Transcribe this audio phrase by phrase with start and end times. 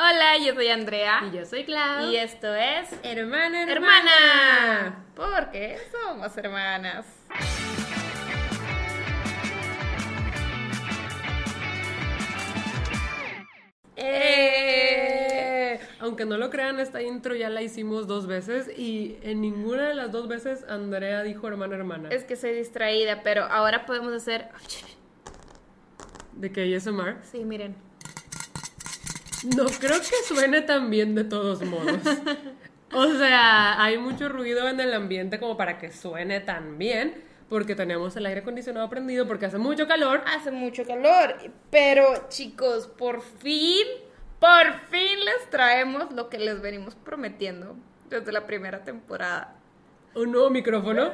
[0.00, 1.24] Hola, yo soy Andrea.
[1.28, 2.08] Y yo soy Clau.
[2.08, 4.10] Y esto es Hermana, hermana.
[4.12, 5.04] Hermana.
[5.16, 7.04] Porque somos hermanas.
[13.96, 15.80] Eh.
[15.98, 19.96] Aunque no lo crean, esta intro ya la hicimos dos veces y en ninguna de
[19.96, 22.08] las dos veces Andrea dijo hermana, hermana.
[22.10, 24.46] Es que soy distraída, pero ahora podemos hacer.
[26.34, 27.16] ¿De qué ASMR?
[27.24, 27.87] Sí, miren.
[29.44, 32.00] No creo que suene tan bien de todos modos.
[32.92, 37.74] O sea, hay mucho ruido en el ambiente como para que suene tan bien, porque
[37.74, 40.22] tenemos el aire acondicionado prendido, porque hace mucho calor.
[40.26, 41.36] Hace mucho calor,
[41.70, 43.86] pero chicos, por fin,
[44.40, 47.76] por fin les traemos lo que les venimos prometiendo
[48.08, 49.54] desde la primera temporada.
[50.14, 51.12] ¿Un nuevo micrófono?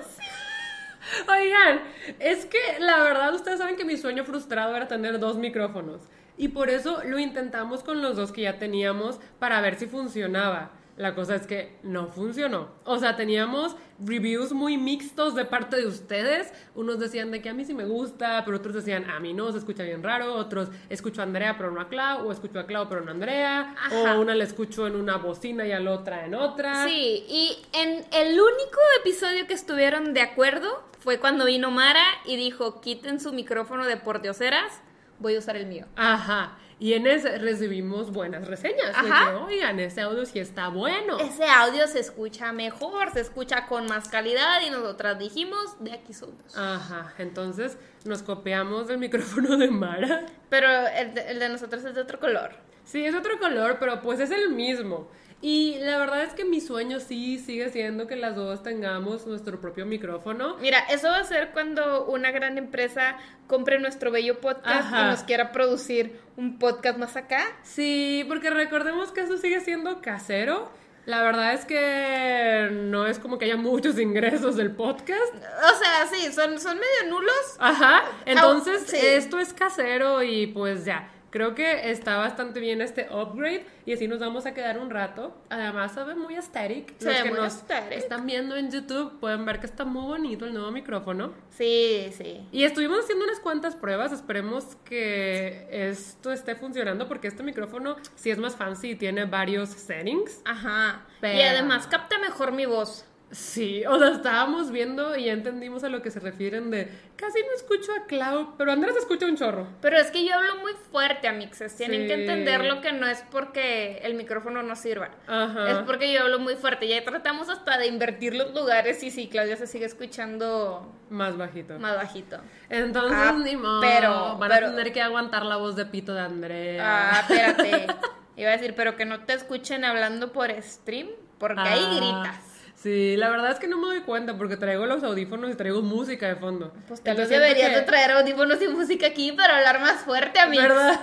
[1.28, 1.82] Oigan,
[2.18, 6.00] es que la verdad ustedes saben que mi sueño frustrado era tener dos micrófonos.
[6.36, 10.72] Y por eso lo intentamos con los dos que ya teníamos para ver si funcionaba.
[10.96, 12.68] La cosa es que no funcionó.
[12.84, 16.52] O sea, teníamos reviews muy mixtos de parte de ustedes.
[16.76, 19.50] Unos decían de que a mí sí me gusta, pero otros decían a mí no,
[19.50, 20.34] se escucha bien raro.
[20.34, 23.14] Otros escucho a Andrea pero no a Clau, o escucho a Clau pero no a
[23.14, 23.74] Andrea.
[23.76, 24.16] Ajá.
[24.16, 26.86] O una la escucho en una bocina y a la otra en otra.
[26.86, 32.36] Sí, y en el único episodio que estuvieron de acuerdo fue cuando vino Mara y
[32.36, 34.80] dijo, quiten su micrófono de pordioseras,
[35.18, 35.86] voy a usar el mío.
[35.96, 36.58] Ajá.
[36.80, 38.88] Y en ese recibimos buenas reseñas.
[39.02, 39.30] de Ajá.
[39.30, 41.18] que, Oigan, ese audio sí está bueno.
[41.18, 46.12] Ese audio se escucha mejor, se escucha con más calidad y nosotras dijimos, de aquí
[46.12, 46.56] somos.
[46.56, 47.14] Ajá.
[47.18, 50.26] Entonces nos copiamos del micrófono de Mara.
[50.50, 52.56] Pero el de, el de nosotros es de otro color.
[52.84, 55.08] Sí, es otro color, pero pues es el mismo.
[55.46, 59.60] Y la verdad es que mi sueño sí sigue siendo que las dos tengamos nuestro
[59.60, 60.56] propio micrófono.
[60.56, 65.02] Mira, eso va a ser cuando una gran empresa compre nuestro bello podcast Ajá.
[65.02, 67.44] y nos quiera producir un podcast más acá.
[67.62, 70.70] Sí, porque recordemos que eso sigue siendo casero.
[71.04, 75.34] La verdad es que no es como que haya muchos ingresos del podcast.
[75.34, 77.56] O sea, sí, son, son medio nulos.
[77.58, 78.96] Ajá, entonces sí.
[78.98, 84.06] esto es casero y pues ya, creo que está bastante bien este upgrade y así
[84.06, 85.36] nos vamos a quedar un rato.
[85.50, 86.96] Además se ve muy aesthetic.
[86.98, 87.98] Se Los ve que muy nos aesthetic.
[87.98, 91.32] están viendo en YouTube pueden ver que está muy bonito el nuevo micrófono.
[91.50, 92.46] Sí, sí.
[92.52, 98.30] Y estuvimos haciendo unas cuantas pruebas, esperemos que esto esté funcionando porque este micrófono sí
[98.30, 100.40] es más fancy y tiene varios settings.
[100.44, 101.02] Ajá.
[101.08, 103.06] Y Pero- además capta mejor mi voz.
[103.34, 107.40] Sí, o sea, estábamos viendo y ya entendimos a lo que se refieren de casi
[107.40, 109.66] no escucho a Clau, pero Andrés escucha un chorro.
[109.80, 111.74] Pero es que yo hablo muy fuerte, amixes.
[111.76, 112.06] Tienen Sí.
[112.06, 115.10] que entenderlo que no es porque el micrófono no sirva.
[115.26, 115.68] Ajá.
[115.68, 116.86] Es porque yo hablo muy fuerte.
[116.86, 121.78] Ya tratamos hasta de invertir los lugares y sí, Claudia se sigue escuchando Más bajito.
[121.80, 122.38] más bajito.
[122.70, 123.80] Entonces, Ah, ni modo.
[123.80, 126.82] pero- Van pero- a tener que aguantar la voz de pito de Andrea.
[126.84, 127.86] Ah, espérate.
[128.36, 131.08] Iba a decir, pero que no te escuchen hablando por stream,
[131.38, 132.53] porque ahí Ah, gritas.
[132.84, 135.80] Sí, la verdad es que no me doy cuenta porque traigo los audífonos y traigo
[135.80, 136.70] música de fondo.
[136.86, 140.38] Pues tal vez deberías que- de traer audífonos y música aquí para hablar más fuerte,
[140.38, 140.68] amigos.
[140.68, 141.00] ¿Verdad?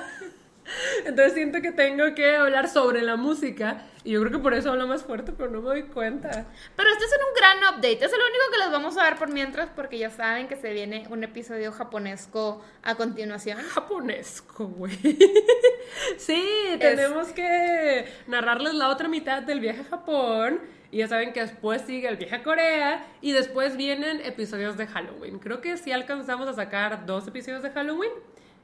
[1.06, 4.70] Entonces siento que tengo que hablar sobre la música y yo creo que por eso
[4.70, 6.46] hablo más fuerte, pero no me doy cuenta.
[6.76, 8.06] Pero este es un gran update.
[8.06, 10.72] Es el único que les vamos a dar por mientras, porque ya saben que se
[10.74, 13.58] viene un episodio japonesco a continuación.
[13.58, 15.00] Japonesco, güey.
[16.18, 20.62] Sí, tenemos que narrarles la otra mitad del viaje a Japón.
[20.92, 23.06] Y ya saben que después sigue el viaje a Corea.
[23.22, 25.40] Y después vienen episodios de Halloween.
[25.40, 28.12] Creo que sí alcanzamos a sacar dos episodios de Halloween.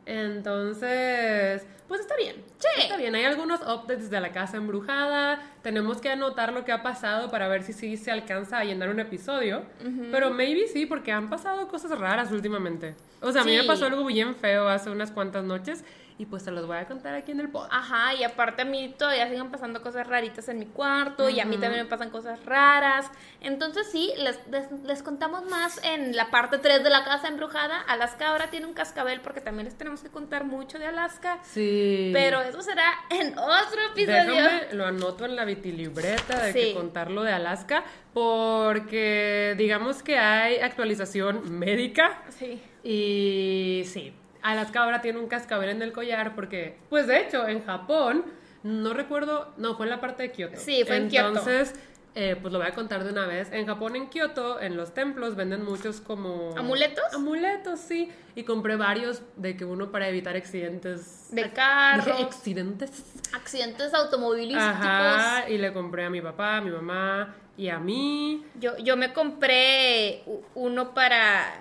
[0.06, 2.36] Entonces, pues está bien.
[2.60, 2.82] Sí.
[2.82, 3.16] Está bien.
[3.16, 5.42] Hay algunos updates de la casa embrujada.
[5.62, 8.90] Tenemos que anotar lo que ha pasado para ver si sí se alcanza a llenar
[8.90, 9.64] un episodio.
[10.12, 12.96] Pero maybe sí, porque han pasado cosas raras últimamente.
[13.22, 15.84] O sea, a mí me pasó algo bien feo hace unas cuantas noches.
[16.20, 17.68] Y pues se los voy a contar aquí en el pod.
[17.70, 21.46] Ajá, y aparte a mí todavía siguen pasando cosas raritas en mi cuarto y a
[21.46, 23.12] mí también me pasan cosas raras.
[23.40, 27.82] Entonces sí, les, les, les contamos más en la parte 3 de la casa embrujada.
[27.82, 31.38] Alaska ahora tiene un cascabel porque también les tenemos que contar mucho de Alaska.
[31.44, 32.10] Sí.
[32.14, 34.34] Pero eso será en otro episodio.
[34.34, 36.60] Déjame, lo anoto en la vitilibreta de Sí.
[36.60, 42.60] que contar lo de Alaska, porque digamos que hay actualización médica Sí.
[42.84, 47.66] y sí, Alaska ahora tiene un cascabel en el collar porque, pues de hecho, en
[47.66, 48.26] Japón,
[48.64, 50.58] no recuerdo, no, fue en la parte de Kioto.
[50.58, 51.28] Sí, fue en Kioto.
[51.30, 51.74] Entonces,
[52.16, 53.50] eh, pues lo voy a contar de una vez.
[53.52, 56.58] En Japón, en Kioto, en los templos venden muchos como...
[56.58, 57.06] ¿Amuletos?
[57.14, 58.12] Amuletos, sí.
[58.34, 61.28] Y compré varios de que uno para evitar accidentes...
[61.30, 63.04] De Dije, carros, accidentes.
[63.34, 64.64] accidentes automovilísticos.
[64.64, 68.44] Ajá, y le compré a mi papá, a mi mamá y a mí.
[68.60, 70.24] Yo, yo me compré
[70.56, 71.60] uno para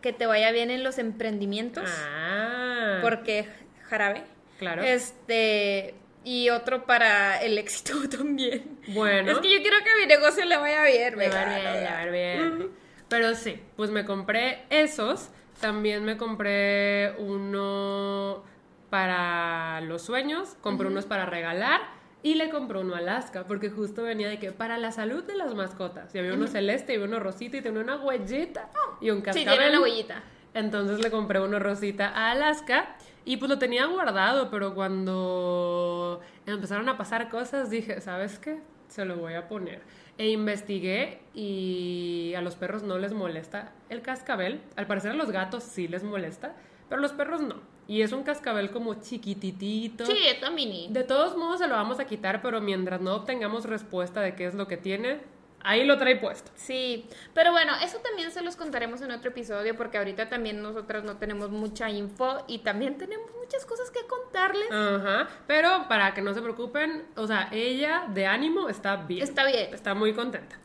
[0.00, 1.88] que te vaya bien en los emprendimientos.
[1.88, 2.98] Ah.
[3.02, 3.46] Porque
[3.88, 4.22] jarabe.
[4.58, 4.82] Claro.
[4.82, 5.94] Este,
[6.24, 8.78] y otro para el éxito también.
[8.88, 9.32] Bueno.
[9.32, 12.04] Es que yo quiero que mi negocio le vaya bien, Le va bien, le va
[12.06, 12.70] bien.
[13.08, 15.30] Pero sí, pues me compré esos.
[15.60, 18.44] También me compré uno
[18.88, 21.80] para los sueños, compré unos para regalar
[22.22, 25.36] y le compré uno a Alaska porque justo venía de que para la salud de
[25.36, 26.14] las mascotas.
[26.14, 28.68] Y había uno celeste y había uno rosita y tenía una huellita
[29.00, 29.48] y un Sí, cascabel.
[29.58, 30.22] tiene una huellita.
[30.52, 36.88] Entonces le compré uno rosita a Alaska y pues lo tenía guardado, pero cuando empezaron
[36.88, 38.60] a pasar cosas dije, ¿sabes qué?
[38.88, 39.80] Se lo voy a poner.
[40.18, 44.60] E investigué y a los perros no les molesta el cascabel.
[44.76, 46.54] Al parecer a los gatos sí les molesta,
[46.88, 47.56] pero a los perros no.
[47.90, 50.06] Y es un cascabel como chiquititito.
[50.06, 50.86] Sí, está mini.
[50.92, 54.46] De todos modos se lo vamos a quitar, pero mientras no obtengamos respuesta de qué
[54.46, 55.18] es lo que tiene,
[55.60, 56.52] ahí lo trae puesto.
[56.54, 61.02] Sí, pero bueno, eso también se los contaremos en otro episodio porque ahorita también nosotras
[61.02, 64.70] no tenemos mucha info y también tenemos muchas cosas que contarles.
[64.70, 69.24] Ajá, pero para que no se preocupen, o sea, ella de ánimo está bien.
[69.24, 69.74] Está bien.
[69.74, 70.60] Está muy contenta.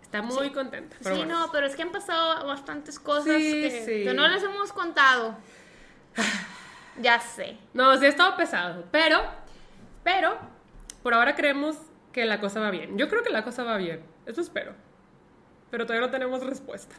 [0.00, 0.96] Está muy contenta.
[1.02, 1.40] Pero sí, bueno.
[1.40, 4.04] no, pero es que han pasado bastantes cosas Sí, que, sí.
[4.04, 5.36] que no les hemos contado.
[7.00, 7.56] ya sé.
[7.74, 9.20] No, sí ha estado pesado, pero,
[10.02, 10.38] pero,
[11.02, 11.76] por ahora creemos
[12.12, 12.96] que la cosa va bien.
[12.98, 14.74] Yo creo que la cosa va bien, eso espero.
[15.70, 16.94] Pero todavía no tenemos respuesta.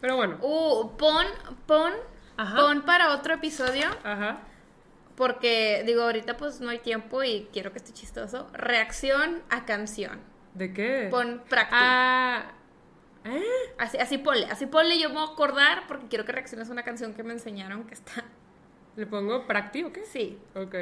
[0.00, 1.26] Pero bueno, Uh, pon,
[1.66, 1.92] pon,
[2.36, 2.56] Ajá.
[2.56, 4.38] pon para otro episodio ajá.
[5.16, 8.48] porque digo, ahorita pues no hay tiempo y quiero que esté chistoso.
[8.52, 10.20] Reacción a canción.
[10.54, 11.08] ¿De qué?
[11.10, 11.78] Pon práctica.
[11.80, 12.44] Ah,
[13.24, 13.42] ¿eh?
[13.78, 16.72] Así, así ponle, así ponle, yo me voy a acordar porque quiero que reacciones a
[16.72, 18.24] una canción que me enseñaron que está.
[18.96, 20.04] ¿Le pongo practi o qué?
[20.04, 20.74] Sí, Ok.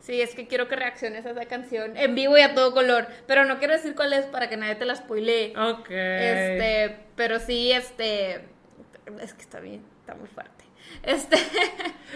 [0.00, 3.06] sí, es que quiero que reacciones a esa canción en vivo y a todo color.
[3.26, 5.54] Pero no quiero decir cuál es para que nadie te la spoilee.
[5.56, 5.88] Ok.
[5.90, 8.46] Este, pero sí, este.
[9.20, 10.64] Es que está bien, está muy fuerte.
[11.02, 11.36] Este.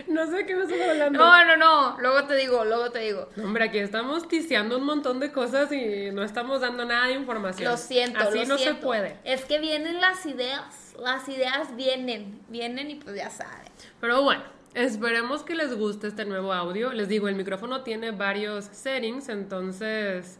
[0.08, 1.16] No sé qué me estás hablando.
[1.20, 2.00] No, no, no.
[2.00, 3.28] Luego te digo, luego te digo.
[3.36, 7.12] No, hombre, aquí estamos ticiando un montón de cosas y no estamos dando nada de
[7.12, 7.70] información.
[7.70, 8.80] Lo siento, Así lo no siento.
[8.80, 9.16] se puede.
[9.22, 10.94] Es que vienen las ideas.
[10.98, 12.40] Las ideas vienen.
[12.48, 13.70] Vienen y pues ya saben.
[14.00, 14.42] Pero bueno,
[14.74, 16.92] esperemos que les guste este nuevo audio.
[16.92, 20.38] Les digo, el micrófono tiene varios settings, entonces,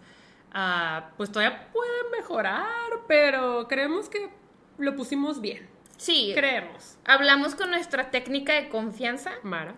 [0.53, 2.67] ah, pues todavía puede mejorar,
[3.09, 4.31] pero creemos que
[4.79, 5.69] lo pusimos bien.
[5.97, 6.33] Sí.
[6.35, 6.99] Creemos.
[7.05, 9.33] Hablamos con nuestra técnica de confianza.
[9.43, 9.75] Mara.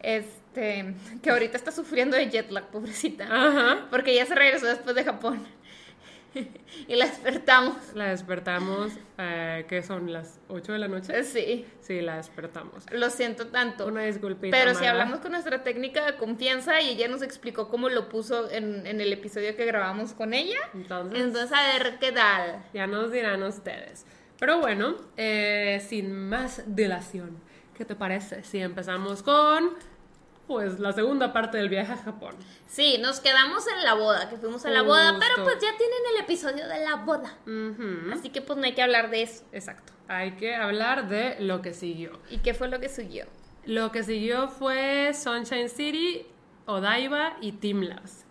[0.00, 0.94] Este.
[1.22, 3.24] Que ahorita está sufriendo de jet lag, pobrecita.
[3.24, 3.86] Ajá.
[3.90, 5.46] Porque ya se regresó después de Japón.
[6.88, 7.76] y la despertamos.
[7.94, 11.22] La despertamos, eh, que son las 8 de la noche.
[11.24, 11.66] Sí.
[11.80, 12.84] Sí, la despertamos.
[12.92, 13.86] Lo siento tanto.
[13.86, 14.56] Una disculpita.
[14.56, 18.50] Pero si hablamos con nuestra técnica de confianza y ella nos explicó cómo lo puso
[18.50, 20.58] en, en el episodio que grabamos con ella.
[20.74, 22.64] Entonces, Entonces, a ver qué tal.
[22.72, 24.06] ya nos dirán ustedes.
[24.38, 27.36] Pero bueno, eh, sin más dilación,
[27.76, 29.70] ¿qué te parece si empezamos con,
[30.50, 32.34] pues, la segunda parte del viaje a Japón?
[32.66, 35.98] Sí, nos quedamos en la boda, que fuimos a la boda, pero pues ya tienen
[36.12, 37.38] el episodio de la boda.
[38.12, 39.44] Así que pues no hay que hablar de eso.
[39.52, 39.92] Exacto.
[40.08, 42.18] Hay que hablar de lo que siguió.
[42.28, 43.26] ¿Y qué fue lo que siguió?
[43.64, 46.26] Lo que siguió fue Sunshine City,
[46.66, 48.24] Odaiba y Team Labs.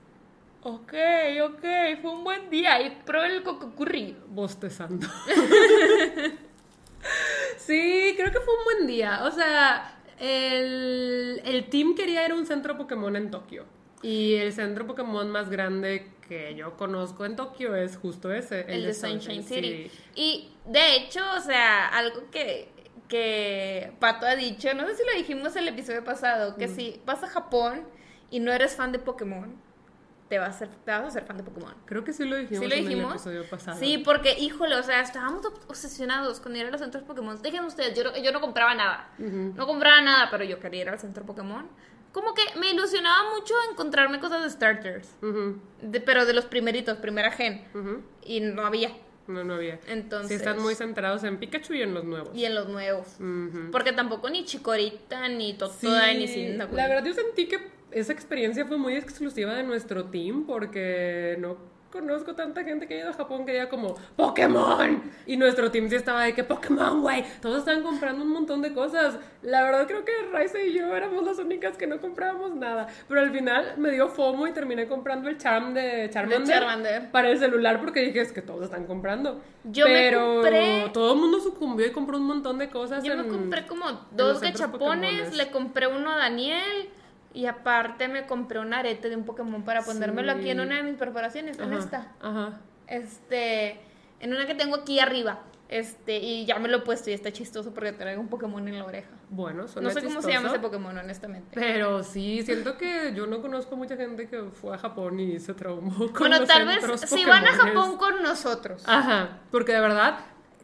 [0.63, 0.93] Ok,
[1.41, 1.63] ok,
[2.01, 4.17] fue un buen día y probé el cococurri.
[4.27, 5.07] bostezando.
[7.57, 9.21] sí, creo que fue un buen día.
[9.23, 13.65] O sea, el, el team quería ir a un centro Pokémon en Tokio.
[14.01, 18.85] Y el centro Pokémon más grande que yo conozco en Tokio es justo ese, el
[18.85, 19.91] de Sunshine City.
[20.15, 22.69] Y de hecho, o sea, algo que,
[23.07, 27.23] que Pato ha dicho, no sé si lo dijimos el episodio pasado, que si vas
[27.23, 27.81] a Japón
[28.29, 29.59] y no eres fan de Pokémon,
[30.29, 31.73] te vas a ser, te vas a ser fan de Pokémon.
[31.85, 33.13] Creo que sí lo dijimos, ¿Sí lo en el dijimos?
[33.15, 33.79] episodio pasado.
[33.79, 37.41] Sí, porque, híjole, o sea, estábamos ob- obsesionados con ir a los centros Pokémon.
[37.41, 39.09] Déjenme ustedes, yo, no- yo no compraba nada.
[39.17, 39.53] Ujú.
[39.55, 41.67] No compraba nada, pero yo quería ir al centro Pokémon.
[42.11, 45.09] Como que me ilusionaba mucho encontrarme cosas de starters.
[45.21, 47.65] Ujú, De- pero de los primeritos, primera gen.
[47.73, 48.01] ujú.
[48.23, 48.91] Y no había.
[49.27, 49.79] No, no había.
[49.87, 50.29] Entonces.
[50.29, 52.35] Sí están muy centrados en Pikachu y en los nuevos.
[52.35, 53.07] Y en los nuevos.
[53.19, 53.69] Ujú.
[53.71, 56.75] Porque tampoco ni Chikorita, ni Totoda, Sí, ni Cyndaquil.
[56.75, 61.57] La verdad yo sentí que esa experiencia fue muy exclusiva de nuestro team porque no
[61.91, 65.89] conozco tanta gente que ha ido a Japón que diga como Pokémon y nuestro team
[65.89, 69.17] sí estaba de que Pokémon, güey, todos estaban comprando un montón de cosas.
[69.41, 73.21] La verdad creo que Raisa y yo éramos las únicas que no comprábamos nada, pero
[73.21, 77.11] al final me dio FOMO y terminé comprando el Charm de Charmander, De Charmander.
[77.11, 79.41] para el celular porque dije es que todos están comprando.
[79.63, 83.03] Yo me compré- todo el mundo sucumbió y compró un montón de cosas.
[83.03, 86.89] Yo me en- compré como dos gachapones, le compré uno a Daniel
[87.33, 90.83] y aparte me compré un arete de un Pokémon para ponérmelo aquí en una de
[90.83, 92.11] mis perforaciones, en Ajá, esta.
[92.21, 92.59] Ajá.
[92.87, 93.79] Este,
[94.19, 95.39] en una que tengo aquí arriba.
[95.69, 98.79] Este, y ya me lo he puesto y está chistoso porque traigo un Pokémon en
[98.79, 99.09] la oreja.
[99.29, 101.51] Bueno, No suena sé cómo se llama ese Pokémon, honestamente.
[101.53, 105.53] Pero sí, siento que yo no conozco mucha gente que fue a Japón y se
[105.53, 107.51] traumó con Bueno, los tal vez si van a.
[107.51, 108.83] Japón con nosotros.
[108.87, 110.17] Ajá, porque de verdad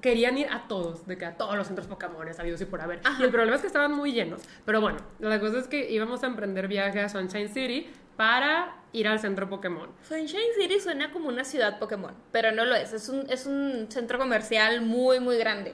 [0.06, 3.00] querían ir a todos, de que a todos los centros Pokémon habidos y por haber.
[3.04, 3.20] Ajá.
[3.20, 4.40] Y el problema es que estaban muy llenos.
[4.64, 9.08] Pero bueno, la cosa es que íbamos a emprender viaje a Sunshine City para ir
[9.08, 9.90] al centro Pokémon.
[10.08, 12.94] Sunshine City suena como una ciudad Pokémon, pero no lo es.
[12.94, 15.74] Es un, es un centro comercial muy, muy grande.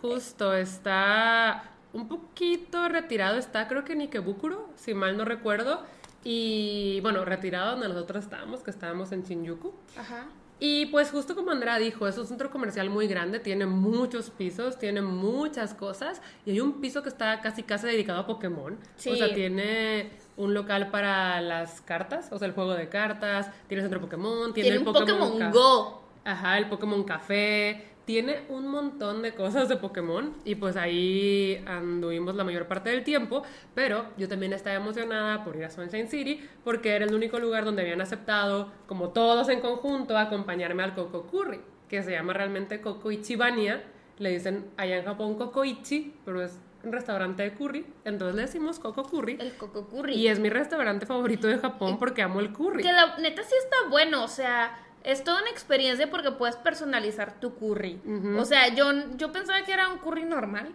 [0.00, 5.84] Justo, está un poquito retirado, está creo que en Ikebukuro, si mal no recuerdo.
[6.24, 9.74] Y bueno, retirado donde nosotros estábamos, que estábamos en Shinjuku.
[9.98, 10.26] Ajá.
[10.60, 14.76] Y pues justo como Andrea dijo, es un centro comercial muy grande, tiene muchos pisos,
[14.78, 18.76] tiene muchas cosas y hay un piso que está casi casi dedicado a Pokémon.
[18.96, 19.10] Sí.
[19.10, 23.82] O sea, tiene un local para las cartas, o sea, el juego de cartas, tiene
[23.82, 26.02] el centro Pokémon, tiene, Tiene el un Pokémon Ca- Go.
[26.24, 27.86] Ajá, el Pokémon Café.
[28.08, 33.04] Tiene un montón de cosas de Pokémon y pues ahí anduvimos la mayor parte del
[33.04, 33.42] tiempo,
[33.74, 37.66] pero yo también estaba emocionada por ir a Sunshine City porque era el único lugar
[37.66, 42.80] donde habían aceptado, como todos en conjunto, acompañarme al Coco Curry, que se llama realmente
[42.80, 43.84] Coco Ichibania.
[44.16, 48.40] Le dicen allá en Japón Coco Ichi, pero es un restaurante de curry, entonces le
[48.40, 49.36] decimos Coco Curry.
[49.38, 50.14] El Coco Curry.
[50.14, 52.82] Y es mi restaurante favorito de Japón porque amo el curry.
[52.82, 57.40] Que la neta sí está bueno, o sea, es toda una experiencia porque puedes personalizar
[57.40, 58.00] tu curry.
[58.38, 60.72] O sea, yo, yo pensaba que era un curry normal,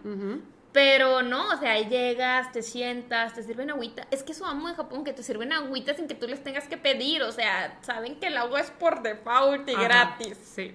[0.72, 4.06] pero no, o sea, ahí llegas, te sientas, te sirven agüita.
[4.10, 6.66] Es que eso amo en Japón, que te sirven agüita sin que tú les tengas
[6.66, 10.36] que pedir, o sea, saben que el agua es por default y Ajá, gratis.
[10.36, 10.74] Sí.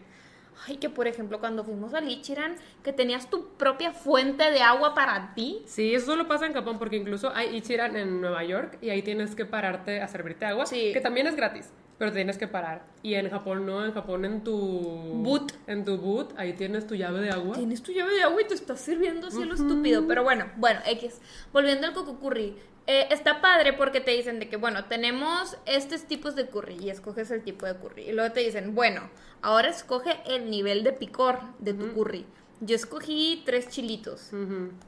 [0.68, 4.94] Ay, que por ejemplo, cuando fuimos al Ichiran, que tenías tu propia fuente de agua
[4.94, 5.62] para ti.
[5.66, 9.02] Sí, eso solo pasa en Japón porque incluso hay Ichiran en Nueva York y ahí
[9.02, 10.92] tienes que pararte a servirte agua, Sí.
[10.94, 12.86] que también es gratis, pero tienes que parar.
[13.04, 15.52] Y en Japón no, en Japón en tu Boot.
[15.68, 17.56] en tu boot, ahí tienes tu llave de agua.
[17.56, 20.08] Tienes tu llave de agua y te estás sirviendo así a lo estúpido.
[20.08, 21.20] Pero bueno, bueno, X.
[21.54, 22.56] Volviendo al coco curry.
[22.88, 26.90] eh, está padre porque te dicen de que, bueno, tenemos estos tipos de curry y
[26.90, 28.10] escoges el tipo de curry.
[28.10, 29.10] Y luego te dicen, bueno,
[29.44, 32.26] ahora escoge el nivel de picor de tu curry.
[32.62, 34.32] Yo escogí tres chilitos.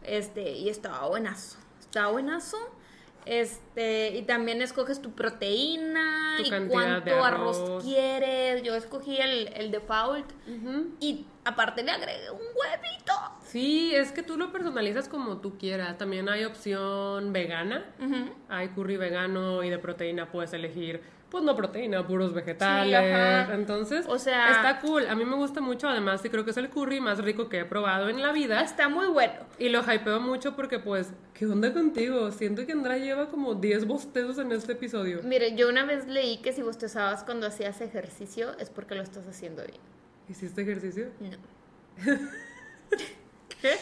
[0.03, 1.58] Este, y estaba buenazo.
[1.80, 2.58] Estaba buenazo.
[3.25, 7.58] Este, y también escoges tu proteína Tu y cuánto arroz.
[7.60, 7.84] arroz.
[7.84, 8.63] quieres.
[8.63, 10.25] Yo escogí el, el default.
[11.00, 13.13] Y aparte le agregué un huevito.
[13.44, 15.98] Sí, es que tú lo personalizas como tú quieras.
[15.98, 17.86] También hay opción vegana.
[18.50, 21.01] Hay curry vegano y de proteína puedes elegir,
[21.32, 22.94] pues no proteína, puros vegetales.
[22.94, 23.54] ajá.
[23.56, 25.08] Entonces, O sea- está cool.
[25.08, 27.60] A mí me gusta mucho, además, y creo que es el curry más rico que
[27.62, 28.62] he probado en la vida.
[28.62, 29.34] Está muy bueno.
[29.58, 32.30] Y lo hypeo mucho porque, pues, ¿qué onda contigo?
[32.32, 35.22] Siento que Andrea lleva como 10 bostezos en este episodio.
[35.24, 39.26] Mire, yo una vez leí que si bostezabas cuando hacías ejercicio es porque lo estás
[39.26, 39.80] haciendo bien.
[40.28, 41.12] ¿Hiciste ejercicio?
[41.22, 41.38] No.
[43.62, 43.74] ¿Qué?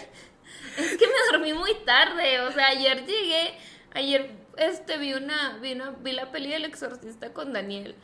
[0.78, 3.54] Es que me dormí muy tarde, o sea, ayer llegué,
[3.94, 4.30] ayer
[4.60, 7.96] este vi una vi una vi la peli del exorcista con Daniel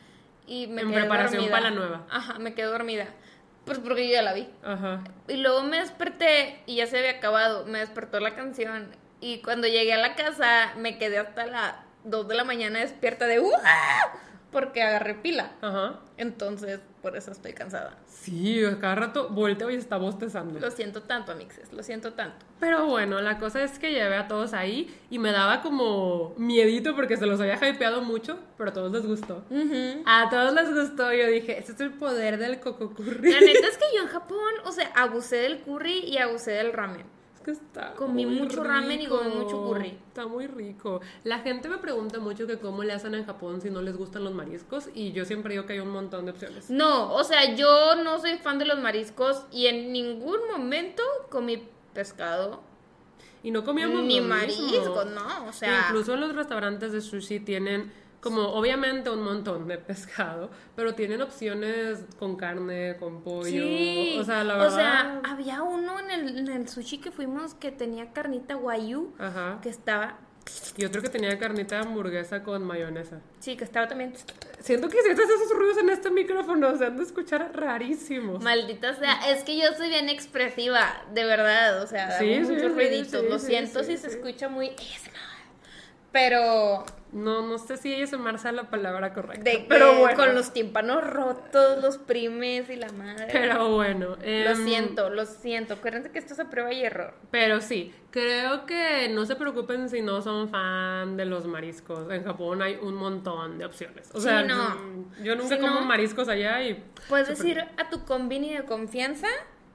[0.46, 1.56] y me En quedé preparación dormida.
[1.58, 2.06] para la nueva.
[2.10, 3.06] Ajá, me quedé dormida.
[3.64, 4.48] Pues porque yo ya la vi.
[4.62, 5.02] Ajá.
[5.28, 9.66] Y luego me desperté y ya se había acabado, me despertó la canción y cuando
[9.66, 13.60] llegué a la casa me quedé hasta las 2 de la mañana despierta de ¡Uah!
[14.56, 15.52] Porque agarré pila.
[15.60, 16.00] Ajá.
[16.16, 17.98] Entonces, por eso estoy cansada.
[18.06, 20.58] Sí, cada rato volteo y está bostezando.
[20.58, 22.46] Lo siento tanto, amixes, lo siento tanto.
[22.58, 26.96] Pero bueno, la cosa es que llevé a todos ahí y me daba como miedito
[26.96, 29.44] porque se los había hypeado mucho, pero a todos les gustó.
[30.06, 31.12] A todos les gustó.
[31.12, 33.32] Yo dije, este es el poder del coco curry.
[33.32, 36.72] La neta es que yo en Japón, o sea, abusé del curry y abusé del
[36.72, 37.04] ramen.
[37.50, 39.98] Es que está Comí muy mucho ramen y comí mucho curry.
[40.08, 41.00] Está muy rico.
[41.24, 44.24] La gente me pregunta mucho que cómo le hacen en Japón si no les gustan
[44.24, 46.70] los mariscos y yo siempre digo que hay un montón de opciones.
[46.70, 51.62] No, o sea, yo no soy fan de los mariscos y en ningún momento comí
[51.94, 52.62] pescado
[53.42, 57.92] Y no comíamos ni mariscos, no, o sea, Incluso en los restaurantes de sushi tienen
[58.28, 63.50] como obviamente un montón de pescado, pero tienen opciones con carne, con pollo.
[63.50, 64.72] sí, O sea, la verdad.
[64.72, 69.14] o sea, había uno en el, en el sushi que fuimos que tenía carnita guayu,
[69.18, 69.58] Ajá.
[69.62, 70.18] que estaba,
[70.76, 73.20] Y otro que tenía carnita hamburguesa con mayonesa.
[73.40, 74.12] sí, que estaba también,
[74.60, 78.42] Siento que si haces esos ruidos en este micrófono se han de escuchar rarísimos.
[78.42, 82.68] maldita sea, es que yo soy bien expresiva, de verdad, o sea, Sí, muchos sí,
[82.68, 84.70] ruiditos, lo siento si se escucha muy
[86.16, 86.82] pero
[87.12, 89.44] No, no sé si ella se marza la palabra correcta.
[89.50, 90.16] de pero que bueno.
[90.16, 93.28] con los tímpanos rotos, los primes y la madre.
[93.30, 94.16] Pero bueno.
[94.16, 95.74] Lo em, siento, lo siento.
[95.74, 97.12] Acuérdense que esto es a prueba y error.
[97.30, 102.10] Pero sí, creo que no se preocupen si no son fan de los mariscos.
[102.10, 104.08] En Japón hay un montón de opciones.
[104.14, 104.74] O Sí, sea, no.
[105.22, 105.86] yo nunca Sí, como no.
[105.86, 106.82] mariscos allá y...
[107.10, 109.28] Puedes ir a tu combini de confianza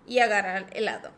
[0.08, 1.12] y agarrar helado.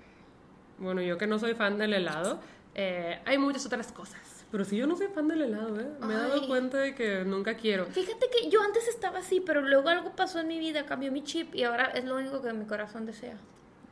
[0.79, 2.39] Bueno, yo que no soy fan del helado,
[2.75, 4.19] eh, hay muchas otras cosas.
[4.53, 5.87] Pero si yo no soy fan del helado, ¿eh?
[6.01, 6.47] Me he dado Ay.
[6.47, 7.87] cuenta de que nunca quiero.
[7.87, 11.23] Fíjate que yo antes estaba así, pero luego algo pasó en mi vida, cambió mi
[11.23, 13.35] chip y ahora es lo único que mi corazón desea.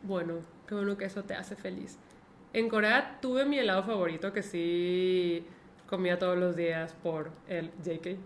[0.03, 0.35] Bueno,
[0.67, 1.97] qué bueno que eso te hace feliz.
[2.53, 5.43] En Corea tuve mi helado favorito que sí
[5.87, 8.19] comía todos los días por el JK.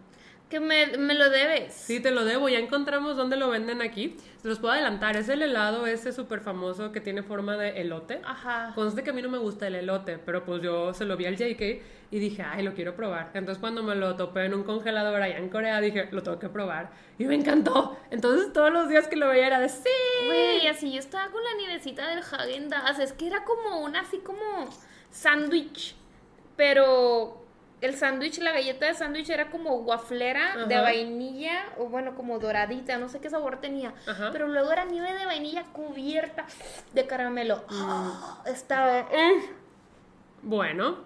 [0.49, 1.73] Que me, me lo debes.
[1.73, 2.49] Sí, te lo debo.
[2.49, 4.15] Ya encontramos dónde lo venden aquí.
[4.41, 5.17] Se los puedo adelantar.
[5.17, 8.21] Es el helado ese súper famoso que tiene forma de elote.
[8.23, 8.71] Ajá.
[8.75, 11.25] Conste que a mí no me gusta el elote, pero pues yo se lo vi
[11.25, 11.61] al JK
[12.11, 13.31] y dije, ay, lo quiero probar.
[13.33, 16.49] Entonces cuando me lo topé en un congelador allá en Corea, dije, lo tengo que
[16.49, 16.91] probar.
[17.17, 17.97] Y me encantó.
[18.11, 19.89] Entonces todos los días que lo veía era de, sí.
[20.27, 22.99] Güey, así yo estaba con la nievecita del Hagen Dazs.
[22.99, 24.69] Es que era como una así como
[25.09, 25.95] sándwich.
[26.55, 27.44] Pero
[27.85, 31.63] el sándwich, la galleta de sándwich era como guaflera de vainilla.
[31.77, 32.97] O bueno, como doradita.
[32.97, 33.93] No sé qué sabor tenía.
[34.07, 34.29] Ajá.
[34.31, 36.45] Pero luego era nieve de vainilla cubierta
[36.93, 37.63] de caramelo.
[37.69, 38.11] Mm.
[38.47, 39.03] Estaba.
[39.03, 39.41] mm,
[40.43, 40.97] Bueno,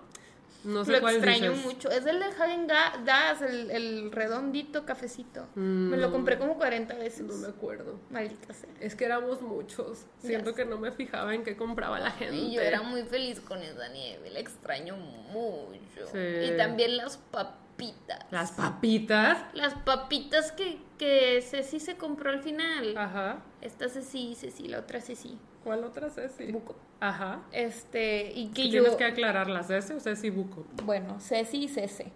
[0.63, 1.65] no sé lo cuál extraño dices.
[1.65, 1.89] mucho.
[1.89, 5.47] Es el de Hagen Dazs, el, el redondito cafecito.
[5.55, 6.11] Me lo Mm.
[6.11, 7.21] compré como 40 veces.
[7.25, 7.99] No me acuerdo.
[8.09, 8.69] Maldita sea.
[8.79, 10.05] Es que éramos muchos.
[10.19, 12.35] Siento que no me fijaba en qué compraba la gente.
[12.35, 16.07] Y yo era muy feliz con esa nieve, la extraño mucho.
[16.11, 16.17] Sí.
[16.17, 18.19] Y también las papitas.
[18.31, 19.37] Las papitas.
[19.53, 22.97] Las papitas que, que Ceci se compró al final.
[22.97, 23.41] Ajá.
[23.61, 25.37] Esta Ceci, Ceci, la otra Ceci.
[25.63, 26.51] ¿Cuál otra Ceci?
[26.51, 26.75] Buco.
[26.99, 27.41] Ajá.
[27.51, 28.81] Este, y que yo...
[28.81, 30.65] Tienes que aclarar las Ceci o Ceci Buco.
[30.83, 32.11] Bueno, Ceci y Cece.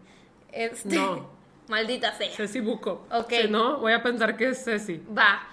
[0.52, 0.96] Este...
[0.96, 1.30] No.
[1.68, 2.32] Maldita sea.
[2.32, 3.06] Ceci Buco.
[3.12, 3.32] Ok.
[3.44, 5.02] Si no, voy a pensar que es Ceci.
[5.18, 5.48] Va.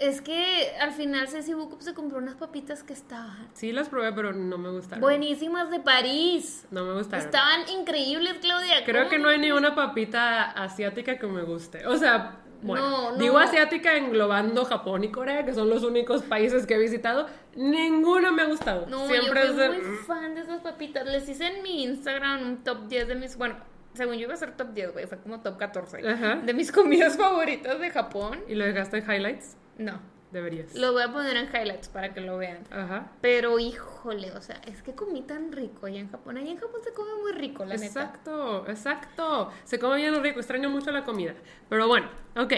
[0.00, 4.12] Es que al final Ceci Buco se compró unas papitas que estaban Sí las probé,
[4.12, 5.00] pero no me gustaron.
[5.00, 6.66] buenísimas de París.
[6.70, 7.24] No me gustaron.
[7.24, 8.84] Estaban increíbles, Claudia.
[8.84, 11.84] Creo ¿Cómo que no hay ni una papita asiática que me guste.
[11.86, 13.16] O sea, bueno, No, no.
[13.18, 17.26] digo asiática englobando Japón y Corea, que son los únicos países que he visitado.
[17.56, 18.86] Ninguna me ha gustado.
[18.86, 19.68] No, Siempre yo fui de...
[19.70, 21.06] muy fan de esas papitas.
[21.06, 23.36] Les hice en mi Instagram un top 10 de mis.
[23.36, 23.56] Bueno,
[23.94, 25.06] según yo iba a ser top 10, güey.
[25.06, 26.08] Fue como top 14.
[26.08, 26.36] Ajá.
[26.36, 28.40] De mis comidas favoritas de Japón.
[28.48, 29.56] ¿Y lo dejaste en highlights?
[29.76, 30.00] No.
[30.30, 30.74] Deberías.
[30.74, 32.58] Lo voy a poner en highlights para que lo vean.
[32.70, 33.12] Ajá.
[33.22, 36.36] Pero híjole, o sea, es que comí tan rico allá en Japón.
[36.36, 37.86] Allá en Japón se come muy rico, la neta.
[37.86, 39.50] Exacto, exacto.
[39.64, 41.34] Se come bien rico, extraño mucho la comida.
[41.70, 42.52] Pero bueno, ok.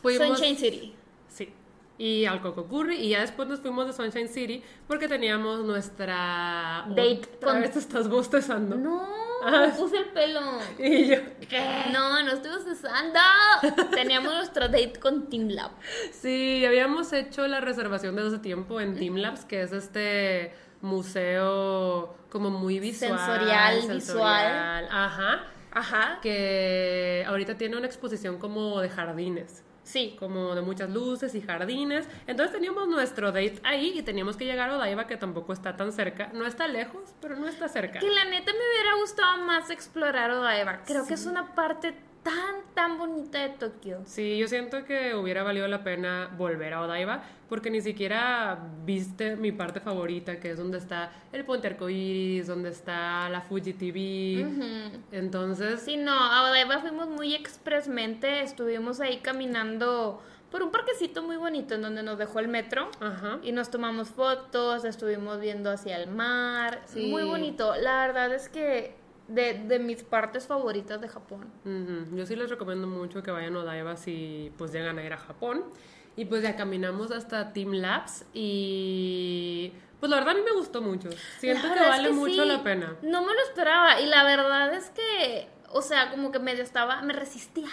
[0.00, 0.26] Fuimos...
[0.26, 0.94] Sunshine City.
[1.28, 1.52] Sí.
[1.96, 2.96] Y al Coco Curry.
[2.96, 6.84] Y ya después nos fuimos de Sunshine City porque teníamos nuestra...
[6.88, 8.76] Date Otra con- vez te estás bostezando.
[8.76, 9.06] No,
[9.44, 9.66] Ah.
[9.66, 10.40] me puse el pelo.
[10.78, 11.16] Y yo...
[11.92, 13.18] No, no estuve cesando.
[13.90, 15.72] Teníamos nuestro date con Team Lab.
[16.12, 22.14] Sí, habíamos hecho la reservación desde hace tiempo en Team Labs, que es este museo
[22.30, 23.18] como muy visual.
[23.18, 24.88] Sensorial, sensorial.
[24.90, 25.46] Ajá.
[25.72, 26.18] Ajá.
[26.22, 29.62] Que ahorita tiene una exposición como de jardines.
[29.82, 30.16] Sí.
[30.18, 32.06] como de muchas luces y jardines.
[32.26, 35.92] Entonces teníamos nuestro date ahí y teníamos que llegar a Odaiba, que tampoco está tan
[35.92, 36.30] cerca.
[36.32, 37.98] No está lejos, pero no está cerca.
[37.98, 40.82] Que la neta me hubiera gustado más explorar Odaiba.
[40.84, 44.00] Creo que es una parte tan, tan bonita de Tokio.
[44.04, 49.36] Sí, yo siento que hubiera valido la pena volver a Odaiba, porque ni siquiera viste
[49.36, 54.46] mi parte favorita, que es donde está el puente arcoíris, donde está la Fuji TV.
[55.10, 58.40] Entonces, Sí, no, a Odaiba fuimos muy expresmente.
[58.42, 62.90] Estuvimos ahí caminando por un parquecito muy bonito en donde nos dejó el metro.
[63.00, 63.38] ajá.
[63.42, 66.82] Y nos tomamos fotos, estuvimos viendo hacia el mar.
[66.86, 67.06] Sí.
[67.06, 67.74] Muy bonito.
[67.76, 68.94] La verdad es que
[69.34, 71.50] de, de mis partes favoritas de Japón.
[72.14, 75.18] Yo sí les recomiendo mucho que vayan a Odaiba si pues llegan a ir a
[75.18, 75.64] Japón.
[76.14, 80.82] Y pues ya caminamos hasta Team Labs y pues la verdad a mí me gustó
[80.82, 81.08] mucho.
[81.38, 82.96] Siento que es vale mucho sí, la pena.
[83.02, 87.00] No me lo esperaba y la verdad es que, o sea, como que medio estaba,
[87.00, 87.68] me resistía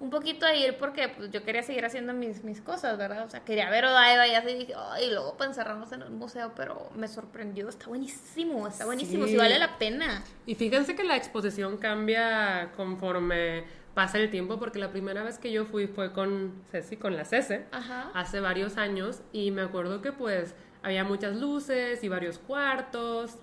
[0.00, 3.24] un poquito a ir porque pues, yo quería seguir haciendo mis, mis cosas, ¿verdad?
[3.24, 6.10] O sea, quería ver Odaiba y así dije, ay, y luego para encerrarnos en el
[6.10, 9.36] museo, pero me sorprendió, está buenísimo, está buenísimo, sí, Sí.
[9.36, 10.22] vale la pena.
[10.46, 15.50] Y fíjense que la exposición cambia conforme pasa el tiempo, porque la primera vez que
[15.50, 18.12] yo fui fue con Ceci, con la Cece, Ajá.
[18.14, 23.36] hace varios años, y me acuerdo que pues había muchas luces y varios cuartos,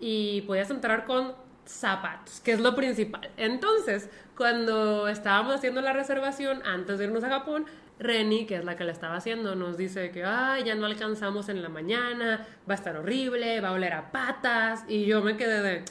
[0.00, 1.34] y podías entrar con
[1.68, 3.30] zapatos, que es lo principal.
[3.36, 7.66] Entonces, cuando estábamos haciendo la reservación antes de irnos a Japón,
[7.98, 11.48] Reni, que es la que la estaba haciendo, nos dice que Ay, ya no alcanzamos
[11.48, 15.36] en la mañana, va a estar horrible, va a oler a patas, y yo me
[15.36, 15.84] quedé de,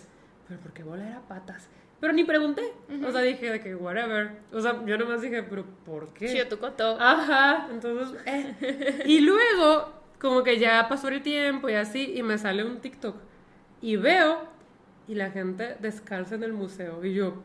[0.47, 1.67] pero ¿por qué va a oler a patas?
[1.99, 2.73] Pero ni pregunté,
[3.05, 6.27] o sea, dije de que whatever, o sea, yo nomás dije, pero ¿por qué?
[6.27, 6.97] Sí, tu coto.
[6.99, 9.03] Ajá, entonces, eh.
[9.05, 13.17] y luego, como que ya pasó el tiempo y así, y me sale un TikTok,
[13.81, 14.47] y veo,
[15.07, 17.43] y la gente descalza en el museo, y yo,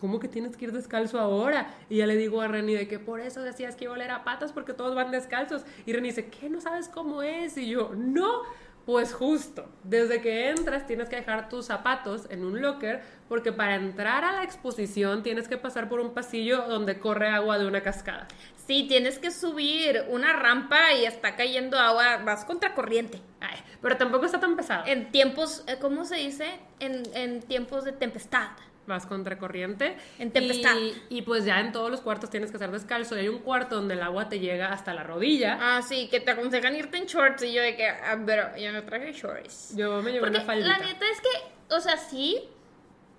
[0.00, 1.74] ¿cómo que tienes que ir descalzo ahora?
[1.88, 4.10] Y ya le digo a Reni de que por eso decías que iba a oler
[4.10, 5.64] a patas porque todos van descalzos.
[5.84, 6.48] Y Reni dice, ¿qué?
[6.48, 7.56] ¿No sabes cómo es?
[7.58, 8.42] Y yo, no.
[8.90, 13.76] Pues justo, desde que entras tienes que dejar tus zapatos en un locker porque para
[13.76, 17.84] entrar a la exposición tienes que pasar por un pasillo donde corre agua de una
[17.84, 18.26] cascada.
[18.66, 23.20] Sí, tienes que subir una rampa y está cayendo agua, vas contra corriente.
[23.38, 24.82] Ay, pero tampoco está tan pesado.
[24.86, 26.58] En tiempos, eh, ¿cómo se dice?
[26.80, 28.48] En, en tiempos de tempestad.
[28.90, 29.96] Vas contra corriente.
[30.18, 30.74] En tempestad.
[30.76, 33.16] Y, y pues ya en todos los cuartos tienes que estar descalzo.
[33.16, 35.58] Y hay un cuarto donde el agua te llega hasta la rodilla.
[35.60, 38.72] Ah, sí, que te aconsejan irte en shorts y yo de que, ah, pero yo
[38.72, 39.76] no traje shorts.
[39.76, 40.78] Yo me llevé Porque una faldita.
[40.78, 42.48] la neta es que, o sea, sí,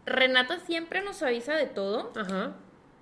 [0.06, 2.54] Renata siempre nos avisa de todo, Ajá.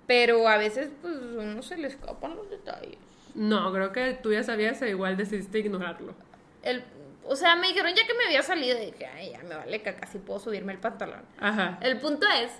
[0.06, 2.98] pero a veces pues uno se le escapan los detalles.
[3.34, 6.14] No, creo que tú ya sabías e igual decidiste ignorarlo.
[6.62, 6.84] El,
[7.24, 9.82] o sea, me dijeron ya que me había salido y dije, ay, ya me vale
[9.82, 11.24] caca si puedo subirme el pantalón.
[11.38, 11.78] Ajá.
[11.80, 12.50] El punto es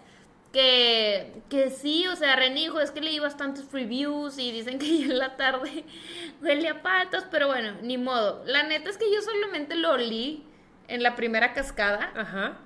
[0.53, 4.99] que, que sí, o sea, René dijo, es que leí bastantes reviews y dicen que
[4.99, 5.85] ya en la tarde
[6.42, 8.42] huele a patas, pero bueno, ni modo.
[8.46, 10.44] La neta es que yo solamente lo olí
[10.88, 12.59] en la primera cascada, Ajá.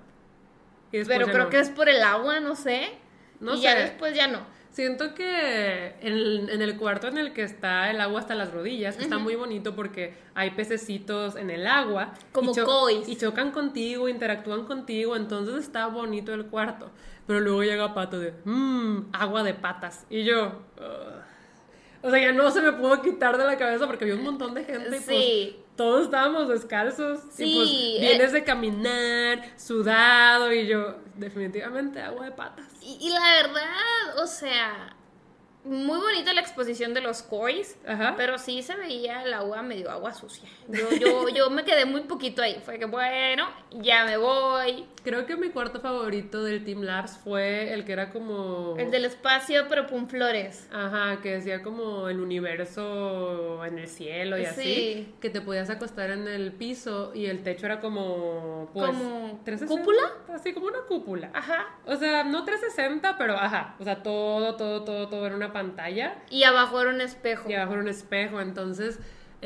[0.93, 1.51] Y pero creo no.
[1.51, 2.93] que es por el agua, no sé.
[3.41, 4.47] No y ya después ya no.
[4.75, 8.99] Siento que en, en el cuarto en el que está el agua hasta las rodillas,
[8.99, 12.13] está muy bonito porque hay pececitos en el agua.
[12.33, 13.09] Como y kois.
[13.09, 16.91] Y chocan contigo, interactúan contigo, entonces está bonito el cuarto.
[17.25, 20.07] Pero luego llega Pato de, mmm, agua de patas.
[20.11, 20.63] Y yo,
[22.03, 24.55] o sea, ya no se me pudo quitar de la cabeza porque había un montón
[24.55, 25.57] de gente y Sí.
[25.77, 27.21] Todos estábamos descalzos.
[27.33, 27.97] Sí, Y pues eh.
[28.01, 32.67] vienes de caminar, sudado, y yo, definitivamente agua de patas.
[32.81, 34.95] Y, y la verdad, o sea,
[35.65, 37.23] muy bonita la exposición de los
[37.87, 38.15] Ajá.
[38.17, 40.49] pero sí se veía el agua medio agua sucia.
[40.69, 42.61] Yo, yo, yo me quedé muy poquito ahí.
[42.65, 44.87] Fue que, bueno, ya me voy.
[45.05, 48.75] Creo que mi cuarto favorito del Team Labs fue el que era como...
[48.79, 50.67] El del espacio, pero con flores.
[50.73, 54.63] Ajá, que decía como el universo en el cielo y así.
[54.63, 55.15] Sí.
[55.21, 58.71] Que te podías acostar en el piso y el techo era como...
[58.73, 60.35] Pues, ¿Como 360, cúpula?
[60.35, 61.31] Así como una cúpula.
[61.35, 61.67] Ajá.
[61.85, 63.77] O sea, no 360, pero ajá.
[63.79, 66.23] O sea, todo, todo, todo, todo era una pantalla.
[66.31, 67.51] Y abajo era un espejo.
[67.51, 68.99] Y abajo era un espejo, entonces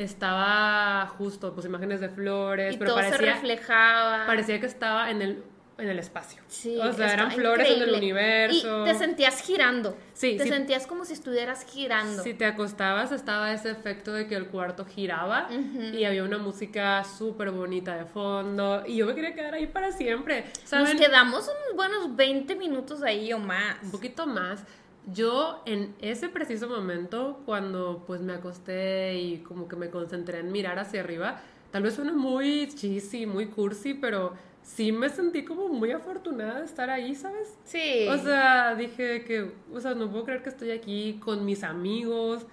[0.03, 4.27] estaba justo, pues imágenes de flores, y pero todo se parecía, reflejaba.
[4.27, 5.43] parecía que estaba en el,
[5.79, 6.41] en el espacio.
[6.49, 7.99] Sí, o sea, eran flores en el increíble.
[7.99, 8.83] universo.
[8.87, 9.97] Y te sentías girando.
[10.13, 10.49] Sí, Te sí.
[10.49, 12.23] sentías como si estuvieras girando.
[12.25, 15.49] Si te acostabas estaba ese efecto de que el cuarto giraba
[15.93, 19.93] y había una música súper bonita de fondo y yo me quería quedar ahí para
[19.93, 20.47] siempre.
[20.63, 20.99] Nos ¿Saben?
[20.99, 23.77] quedamos unos buenos 20 minutos ahí o más.
[23.83, 24.65] un poquito más.
[25.07, 30.53] Yo en ese preciso momento, cuando pues me acosté y como que me concentré en
[30.53, 35.69] mirar hacia arriba, tal vez suena muy cheesy, muy cursi, pero sí me sentí como
[35.69, 37.57] muy afortunada de estar ahí, ¿sabes?
[37.65, 38.07] Sí.
[38.09, 42.47] O sea, dije que, o sea, no puedo creer que estoy aquí con mis amigos,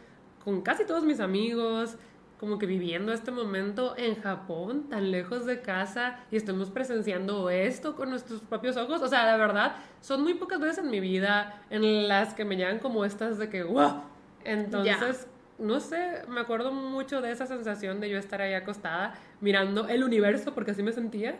[0.43, 1.97] con casi todos mis amigos,
[2.45, 7.95] como que viviendo este momento en Japón, tan lejos de casa, y estemos presenciando esto
[7.95, 9.01] con nuestros propios ojos.
[9.01, 12.55] O sea, de verdad, son muy pocas veces en mi vida en las que me
[12.55, 14.03] llegan como estas de que, wow.
[14.43, 15.27] Entonces,
[15.57, 20.03] no sé, me acuerdo mucho de esa sensación de yo estar ahí acostada, mirando el
[20.03, 21.39] universo, porque así me sentía.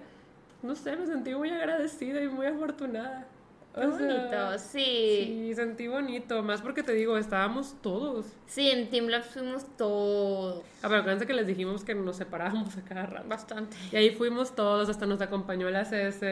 [0.64, 3.28] No sé, me sentí muy agradecida y muy afortunada.
[3.76, 5.26] Qué sea, bonito, sí.
[5.28, 8.26] Sí, sentí bonito, más porque te digo, estábamos todos.
[8.48, 10.64] Sí, en Team Labs fuimos todos.
[10.82, 13.28] Ah, pero acuérdense que les dijimos que nos separábamos a cada rato.
[13.28, 13.76] Bastante.
[13.92, 16.24] Y ahí fuimos todos, hasta nos acompañó la CS.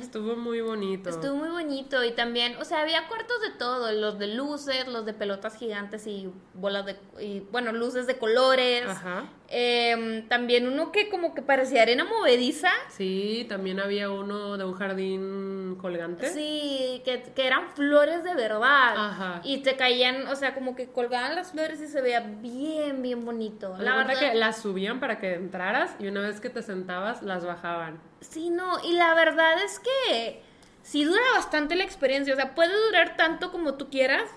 [0.00, 1.10] Estuvo muy bonito.
[1.10, 5.04] Estuvo muy bonito y también, o sea, había cuartos de todo, los de luces, los
[5.04, 8.86] de pelotas gigantes y bolas de, y, bueno, luces de colores.
[8.86, 9.24] Ajá.
[9.54, 12.70] Em, también uno que como que parecía arena movediza.
[12.88, 16.30] Sí, también había uno de un jardín colgante.
[16.30, 18.96] Sí, que, que eran flores de verdad.
[18.96, 19.40] Ajá.
[19.44, 23.26] Y te caían, o sea, como que colgaban las flores y se veía bien, bien
[23.26, 23.76] bonito.
[23.78, 24.32] La cuenta verdad.
[24.32, 28.00] que las subían para que entraras y una vez que te sentabas, las bajaban.
[28.20, 30.42] Sí, no, y la verdad es que
[30.82, 34.28] sí dura bastante la experiencia, o sea, puede durar tanto como tú quieras,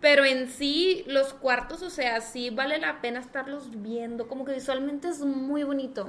[0.00, 4.52] pero en sí los cuartos, o sea, sí vale la pena estarlos viendo, como que
[4.52, 6.06] visualmente es muy bonito.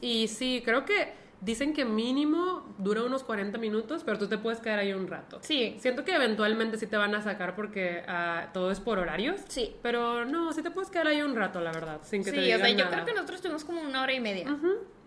[0.00, 4.60] Y sí, creo que dicen que mínimo dura unos 40 minutos, pero tú te puedes
[4.60, 5.38] quedar ahí un rato.
[5.42, 9.40] Sí, Siento que eventualmente sí te van a sacar porque ah, todo es por horarios.
[9.48, 9.74] sí.
[9.82, 12.42] Pero no, sí te puedes quedar ahí un rato, la verdad, sin que Sí, te
[12.42, 14.46] o digan sea, yo creo que nosotros tuvimos como una hora y media.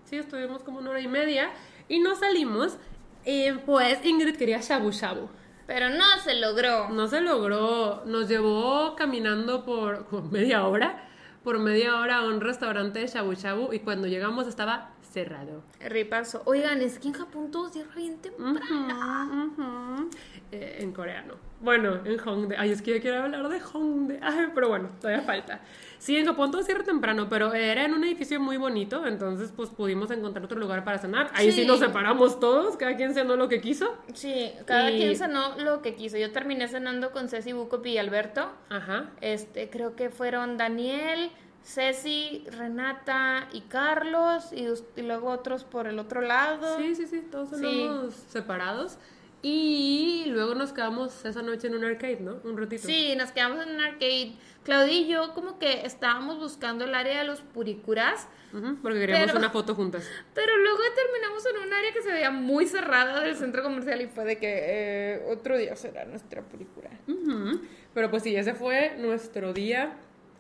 [0.04, 1.52] Sí, estuvimos como una hora y media
[1.88, 2.78] y nos salimos.
[3.26, 5.30] Y pues Ingrid quería shabu shabu.
[5.68, 6.90] Pero no se logró.
[6.90, 8.04] No se logró.
[8.06, 11.02] Nos llevó caminando por como media hora
[11.46, 15.64] por media hora a un restaurante de shabu shabu y cuando llegamos estaba cerrado.
[15.80, 16.42] Ripazo.
[16.46, 20.10] Oigan, es que en Japón todos cierran bien temprano.
[20.52, 21.36] Eh, en coreano.
[21.62, 22.58] Bueno, en Hongdae.
[22.60, 24.20] Ay, es que yo quiero hablar de Hongdae.
[24.22, 25.62] Ay, pero bueno, todavía falta.
[25.98, 29.70] Sí, en Japón todo cierra temprano, pero era en un edificio muy bonito, entonces pues
[29.70, 31.32] pudimos encontrar otro lugar para cenar.
[31.34, 31.68] Ahí sí, Sí.
[31.68, 33.96] nos separamos todos, cada quien cenó lo que quiso.
[34.14, 36.18] Sí, cada Y- quien cenó lo que quiso.
[36.18, 38.52] Yo terminé cenando con Ceci, Bucopi y Alberto.
[38.70, 39.10] Ajá.
[39.22, 41.32] Este, creo que fueron Daniel,
[41.64, 44.68] Ceci, Renata y Carlos y,
[45.00, 46.78] y luego otros por el otro lado.
[46.78, 47.56] Sí, sí, sí, todos Sí.
[47.56, 49.00] cenamos separados.
[49.48, 52.38] Y luego nos quedamos esa noche en un arcade, ¿no?
[52.46, 52.88] Un ratito.
[52.88, 54.34] Sí, nos quedamos en un arcade.
[54.64, 59.28] Claudia y yo como que estábamos buscando el área de los puricuras, Ujú, porque queríamos
[59.28, 60.10] Pero- una foto juntas.
[60.34, 64.08] pero luego terminamos en un área que se veía muy cerrada del centro comercial y
[64.08, 66.90] fue de que eh, otro día será nuestra puricura.
[67.08, 67.62] Ujú.
[67.94, 69.94] Pero pues sí, ese fue nuestro día.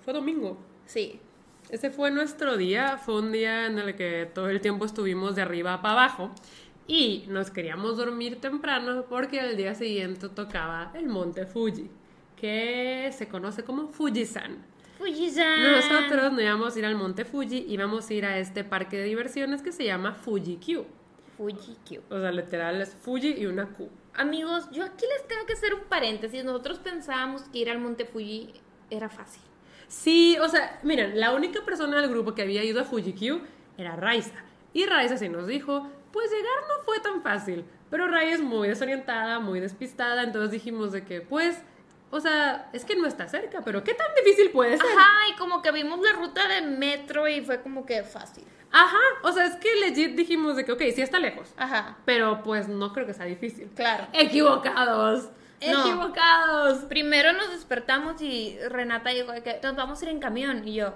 [0.03, 0.57] Fue domingo.
[0.87, 1.19] Sí.
[1.69, 5.43] Ese fue nuestro día, fue un día en el que todo el tiempo estuvimos de
[5.43, 6.31] arriba para abajo
[6.87, 11.89] y nos queríamos dormir temprano porque al día siguiente tocaba el monte Fuji,
[12.39, 14.63] que se conoce como Fujisan.
[14.97, 15.71] Fujisan.
[15.71, 19.03] Nosotros no íbamos a ir al monte Fuji, íbamos a ir a este parque de
[19.05, 20.85] diversiones que se llama Fuji Q.
[21.37, 22.01] Fuji Q.
[22.09, 23.89] O sea, literal es Fuji y una Q.
[24.13, 26.45] Amigos, yo aquí les tengo que hacer un paréntesis.
[26.45, 28.53] Nosotros pensábamos que ir al Monte Fuji
[28.89, 29.41] era fácil.
[29.87, 33.41] Sí, o sea, miren, la única persona del grupo que había ido a Fuji Q
[33.77, 34.35] era Raiza.
[34.73, 37.65] Y Raiza sí nos dijo, pues llegar no fue tan fácil.
[37.91, 41.61] Pero Rai es muy desorientada, muy despistada, entonces dijimos de que, pues,
[42.09, 44.85] o sea, es que no está cerca, pero ¿qué tan difícil puede ser?
[44.97, 48.45] Ajá, y como que vimos la ruta de metro y fue como que fácil.
[48.71, 52.41] Ajá, o sea, es que legit dijimos de que, ok, sí está lejos, Ajá, pero
[52.43, 53.69] pues no creo que sea difícil.
[53.75, 54.07] claro.
[54.13, 55.29] Equivocados,
[55.65, 55.81] No.
[55.81, 56.79] equivocados.
[56.85, 60.67] Primero nos despertamos y Renata dijo de que nos vamos a ir en camión.
[60.67, 60.93] Y yo,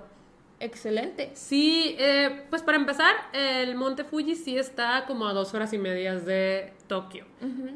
[0.60, 1.32] excelente.
[1.34, 5.78] Sí, eh, pues para empezar, el monte Fuji sí está como a dos horas y
[5.78, 7.26] medias de Tokio.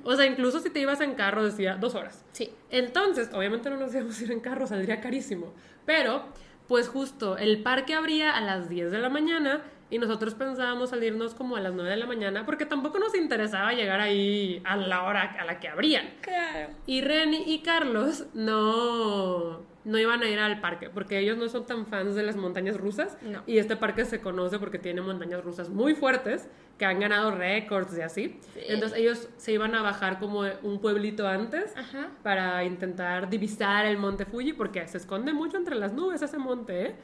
[0.03, 2.23] O sea, incluso si te ibas en carro decía dos horas.
[2.31, 2.51] Sí.
[2.69, 5.53] Entonces, obviamente no nos íbamos a ir en carro, saldría carísimo.
[5.85, 6.25] Pero,
[6.67, 11.35] pues justo, el parque abría a las 10 de la mañana y nosotros pensábamos salirnos
[11.35, 15.03] como a las 9 de la mañana porque tampoco nos interesaba llegar ahí a la
[15.03, 16.15] hora a la que abrían.
[16.21, 16.73] Claro.
[16.87, 21.65] Y Reni y Carlos no, no iban a ir al parque porque ellos no son
[21.65, 23.17] tan fans de las montañas rusas.
[23.21, 23.43] No.
[23.45, 27.97] Y este parque se conoce porque tiene montañas rusas muy fuertes que han ganado récords
[27.97, 28.39] y así.
[28.53, 28.61] Sí.
[28.67, 32.09] Entonces ellos se iban a bajar como un pueblito antes Ajá.
[32.23, 36.85] para intentar divisar el monte Fuji porque se esconde mucho entre las nubes ese monte,
[36.85, 36.95] ¿eh?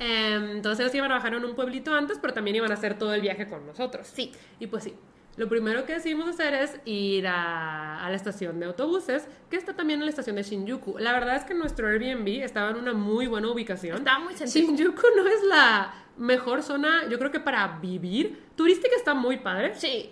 [0.00, 2.98] Em, Entonces ellos iban a bajar en un pueblito antes, pero también iban a hacer
[2.98, 4.06] todo el viaje con nosotros.
[4.06, 4.32] Sí.
[4.60, 4.94] Y pues sí,
[5.38, 9.72] lo primero que decidimos hacer es ir a, a la estación de autobuses, que está
[9.74, 10.98] también en la estación de Shinjuku.
[10.98, 13.98] La verdad es que nuestro Airbnb estaba en una muy buena ubicación.
[13.98, 14.72] Estaba muy céntrico.
[14.76, 18.46] Shinjuku no es la mejor zona, yo creo que para vivir.
[18.56, 20.10] Turística está muy padre, Sí.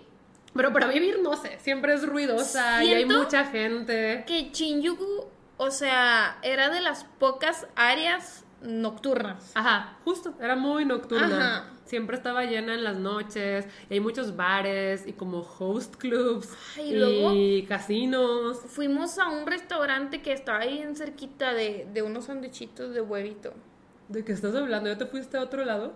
[0.55, 4.23] pero para vivir no sé, siempre es ruidosa y hay mucha gente.
[4.25, 5.25] Que Shinjuku,
[5.57, 9.51] o sea, era de las pocas áreas nocturnas.
[9.55, 11.57] Ajá, justo, era muy nocturna.
[11.57, 11.69] Ajá.
[11.85, 16.91] Siempre estaba llena en las noches, y hay muchos bares y como host clubs Ay,
[16.93, 18.57] y luego- casinos.
[18.67, 23.53] Fuimos a un restaurante que estaba ahí en cerquita de, de unos sanduichitos de huevito.
[24.09, 24.89] ¿De qué estás hablando?
[24.89, 25.93] ¿Ya te fuiste a otro lado?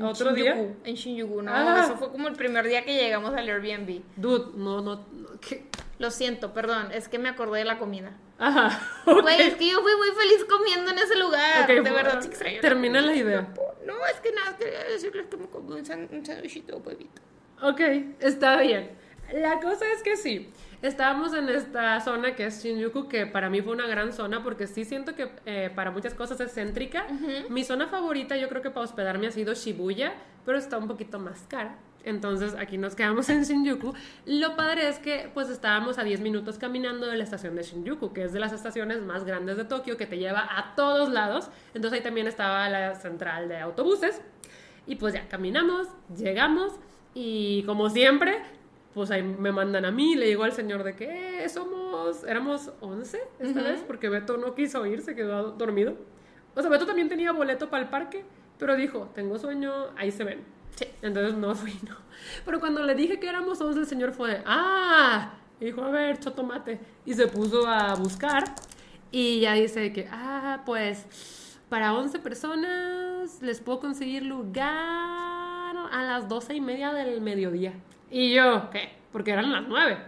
[0.00, 0.74] ¿A otro Shinjuku, día?
[0.84, 1.52] En Shinjuku, no.
[1.54, 1.82] Ah.
[1.84, 4.02] Eso fue como el primer día que llegamos al Airbnb.
[4.16, 5.66] Dude, no, no, no, ¿qué?
[5.98, 8.12] Lo siento, perdón, es que me acordé de la comida.
[8.38, 8.80] Ajá.
[9.04, 11.62] Güey, es que yo fui muy feliz comiendo en ese lugar.
[11.62, 12.60] Ok, de verdad, sí extraño.
[12.60, 13.48] termina la idea.
[13.84, 17.22] No, es que nada, quería decirles que me comí un un sándwichito de huevito.
[17.62, 17.80] Ok,
[18.20, 18.90] está bien.
[19.32, 23.60] La cosa es que sí, estábamos en esta zona que es Shinjuku, que para mí
[23.60, 27.06] fue una gran zona porque sí siento que eh, para muchas cosas es céntrica.
[27.50, 30.14] Mi zona favorita yo creo que para hospedarme ha sido Shibuya,
[30.46, 31.76] pero está un poquito más cara.
[32.04, 33.92] Entonces aquí nos quedamos en Shinjuku.
[34.24, 38.12] Lo padre es que pues estábamos a 10 minutos caminando de la estación de Shinjuku,
[38.12, 41.50] que es de las estaciones más grandes de Tokio, que te lleva a todos lados.
[41.74, 44.22] Entonces ahí también estaba la central de autobuses.
[44.86, 46.72] Y pues ya caminamos, llegamos
[47.14, 48.38] y como siempre,
[48.94, 52.72] pues ahí me mandan a mí, le digo al señor de que "Eh, somos, éramos
[52.80, 55.94] 11 esta vez, porque Beto no quiso ir, se quedó dormido.
[56.54, 58.24] O sea, Beto también tenía boleto para el parque,
[58.58, 60.42] pero dijo, tengo sueño, ahí se ven.
[60.78, 60.86] Sí.
[61.02, 61.96] Entonces no fui, no.
[62.44, 65.90] Pero cuando le dije que éramos 11, el señor fue de, ah, y dijo, a
[65.90, 66.78] ver, chotomate.
[67.04, 68.44] Y se puso a buscar
[69.10, 76.28] y ya dice que, ah, pues para 11 personas les puedo conseguir lugar a las
[76.28, 77.72] 12 y media del mediodía.
[78.10, 78.92] Y yo, ¿qué?
[79.12, 79.98] Porque eran las 9.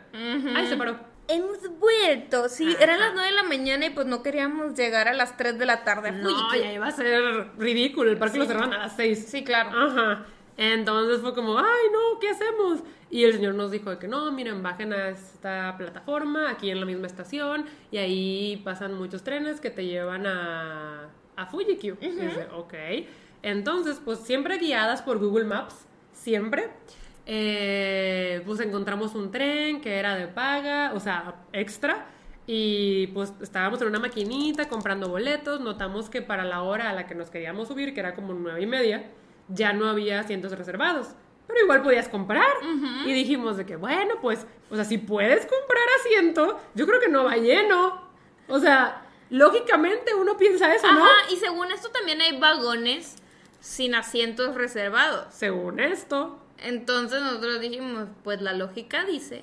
[0.55, 0.99] Ahí se paró.
[1.29, 2.49] hemos vuelto.
[2.49, 2.83] Sí, Ajá.
[2.85, 5.67] eran las 9 de la mañana y pues no queríamos llegar a las 3 de
[5.67, 6.61] la tarde No, Fuji.
[6.61, 8.11] ya iba a ser ridículo.
[8.11, 9.27] El parque lo cerraron a las 6.
[9.29, 9.71] Sí, claro.
[9.71, 10.25] Ajá.
[10.63, 12.81] Entonces fue como, ay, no, ¿qué hacemos?
[13.09, 16.81] Y el señor nos dijo de que no, miren, bajen a esta plataforma aquí en
[16.81, 21.97] la misma estación y ahí pasan muchos trenes que te llevan a, a Fuji-Q.
[22.01, 22.75] Dice, ok.
[23.43, 26.69] Entonces, pues siempre guiadas por Google Maps, siempre.
[27.25, 32.07] eh, pues encontramos un tren que era de paga, o sea, extra.
[32.47, 35.61] Y pues estábamos en una maquinita comprando boletos.
[35.61, 38.61] Notamos que para la hora a la que nos queríamos subir, que era como nueve
[38.63, 39.11] y media,
[39.51, 41.09] ya no había asientos reservados.
[41.47, 42.47] Pero igual podías comprar.
[43.05, 47.09] Y dijimos de que, bueno, pues, o sea, si puedes comprar asiento, yo creo que
[47.09, 48.09] no va lleno.
[48.49, 51.05] O sea, lógicamente uno piensa eso, ¿no?
[51.05, 53.17] Ajá, y según esto también hay vagones
[53.59, 55.27] sin asientos reservados.
[55.35, 56.39] Según esto.
[56.59, 59.43] Entonces nosotros dijimos, pues la lógica dice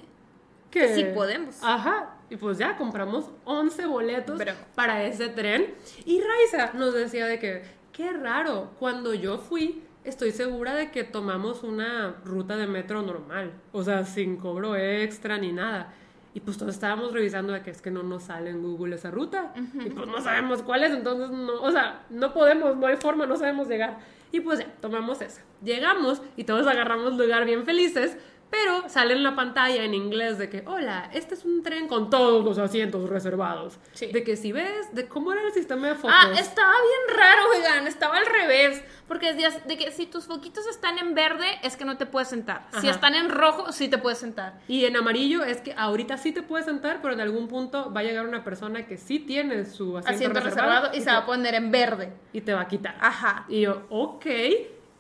[0.72, 1.58] Que Que sí podemos.
[1.62, 2.14] Ajá.
[2.30, 5.74] Y pues ya compramos 11 boletos Pero- para ese tren.
[6.06, 11.04] Y Raiza nos decía de que, qué raro, cuando yo fui, estoy segura de que
[11.04, 13.52] tomamos una ruta de metro normal.
[13.72, 15.94] O sea, sin cobro extra ni nada.
[16.34, 19.12] Y pues todos estábamos revisando de que es que no nos sale en Google esa
[19.12, 19.54] ruta.
[19.74, 23.26] Y pues no sabemos cuál es, entonces no, o sea, no podemos, no hay forma,
[23.26, 23.98] no sabemos llegar.
[24.32, 25.42] Y pues ya, tomamos esa.
[25.64, 28.18] Llegamos y todos agarramos lugar bien felices,
[28.50, 32.10] pero sale en la pantalla en inglés de que, hola, este es un tren con
[32.10, 33.78] todos los asientos reservados.
[33.94, 34.08] Sí.
[34.08, 36.16] De que si ves, de cómo era el sistema de fotos.
[36.18, 38.84] Ah, estaba bien raro, oigan, estaba al revés.
[39.08, 42.28] Porque decías de que si tus foquitos están en verde, es que no te puedes
[42.28, 42.68] sentar.
[42.72, 42.90] Si Ajá.
[42.92, 44.60] están en rojo, sí te puedes sentar.
[44.68, 48.02] Y en amarillo es que ahorita sí te puedes sentar, pero en algún punto va
[48.02, 51.12] a llegar una persona que sí tiene su asiento, Asiento reservado, reservado y se te-
[51.12, 52.14] va a poner en verde.
[52.34, 52.96] y te va a quitar.
[53.00, 53.46] Ajá.
[53.48, 54.26] Y yo, ok.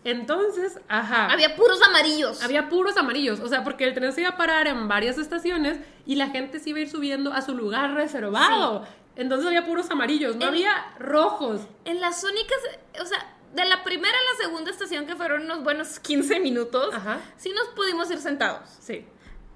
[0.10, 1.28] Entonces, ajá.
[1.32, 2.42] Había puros amarillos.
[2.42, 5.80] Había puros amarillos, o sea, porque el tren se iba a parar en varias estaciones
[6.06, 8.86] y la gente se iba a ir subiendo a su lugar reservado.
[9.18, 11.60] Entonces había puros amarillos, no En- había rojos.
[11.84, 12.58] En las únicas,
[13.02, 16.94] o sea, de la primera a la segunda estación, que fueron unos buenos 15 minutos,
[16.94, 17.20] Ajá.
[17.36, 18.70] sí nos pudimos ir sentados.
[18.80, 19.06] Sí.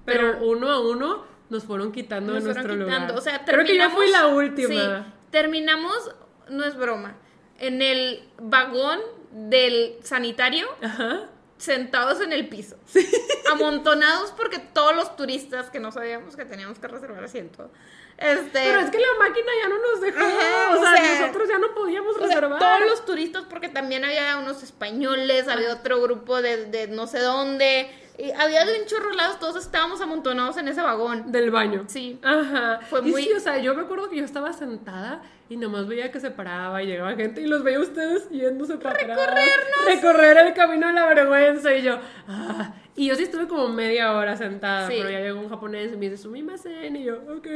[0.04, 3.06] Pero, Pero- uno a uno nos fueron quitando Nos de fueron nuestro quitando.
[3.14, 3.18] lugar.
[3.18, 4.68] O sea, Creo que yo fui la última.
[5.04, 6.10] Sí, terminamos,
[6.50, 7.14] no es broma,
[7.58, 8.98] en el vagón
[9.32, 11.26] del sanitario, Ajá.
[11.58, 12.76] sentados en el piso.
[13.50, 17.70] Amontonados porque todos los turistas que no sabíamos que teníamos que reservar asiento.
[18.18, 20.20] Este, Pero es que la máquina ya no nos dejó.
[20.20, 22.58] Ajá, o, o sea, nosotros ya no podíamos o sea, reservar.
[22.58, 27.18] todos los turistas, porque también había unos españoles, había otro grupo de, de no sé
[27.18, 27.90] dónde,
[28.38, 31.32] había de un chorro lados, todos estábamos amontonados en ese vagón.
[31.32, 31.84] Del baño.
[31.88, 32.18] Sí.
[32.22, 32.80] Ajá.
[32.88, 35.86] Fue y muy- sí, o sea, yo me acuerdo que yo estaba sentada y nomás
[35.88, 39.18] veía que se paraba y llegaba gente y los veía ustedes yéndose para atrás.
[39.86, 41.98] Recorrer el camino de la vergüenza y yo,
[42.28, 42.74] ah.
[42.94, 44.96] Y yo sí estuve como media hora sentada, Sí.
[44.98, 47.46] pero ya llegó un japonés y me dice, sumimasen, y yo, ok.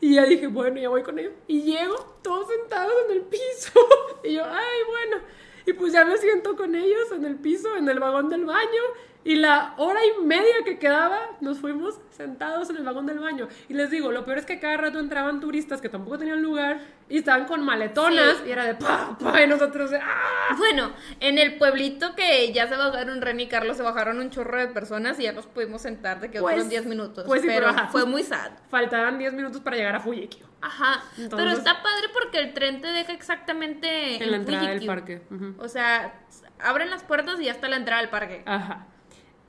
[0.00, 1.32] Y ya dije, bueno, ya voy con ellos.
[1.48, 3.72] Y llego todos sentados en el piso.
[4.24, 5.24] y yo, ay, bueno.
[5.66, 8.82] Y pues ya me siento con ellos en el piso, en el vagón del baño.
[9.22, 13.48] Y la hora y media que quedaba, nos fuimos sentados en el vagón del baño.
[13.68, 16.80] Y les digo, lo peor es que cada rato entraban turistas que tampoco tenían lugar
[17.08, 18.38] y estaban con maletonas.
[18.38, 18.44] Sí.
[18.48, 20.54] Y era de pa, pa, y nosotros de ¡ah!
[20.56, 24.58] Bueno, en el pueblito que ya se bajaron Ren y Carlos, se bajaron un chorro
[24.58, 27.24] de personas y ya nos pudimos sentar de que Pues- otros 10 minutos.
[27.26, 28.52] pues sí, pero pero fue muy sad.
[28.70, 30.46] Faltaban 10 minutos para llegar a Fujikyo.
[30.62, 31.02] Ajá.
[31.18, 35.22] Entonces- pero está padre porque el tren te deja exactamente En la entrada del parque.
[35.58, 36.14] O sea,
[36.58, 38.42] abren las puertas y ya está la entrada al parque.
[38.46, 38.86] Ajá.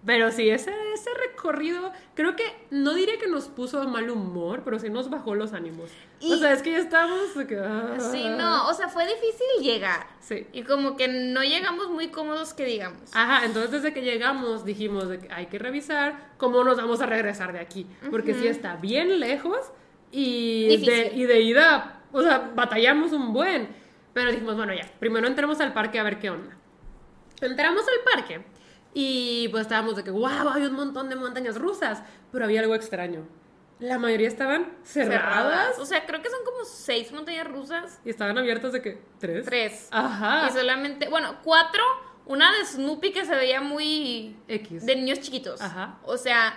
[0.03, 4.61] Pero sí, ese, ese recorrido, creo que no diré que nos puso de mal humor,
[4.65, 5.91] pero sí nos bajó los ánimos.
[6.19, 6.79] Y- o sea, es que ya
[7.47, 7.97] que, ah.
[8.11, 10.07] Sí, no, o sea, fue difícil llegar.
[10.19, 10.47] Sí.
[10.53, 13.11] Y como que no llegamos muy cómodos que digamos.
[13.13, 17.05] Ajá, entonces desde que llegamos dijimos de que hay que revisar cómo nos vamos a
[17.05, 17.85] regresar de aquí.
[18.09, 19.71] Porque sí está bien lejos
[20.11, 23.69] y de, y de ida, o sea, batallamos un buen.
[24.13, 26.57] Pero dijimos, bueno, ya, primero entremos al parque a ver qué onda.
[27.39, 28.41] Entramos al parque
[28.93, 32.01] y pues estábamos de que, wow, hay un montón de montañas rusas.
[32.31, 33.25] Pero había algo extraño.
[33.79, 37.99] La mayoría estaban cerradas, O sea, creo que son como seis montañas rusas.
[38.05, 39.45] y estaban abiertas de que, ¿tres?
[39.45, 39.87] Tres.
[39.91, 40.47] Ajá.
[40.47, 41.83] Y solamente, bueno, cuatro.
[42.27, 44.85] Una de Snoopy que se veía muy X.
[44.85, 45.59] de niños chiquitos.
[45.59, 45.97] Ajá.
[46.03, 46.53] O sea,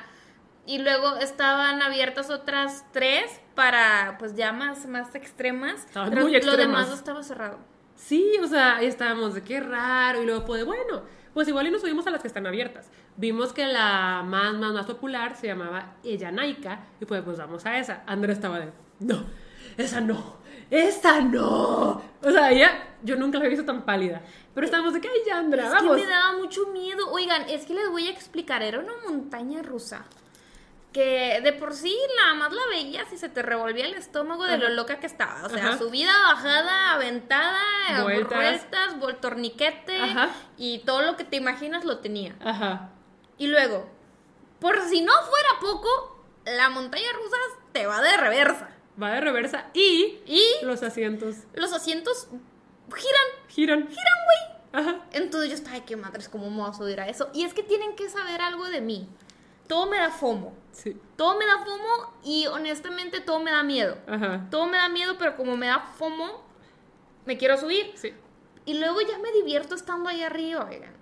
[0.67, 5.87] y luego estaban abiertas otras tres para pues ya más, más extremas.
[5.87, 6.59] Estaban pero muy lo extremas.
[6.87, 7.59] demás estaba cerrado.
[7.97, 11.03] Sí, o sea, ahí estábamos de qué raro y luego fue de bueno,
[11.35, 12.91] pues igual y nos subimos a las que están abiertas.
[13.17, 17.79] Vimos que la más, más, más popular se llamaba Ellanaika y pues, pues vamos a
[17.79, 18.05] esa.
[18.07, 19.25] Andrea estaba de, no,
[19.77, 20.37] esa no,
[20.71, 22.01] esa no.
[22.23, 22.71] O sea, ella,
[23.03, 24.23] yo nunca la he visto tan pálida.
[24.55, 25.97] Pero estábamos de que, ay, Andrea, Es vamos.
[25.97, 27.11] que me daba mucho miedo.
[27.11, 28.63] Oigan, es que les voy a explicar.
[28.63, 30.05] Era una montaña rusa.
[30.95, 34.57] Que de por sí nada más la veías y se te revolvía el estómago de
[34.57, 35.45] lo loca que estaba.
[35.45, 35.79] O sea, Ajá.
[35.79, 37.61] subida, bajada, aventada,
[38.05, 38.39] Vueltas.
[38.39, 40.31] vueltas, vuel- torniquete Ajá.
[40.57, 42.37] y todo lo que te imaginas lo tenía.
[42.43, 42.91] Ajá.
[43.39, 43.91] Y luego,
[44.61, 47.37] por si no fuera poco, la montaña rusa
[47.73, 48.71] te va de reversa.
[49.03, 52.29] Va de reversa y Y los asientos los asientos
[52.95, 53.89] giran, giran.
[53.89, 54.85] giran, güey.
[54.87, 55.05] Ajá.
[55.13, 57.31] Entonces yo estaba, ay, qué madres, ¿cómo me voy a subir a eso?
[57.35, 59.09] Y es que tienen que saber algo de mí.
[59.67, 60.55] Todo me da fomo.
[60.75, 60.97] Sí.
[61.17, 63.97] Todo me da fomo y honestamente todo me da miedo.
[64.07, 64.47] Ajá.
[64.51, 66.45] Todo me da miedo, pero como me da fomo,
[67.25, 67.93] me quiero subir.
[67.95, 68.13] Sí.
[68.67, 70.93] Y luego ya me divierto estando ahí arriba, oigan.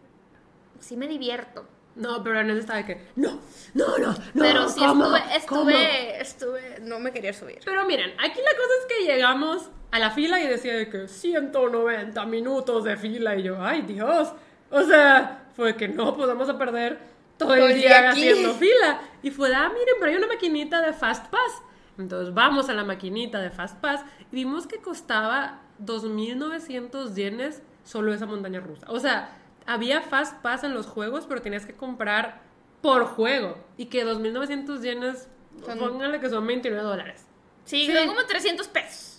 [0.78, 1.66] Sí me divierto.
[1.94, 3.38] No, pero en ese estaba de que, no,
[3.74, 4.16] no, no, no.
[4.42, 5.14] pero sí ¿cómo?
[5.14, 7.60] estuve, estuve, estuve, no me quería subir.
[7.64, 11.06] Pero miren, aquí la cosa es que llegamos a la fila y decía de que
[11.06, 14.32] 190 minutos de fila y yo, ay Dios.
[14.70, 16.98] O sea, fue que no, pues vamos a perder
[17.36, 18.28] todo el Todo el día día aquí.
[18.30, 19.00] haciendo fila.
[19.22, 21.62] Y fue, ah, miren, pero hay una maquinita de Fast Pass.
[21.98, 28.12] Entonces vamos a la maquinita de Fast Pass y vimos que costaba 2.900 yenes solo
[28.12, 28.86] esa montaña rusa.
[28.88, 32.40] O sea, había Fast Pass en los juegos, pero tenías que comprar
[32.80, 33.58] por juego.
[33.76, 35.28] Y que 2.900 yenes,
[35.64, 37.26] Son- pónganle que son 29 dólares.
[37.64, 37.92] Sí, Sí.
[37.92, 39.11] son como 300 pesos.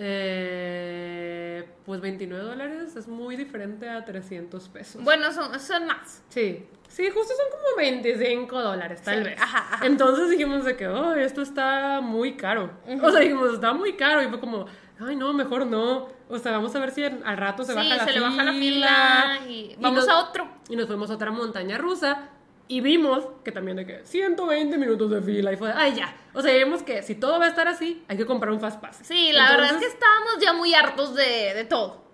[0.00, 5.02] Eh, pues 29 dólares es muy diferente a 300 pesos.
[5.02, 6.22] Bueno, son, son más.
[6.28, 9.40] Sí, sí, justo son como 25 dólares, tal Sí, vez.
[9.40, 9.86] ajá, ajá.
[9.86, 12.70] Entonces dijimos de que, oh, esto está muy caro.
[13.02, 14.22] O sea, dijimos, está muy caro.
[14.22, 14.66] Y fue como,
[15.00, 16.08] ay, no, mejor no.
[16.28, 18.20] O sea, vamos a ver si al rato se sí, baja la se fila.
[18.20, 20.48] le baja la fila y vamos nos- a otro.
[20.68, 22.28] Y nos fuimos a otra montaña rusa.
[22.68, 25.52] Y vimos que también de que 120 minutos de fila.
[25.52, 26.14] Y fue, ay, ya.
[26.34, 28.80] O sea, vimos que si todo va a estar así, hay que comprar un Fast
[28.80, 29.00] Pass.
[29.02, 32.04] Sí, la verdad es que Entonces, estábamos ya muy hartos de, de todo.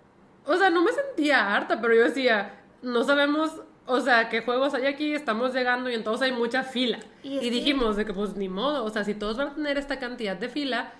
[0.45, 3.51] O sea, no me sentía harta, pero yo decía, no sabemos,
[3.85, 6.99] o sea, qué juegos hay aquí, estamos llegando y entonces hay mucha fila.
[7.21, 9.77] Y Y, dijimos de que pues ni modo, o sea, si todos van a tener
[9.77, 10.93] esta cantidad de fila,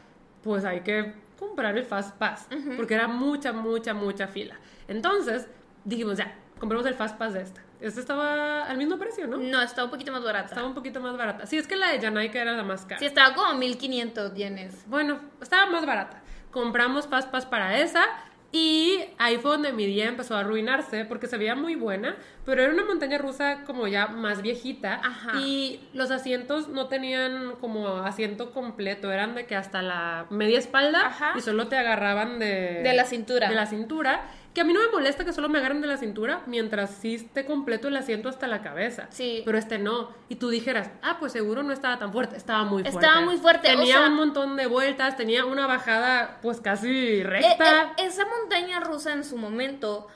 [0.43, 4.60] pues hay que comprar el Fast Pass, porque era mucha, mucha, mucha fila.
[4.88, 5.47] Entonces,
[5.84, 7.64] dijimos, ya, compramos el Fast Pass de esta.
[7.86, 9.38] Esta estaba al mismo precio, ¿no?
[9.38, 10.48] No, está un poquito más barata.
[10.48, 11.46] Estaba un poquito más barata.
[11.46, 12.98] Sí, es que la de Janaika era la más cara.
[12.98, 14.86] Sí, estaba como 1500 yenes.
[14.88, 16.24] Bueno, estaba más barata.
[16.50, 18.08] Compramos Fast Pass para esa
[18.52, 22.16] y ahí fue donde mi día empezó a arruinarse porque se veía muy buena,
[22.46, 25.42] pero era una montaña rusa como ya más viejita Ajá.
[25.42, 31.08] y los asientos no tenían como asiento completo, eran de que hasta la media espalda
[31.08, 31.34] Ajá.
[31.36, 33.50] y solo te agarraban de De la cintura.
[33.50, 34.22] De la cintura,
[34.56, 37.16] que a mí no me molesta que solo me agarren de la cintura mientras sí
[37.16, 39.06] esté completo el asiento hasta la cabeza.
[39.12, 39.43] Sí.
[39.45, 40.10] Pero este no.
[40.30, 42.38] Y tú dijeras, ah, pues seguro no estaba tan fuerte.
[42.38, 43.06] Estaba muy fuerte.
[43.06, 47.20] Estaba muy fuerte, o Tenía sea- un montón de vueltas, tenía una bajada pues casi
[47.20, 47.93] Eh, recta.
[47.97, 50.08] eh, esa montaña rusa en su momento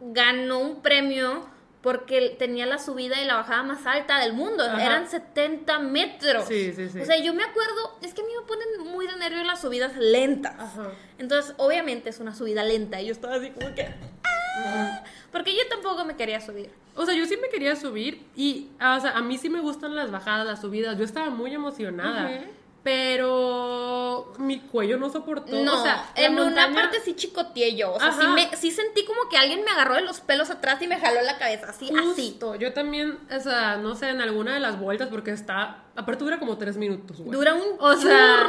[0.00, 1.46] ganó un premio
[1.86, 4.64] porque tenía la subida y la bajada más alta del mundo.
[4.64, 4.84] Ajá.
[4.84, 6.44] Eran 70 metros.
[6.48, 6.98] Sí, sí, sí.
[6.98, 9.60] O sea, yo me acuerdo, es que a mí me ponen muy de nervio las
[9.60, 10.52] subidas lentas.
[10.58, 10.90] Ajá.
[11.18, 13.86] Entonces, obviamente es una subida lenta y yo estaba así como que...
[14.24, 16.70] "Ah", Porque yo tampoco me quería subir.
[16.96, 19.60] O sea, yo sí me quería subir y, ah, o sea, a mí sí me
[19.60, 20.98] gustan las bajadas, las subidas.
[20.98, 22.40] Yo estaba muy emocionada.
[22.86, 25.56] Pero mi cuello no soportó.
[25.64, 27.92] No, o sea, en una parte sí chicoteé yo.
[27.94, 30.80] O sea, sí, me, sí sentí como que alguien me agarró de los pelos atrás
[30.82, 31.70] y me jaló la cabeza.
[31.70, 32.28] Así, así.
[32.30, 36.22] Justo, yo también, o sea, no sé, en alguna de las vueltas, porque está, aparte
[36.22, 37.32] dura como tres minutos, güey.
[37.32, 38.46] Dura un O sea,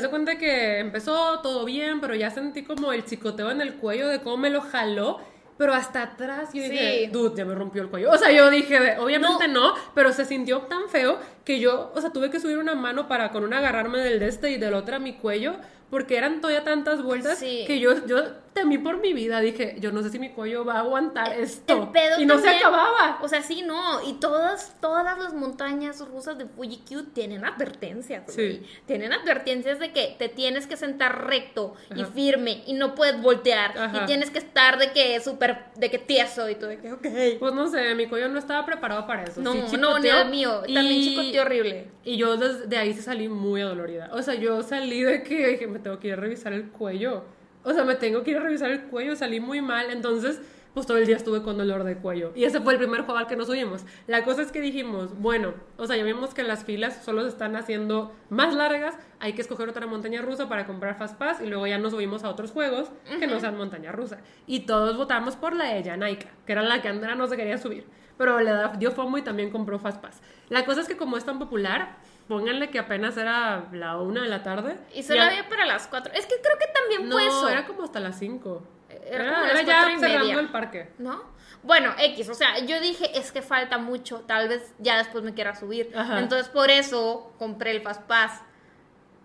[0.00, 4.08] se cuenta que empezó todo bien, pero ya sentí como el chicoteo en el cuello
[4.08, 5.20] de cómo me lo jaló.
[5.58, 7.10] Pero hasta atrás yo dije, Sí.
[7.10, 8.10] dude, ya me rompió el cuello.
[8.10, 9.72] O sea, yo dije, obviamente no.
[9.94, 13.30] pero se sintió tan feo que yo, o sea, tuve que subir una mano para
[13.30, 15.56] con una agarrarme del de este y del otro a mi cuello,
[15.90, 17.64] porque eran todavía tantas vueltas Sí.
[17.66, 18.22] que yo, yo
[18.52, 19.40] temí por mi vida.
[19.40, 21.82] Dije, yo no sé si mi cuello va a aguantar esto.
[21.82, 23.18] El pedo y no se también- acababa.
[23.22, 24.02] O sea, sí, no.
[24.08, 28.22] Y todas, todas las montañas rusas de Fuji Q tienen advertencias.
[28.32, 28.62] Sí.
[28.86, 32.10] Tienen advertencias de que te tienes que sentar recto y Ajá.
[32.12, 33.76] firme y no puedes voltear.
[33.76, 34.02] Ajá.
[34.02, 36.70] Y tienes que estar de que súper, de que tieso y todo.
[36.70, 37.06] De que, ok.
[37.38, 39.40] Pues no sé, mi cuello no estaba preparado para eso.
[39.42, 40.62] No, Sí no, ni el mío.
[40.66, 41.88] y- También chicoteó horrible.
[42.04, 44.08] Y yo desde ahí sí salí muy adolorida.
[44.12, 47.24] O sea, yo salí de que dije, me tengo que ir a revisar el cuello.
[47.62, 49.90] O sea, me tengo que ir a revisar el cuello, salí muy mal.
[49.90, 50.40] Entonces,
[50.72, 52.32] pues todo el día estuve con dolor de cuello.
[52.34, 53.84] Y ese fue el primer juego al que nos subimos.
[54.06, 57.28] La cosa es que dijimos, bueno, o sea, ya vimos que las filas solo se
[57.28, 58.94] están haciendo más largas.
[59.18, 61.40] Hay que escoger otra montaña rusa para comprar Fast Pass.
[61.42, 64.18] Y luego ya nos subimos a otros juegos que no sean montaña rusa.
[64.46, 67.58] Y todos votamos por la de Janaika, que era la que Andrea no se quería
[67.58, 67.84] subir.
[68.16, 70.22] Pero le dio FOMO y también compró Fast Pass.
[70.48, 71.96] La cosa es que como es tan popular,
[72.28, 74.76] pónganle que apenas era la una de la tarde.
[74.94, 76.12] Y solo ya- había para las cuatro.
[76.12, 77.48] Es que creo que también No, fue eso.
[77.48, 78.62] era como hasta las cinco.
[78.88, 80.92] Era, Era, como era las ya y cerrando media, el parque.
[80.98, 81.22] ¿No?
[81.62, 85.34] Bueno, X, o sea, yo dije, es que falta mucho, tal vez ya después me
[85.34, 85.92] quiera subir.
[85.96, 86.18] Ajá.
[86.20, 88.42] Entonces, por eso compré el Fast Pass.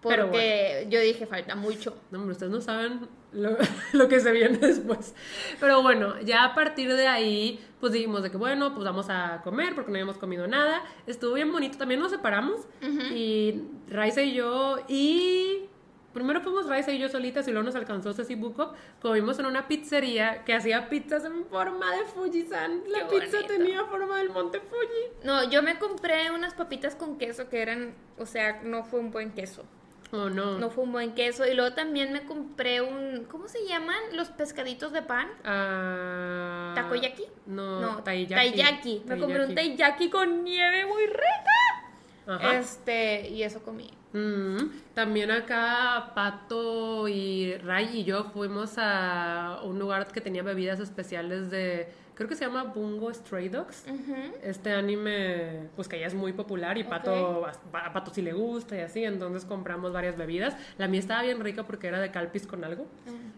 [0.02, 1.96] Porque yo dije, falta mucho.
[2.10, 3.56] No, hombre, ustedes no saben lo,
[3.94, 5.14] lo que se viene después.
[5.60, 9.42] Pero bueno, ya a partir de ahí, pues dijimos de que bueno, pues vamos a
[9.44, 10.82] comer porque no habíamos comido nada.
[11.06, 12.62] Estuvo bien bonito, también nos separamos.
[13.14, 15.68] Y Raiza y yo, y
[16.14, 18.74] primero fuimos Raiza y yo solitas y luego nos alcanzó Ceci Buco.
[19.04, 22.82] Comimos en una pizzería que hacía pizzas en forma de Fuji-san.
[22.88, 23.54] La Qué pizza bonito.
[23.54, 25.26] tenía forma del monte Fuji.
[25.26, 29.12] No, yo me compré unas papitas con queso que eran, o sea, no fue un
[29.12, 29.64] buen queso.
[30.14, 30.60] Oh, no.
[30.60, 31.46] No fue un buen queso.
[31.48, 33.96] Y luego también me compré un, ¿cómo se llaman?
[34.14, 35.30] Los pescaditos de pan.
[35.46, 37.24] Ah, ¿Takoyaki?
[37.46, 38.34] No, No, taiyaki.
[38.52, 39.04] taiyaki.
[39.06, 41.88] Me compré un taiyaki con nieve muy rica.
[42.28, 42.58] Ajá.
[42.60, 43.90] Este, y eso comí.
[44.14, 44.58] Mm,
[44.94, 51.50] también acá Pato y Ray y yo fuimos a un lugar que tenía bebidas especiales
[51.50, 51.90] de,
[52.22, 53.84] creo que se llama Bungo Stray Dogs.
[54.44, 58.34] Este anime, pues que ya es muy popular y Pato, a, a Pato sí le
[58.34, 60.56] gusta y así, entonces compramos varias bebidas.
[60.78, 62.86] La mía estaba bien rica porque era de calpis con algo.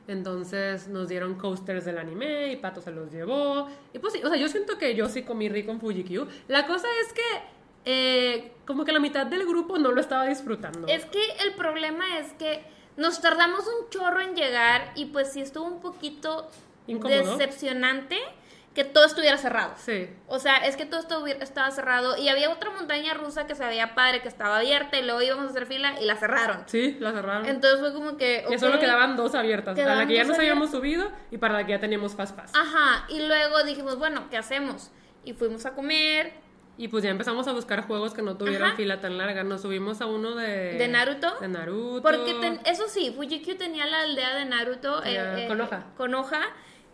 [0.08, 3.70] Entonces nos dieron coasters del anime y Pato se los llevó.
[3.94, 6.28] Y pues sí, o sea, yo siento que yo sí comí rico en Fuji-Q.
[6.50, 7.22] La cosa es que
[7.86, 10.88] eh, como que la mitad del grupo no lo estaba disfrutando.
[10.88, 12.64] Es que el problema es que
[12.98, 16.50] nos tardamos un chorro en llegar y pues sí estuvo un poquito
[16.88, 18.18] decepcionante
[18.74, 19.74] que todo estuviera cerrado.
[19.78, 20.10] Sí.
[20.28, 23.64] O sea, es que todo estuvi- estaba cerrado y había otra montaña rusa que se
[23.66, 26.64] veía padre, que estaba abierta y luego íbamos a hacer fila y la cerraron.
[26.66, 27.46] Sí, la cerraron.
[27.46, 28.44] Entonces fue como que...
[28.50, 28.80] Que solo ok.
[28.82, 29.78] quedaban dos abiertas.
[29.78, 32.52] para la que ya nos habíamos subido y para la que ya teníamos Fast Pass.
[32.56, 34.92] Ajá, y luego dijimos, bueno, ¿qué hacemos?
[35.24, 36.34] Y fuimos a comer
[36.76, 38.76] Y pues ya empezamos a buscar juegos que no tuvieran Ajá.
[38.76, 39.44] fila tan larga.
[39.44, 40.74] Nos subimos a uno de...
[40.80, 41.32] de Naruto.
[41.40, 42.02] De Naruto.
[42.02, 45.84] Porque ten- eso sí, Fujikyu tenía la aldea de Naruto Ya, con hoja.
[45.96, 46.42] con hoja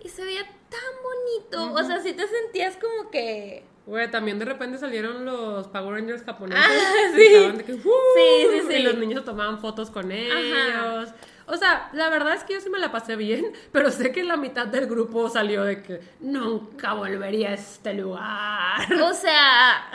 [0.02, 1.74] y se veía tan bonito.
[1.74, 3.66] O sea, sí te sentías como que...
[3.86, 6.64] Güey, también de repente salieron los Power Rangers japoneses.
[6.64, 7.22] Ah, sí.
[7.26, 8.74] estaban de que, "Uh", Sí, sí, sí.
[8.76, 11.10] Y los niños tomaban fotos con ellos.
[11.48, 14.24] O sea, la verdad es que yo sí me la pasé bien, pero sé que
[14.24, 18.94] la mitad del grupo salió de que nunca volvería a este lugar.
[19.02, 19.90] O sea,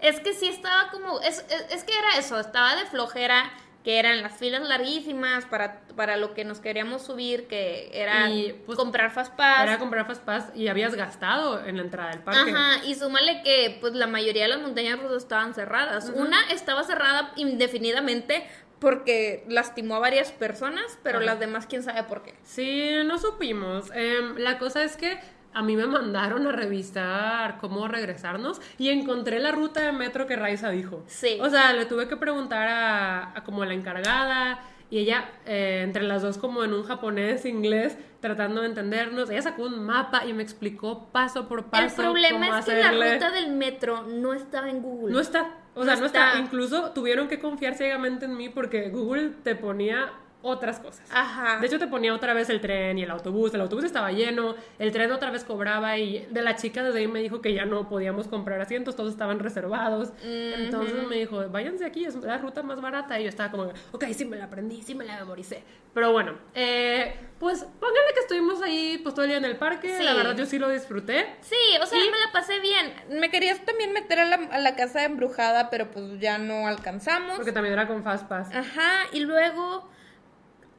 [0.00, 1.18] es que sí estaba como...
[1.20, 3.50] Es, es, es que era eso, estaba de flojera,
[3.84, 8.52] que eran las filas larguísimas para, para lo que nos queríamos subir, que era Y,
[8.64, 9.62] pues, comprar Fast Pass.
[9.62, 12.52] Era comprar Fast Pass y habías gastado en la entrada del parque.
[12.52, 16.12] Ajá, y súmale que pues la mayoría de las montañas rusas estaban cerradas.
[16.14, 18.46] Una estaba cerrada indefinidamente
[18.78, 22.34] porque lastimó a varias personas, pero las demás quién sabe por qué.
[22.42, 23.90] Sí, no supimos.
[23.94, 25.18] Em, la cosa es que
[25.54, 30.36] a mí me mandaron a revisar cómo regresarnos y encontré la ruta de metro que
[30.36, 31.02] Raiza dijo.
[31.06, 31.38] Sí.
[31.40, 36.02] O sea, le tuve que preguntar a, a como la encargada y ella, eh, entre
[36.02, 40.34] las dos como en un japonés, inglés, tratando de entendernos, ella sacó un mapa y
[40.34, 41.84] me explicó paso por paso.
[41.86, 45.12] El problema cómo es que la ruta del metro no estaba en Google.
[45.14, 45.54] No está.
[45.74, 46.28] O sea, No no está.
[46.28, 46.38] está.
[46.40, 51.08] Incluso tuvieron que confiar ciegamente en mí porque Google te ponía otras cosas.
[51.12, 51.58] Ajá.
[51.60, 53.54] De hecho, te ponía otra vez el tren y el autobús.
[53.54, 57.08] El autobús estaba lleno, el tren otra vez cobraba y de la chica desde ahí
[57.08, 60.12] me dijo que ya no podíamos comprar asientos, todos estaban reservados.
[60.22, 63.18] Entonces me dijo, váyanse aquí, es la ruta más barata.
[63.20, 65.62] Y yo estaba como, ok, sí me la aprendí, sí me la memoricé.
[65.94, 69.96] Pero bueno, eh, pues pónganle que estuvimos ahí pues todo el día en el parque.
[69.96, 70.02] Sí.
[70.02, 71.36] La verdad, yo sí lo disfruté.
[71.42, 72.92] Sí, o sea, me la pasé bien.
[73.10, 77.36] Me querías también meter a la, a la casa embrujada, pero pues ya no alcanzamos.
[77.36, 78.54] Porque también era con Fast Pass.
[78.54, 79.88] Ajá, y luego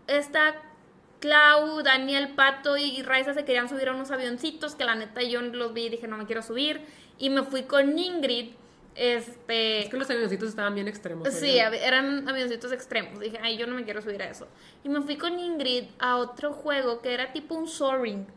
[0.08, 0.56] está
[1.20, 5.42] Clau, Daniel, Pato y Raiza se querían subir a unos avioncitos que la neta yo
[5.42, 6.82] los vi y dije no me quiero subir.
[7.18, 8.52] Y me fui con Ingrid.
[8.96, 9.84] Este.
[9.84, 11.28] Es que los avioncitos estaban bien extremos.
[11.34, 13.20] Sí, eran avioncitos extremos.
[13.20, 14.48] Dije, ay, yo no me quiero subir a eso.
[14.84, 18.28] Y me fui con Ingrid a otro juego que era tipo un soaring,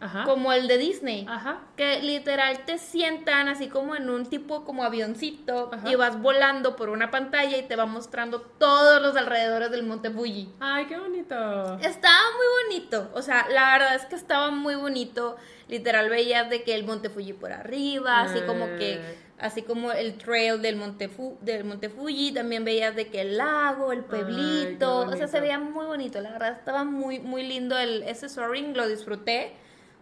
[0.00, 0.24] Ajá.
[0.24, 1.26] como el de Disney.
[1.28, 1.60] Ajá.
[1.76, 5.90] Que literal te sientan así como en un tipo como avioncito Ajá.
[5.90, 10.10] y vas volando por una pantalla y te va mostrando todos los alrededores del Monte
[10.10, 10.50] Fuji.
[10.60, 11.34] Ay, qué bonito.
[11.80, 12.46] Estaba muy
[12.78, 15.36] bonito, o sea, la verdad es que estaba muy bonito.
[15.68, 19.18] Literal veías de que el Monte Fuji por arriba, así como que, Eh.
[19.38, 23.36] así como el trail del Monte, Fu- del Monte Fuji, también veías de que el
[23.36, 27.76] lago, el pueblito, o sea, se veía muy bonito, la verdad estaba muy, muy lindo
[27.76, 29.52] el, ese soaring, lo disfruté,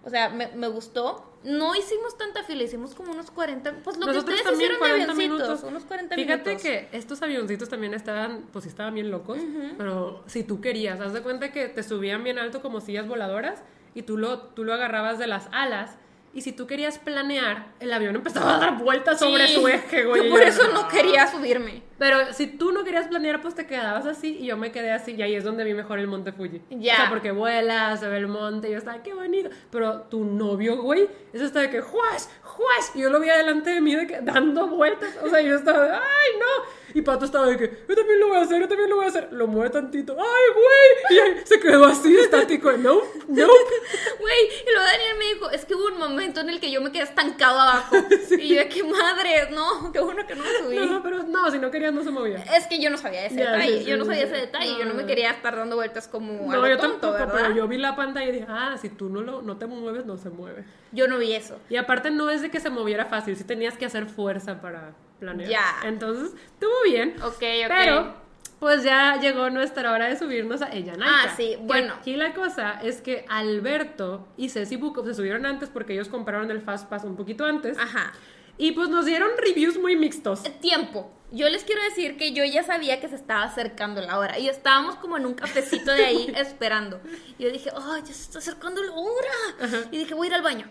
[0.06, 1.32] o sea, me, me gustó.
[1.44, 4.78] No hicimos tanta fila, hicimos como unos 40, pues lo Nosotros que ustedes hicieron de
[4.78, 5.62] 40 avioncitos, minutos.
[5.68, 6.62] unos 40 Fíjate minutos.
[6.62, 9.38] que estos avioncitos también estaban, pues sí estaban bien locos,
[9.76, 13.62] pero si tú querías, haz de cuenta que te subían bien alto como sillas voladoras
[13.94, 15.96] y tú lo, tú lo agarrabas de las alas
[16.36, 19.54] Y si tú querías planear, el avión empezaba a dar vueltas sobre Sí.
[19.54, 20.24] su eje, güey.
[20.24, 20.88] Yo por eso no "Ah".
[20.92, 21.82] quería subirme.
[21.98, 25.12] Pero si tú no querías planear, pues te quedabas así y yo me quedé así
[25.14, 26.60] y ahí es donde vi mejor el monte Fuji.
[26.70, 26.92] Ya.
[26.92, 29.48] O sea, porque vuelas, se ve el monte y yo estaba, qué bonito.
[29.70, 32.92] Pero tu novio, güey, eso está de que, juez, juez.
[32.94, 35.16] Y yo lo vi adelante de mí de que dando vueltas.
[35.24, 36.85] O sea, yo estaba ay, no.
[36.96, 39.04] Y Pato estaba de que, yo también lo voy a hacer, yo también lo voy
[39.04, 39.28] a hacer.
[39.30, 41.14] Lo mueve tantito, ay, güey.
[41.14, 42.72] Y ahí se quedó así, estático.
[42.72, 43.46] No, no.
[44.18, 46.80] Güey, y luego Daniel me dijo, es que hubo un momento en el que yo
[46.80, 47.96] me quedé estancado abajo.
[48.38, 50.76] Y yo de qué madre, no, qué bueno que no me subí.
[50.76, 52.38] No, no, pero no, si no querías no se movía.
[52.56, 54.84] Es que yo no sabía ese detalle, sí, sí, yo no sabía ese detalle, yo
[54.86, 55.06] no me No.
[55.06, 57.34] quería estar dando vueltas como a No, lo yo tonto, tampoco, ¿verdad?
[57.34, 60.06] pero yo vi la pantalla y dije, ah, si tú no, lo, no te mueves,
[60.06, 60.64] no se mueve.
[60.92, 61.58] Yo no vi eso.
[61.68, 64.94] Y aparte no es de que se moviera fácil, sí tenías que hacer fuerza para
[65.18, 65.50] planear.
[65.50, 65.74] Ya.
[65.84, 67.16] Entonces, estuvo bien.
[67.22, 67.68] Ok, ok.
[67.68, 68.14] Pero,
[68.58, 71.94] pues ya llegó nuestra hora de subirnos a ella Ah, sí, bueno.
[71.94, 76.50] Aquí la cosa es que Alberto y Ceci Bukov se subieron antes porque ellos compraron
[76.50, 77.78] el Fast Pass un poquito antes.
[77.78, 78.12] Ajá.
[78.58, 80.42] Y pues nos dieron reviews muy mixtos.
[80.60, 81.12] Tiempo.
[81.32, 84.48] Yo les quiero decir que yo ya sabía que se estaba acercando la hora y
[84.48, 87.00] estábamos como en un cafecito de ahí esperando.
[87.36, 89.86] Y yo dije, ay, ya se está acercando la hora.
[89.90, 90.70] Y dije, voy a ir al baño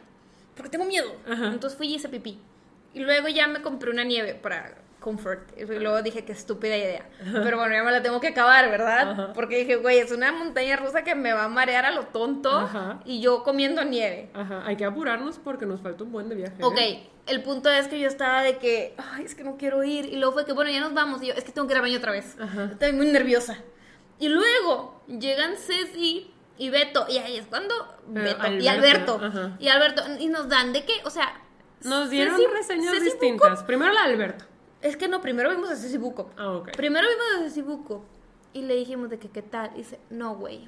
[0.55, 1.15] porque tengo miedo.
[1.29, 1.47] Ajá.
[1.47, 2.39] Entonces fui y hice pipí.
[2.95, 5.51] Y luego ya me compré una nieve para comfort.
[5.55, 7.07] Y luego dije, qué estúpida idea.
[7.43, 9.11] Pero bueno, ya me la tengo que acabar, ¿verdad?
[9.11, 9.33] Ajá.
[9.33, 12.49] Porque dije, güey, es una montaña rusa que me va a marear a lo tonto
[12.57, 13.01] Ajá.
[13.05, 14.31] y yo comiendo nieve.
[14.33, 16.55] Ajá, hay que apurarnos porque nos falta un buen de viaje.
[16.57, 16.63] ¿eh?
[16.63, 16.79] Ok,
[17.27, 20.05] el punto es que yo estaba de que, ay, es que no quiero ir.
[20.05, 21.21] Y luego fue que, bueno, ya nos vamos.
[21.21, 22.35] Y yo, es que tengo que ir al baño otra vez.
[22.39, 22.69] Ajá.
[22.71, 23.57] Estoy muy nerviosa.
[24.17, 27.05] Y luego llegan Ceci y Beto.
[27.09, 27.75] Y ahí es cuando
[28.11, 29.39] Pero Beto y Alberto, Alberto.
[29.39, 29.57] ajá.
[29.59, 30.01] Y Alberto.
[30.19, 31.41] Y nos dan de que, o sea.
[31.83, 33.59] Nos dieron Ceci- reseñas Ceci distintas.
[33.59, 34.45] Buco- Primero la de Alberto.
[34.81, 36.29] Es que no, primero vimos a Ceci Buco.
[36.37, 36.71] Ah, ok.
[36.75, 38.03] Primero vimos a Ceci Buco.
[38.53, 39.71] Y le dijimos de que, ¿qué tal?
[39.75, 40.67] Y dice, no, güey.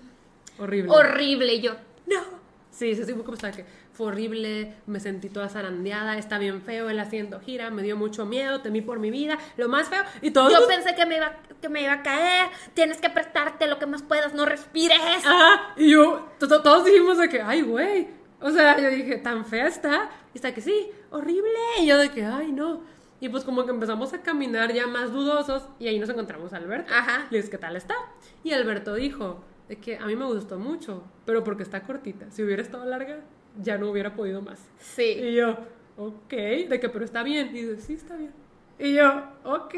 [0.60, 0.92] Horrible.
[0.92, 1.54] Horrible.
[1.56, 1.74] Y yo,
[2.08, 2.48] no.
[2.72, 7.00] Sí, sí, como estaba que fue horrible, me sentí toda zarandeada, está bien feo, el
[7.00, 10.52] asiento gira, me dio mucho miedo, temí por mi vida, lo más feo, y todo.
[10.52, 12.50] Yo pensé que me, iba, que me iba a caer.
[12.76, 14.36] Tienes que apretarte lo que más puedas.
[14.36, 15.00] No respires.
[15.26, 18.10] Ajá, y yo, to- to- todos dijimos de que, ay, güey.
[18.42, 20.10] O sea, yo dije, tan fea está.
[20.34, 21.58] Y está que sí, horrible.
[21.80, 22.82] Y yo de que, ay, no.
[23.20, 26.58] Y pues como que empezamos a caminar ya más dudosos y ahí nos encontramos a
[26.58, 26.94] Alberto.
[26.94, 27.28] Ajá.
[27.32, 27.96] Y es, ¿qué tal está?
[28.44, 32.30] Y Alberto dijo, de que a mí me gustó mucho, pero porque está cortita.
[32.30, 33.22] Si hubiera estado larga,
[33.60, 34.60] ya no hubiera podido más.
[34.80, 35.18] Sí.
[35.20, 35.58] Y yo,
[35.98, 37.48] ok, de que, pero está bien.
[37.56, 38.32] Y dice, sí, está bien.
[38.78, 39.76] Y yo, ok.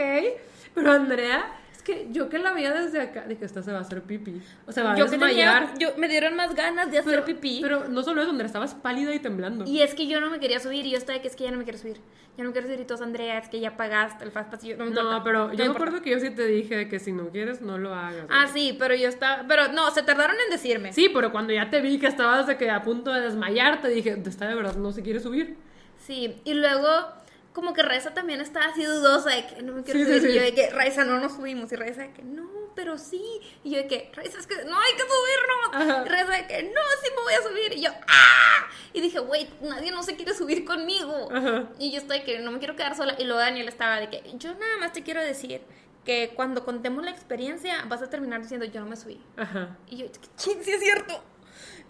[0.76, 1.58] Pero Andrea,
[1.90, 4.42] que yo que la veía desde acá, dije, esta se va a hacer pipí.
[4.68, 5.74] O sea, va a Yo que desmayar.
[5.74, 7.60] tenía, yo, me dieron más ganas de hacer pero, pipí.
[7.62, 9.66] Pero no solo eso, Andrea, estabas pálida y temblando.
[9.66, 11.46] y es que yo no me quería subir y yo estaba de que es que
[11.46, 11.98] ya no me quiero subir.
[12.38, 14.64] Ya no me quiero subir y todos, Andrea, es que ya pagaste el fast pass.
[14.64, 16.88] Yo, no me no, pero no yo me acuerdo que yo sí te dije de
[16.88, 18.28] que si no quieres, no lo hagas.
[18.30, 18.54] Ah, güey.
[18.54, 19.46] sí, pero yo estaba...
[19.48, 20.94] Pero no, se tardaron en decirme.
[20.94, 23.90] Sí, pero cuando ya te vi que estabas de que a punto de desmayar, te
[23.90, 25.58] dije, está de verdad, no se quiere subir.
[25.98, 26.88] Sí, y luego
[27.60, 30.22] como que Raiza también estaba así dudosa de que no me quiero Sí, sí, subir.
[30.22, 30.30] sí.
[30.30, 31.72] Y yo de que Raiza no nos subimos.
[31.72, 33.22] Y Raiza de que no, pero sí.
[33.64, 35.92] Y yo de que Raiza es que no hay que subirnos.
[35.92, 36.04] Ajá.
[36.06, 37.74] Y Raiza de que no, sí me voy a subir.
[37.78, 38.68] Y yo, ¡ah!
[38.94, 41.30] Y dije, güey, nadie no se quiere subir conmigo.
[41.32, 41.70] Ajá.
[41.80, 43.16] Y yo estoy que no me quiero quedar sola.
[43.20, 45.62] Y luego Daniel estaba de que yo nada más te quiero decir
[46.06, 49.22] que cuando contemos la experiencia vas a terminar diciendo yo no me subí.
[49.38, 49.78] Ajá.
[49.88, 50.06] Y yo,
[50.44, 51.22] ¿quién sí es cierto?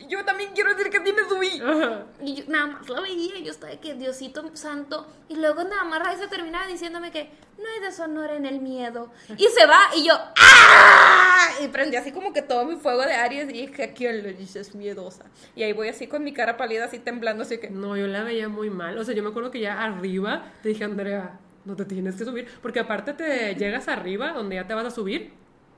[0.07, 1.61] Yo también quiero decir que sí me subí.
[1.61, 2.05] Ajá.
[2.23, 5.07] Y yo nada más la veía y yo estaba de que Diosito santo.
[5.27, 9.11] Y luego nada más Raiza terminaba diciéndome que no hay deshonor en el miedo.
[9.37, 11.49] Y se va y yo ¡ah!
[11.61, 14.33] Y prendí así como que todo mi fuego de Aries y dije, ¿a quién le
[14.33, 15.25] dices miedosa?
[15.55, 17.69] Y ahí voy así con mi cara pálida así temblando así que...
[17.69, 18.97] No, yo la veía muy mal.
[18.97, 22.25] O sea, yo me acuerdo que ya arriba te dije, Andrea, no te tienes que
[22.25, 22.47] subir.
[22.61, 25.33] Porque aparte te llegas arriba, donde ya te vas a subir,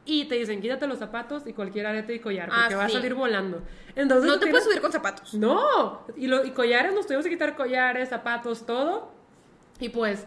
[0.05, 2.89] y te dicen, quítate los zapatos y cualquier arete y collar, Ah, porque vas a
[2.89, 2.93] sí.
[2.95, 3.61] salir volando.
[3.95, 5.33] Entonces, No te tienes- puedes subir con zapatos.
[5.35, 9.11] No, y, lo- y collares, nos tuvimos que quitar collares, zapatos, todo.
[9.79, 10.25] Y pues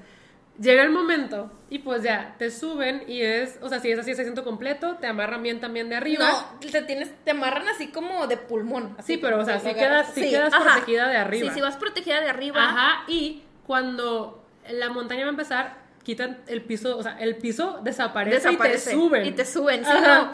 [0.61, 4.13] llega el momento y pues ya te suben y es, o sea, si es así,
[4.13, 6.31] es asiento completo, te amarran bien también de arriba.
[6.31, 8.95] No, te tienes, te amarran así como de pulmón.
[8.99, 10.75] Así Sí, pero, o sea, sí quedas- sí quedas ajá.
[10.75, 11.49] protegida de arriba.
[11.49, 12.63] Sí, si vas protegida de arriba.
[12.63, 17.81] Ajá, y cuando la montaña va a empezar, quitan el piso, o sea, el piso
[17.83, 19.27] desaparece, desaparece y te suben.
[19.27, 20.31] Y te suben, sí, no.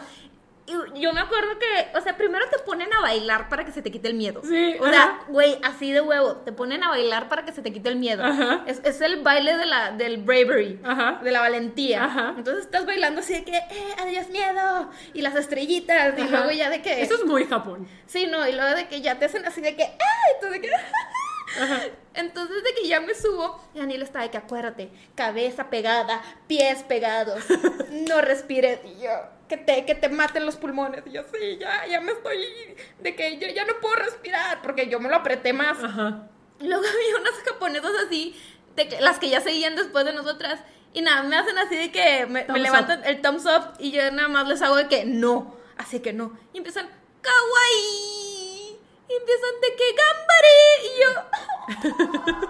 [0.67, 3.81] Y yo me acuerdo que, o sea, primero te ponen a bailar para que se
[3.81, 4.41] te quite el miedo.
[4.43, 7.73] Sí, O sea, güey, así de huevo, te ponen a bailar para que se te
[7.73, 8.23] quite el miedo.
[8.23, 8.63] Ajá.
[8.67, 11.19] Es, es el baile de la, del bravery, Ajá.
[11.23, 12.05] de la valentía.
[12.05, 12.35] Ajá.
[12.37, 16.69] Entonces estás bailando así de que, eh, adiós miedo, y las estrellitas, y luego ya
[16.69, 17.01] de que...
[17.01, 17.87] Eso es muy Japón.
[18.05, 20.33] Sí, no, y luego de que ya te hacen así de que, ¡ay!
[20.41, 20.69] Tú de que...
[22.13, 26.83] Entonces de que ya me subo, y Daniel está de que acuérdate, cabeza pegada, pies
[26.83, 27.43] pegados,
[27.89, 29.09] no respires, y yo,
[29.47, 32.45] que te, que te maten los pulmones, y yo, sí, ya, ya me estoy,
[32.99, 35.81] de que yo ya no puedo respirar, porque yo me lo apreté más.
[35.83, 36.27] Ajá.
[36.59, 38.35] luego había unas japonesas así,
[38.75, 40.59] de que, las que ya seguían después de nosotras.
[40.93, 44.11] Y nada, me hacen así de que me, me levantan el thumbs up y yo
[44.11, 45.55] nada más les hago de que no.
[45.77, 46.37] Así que no.
[46.53, 46.89] Y empiezan,
[47.21, 48.20] kawaii.
[49.11, 50.55] Y empiezan de que gambare.
[50.87, 51.11] Y yo.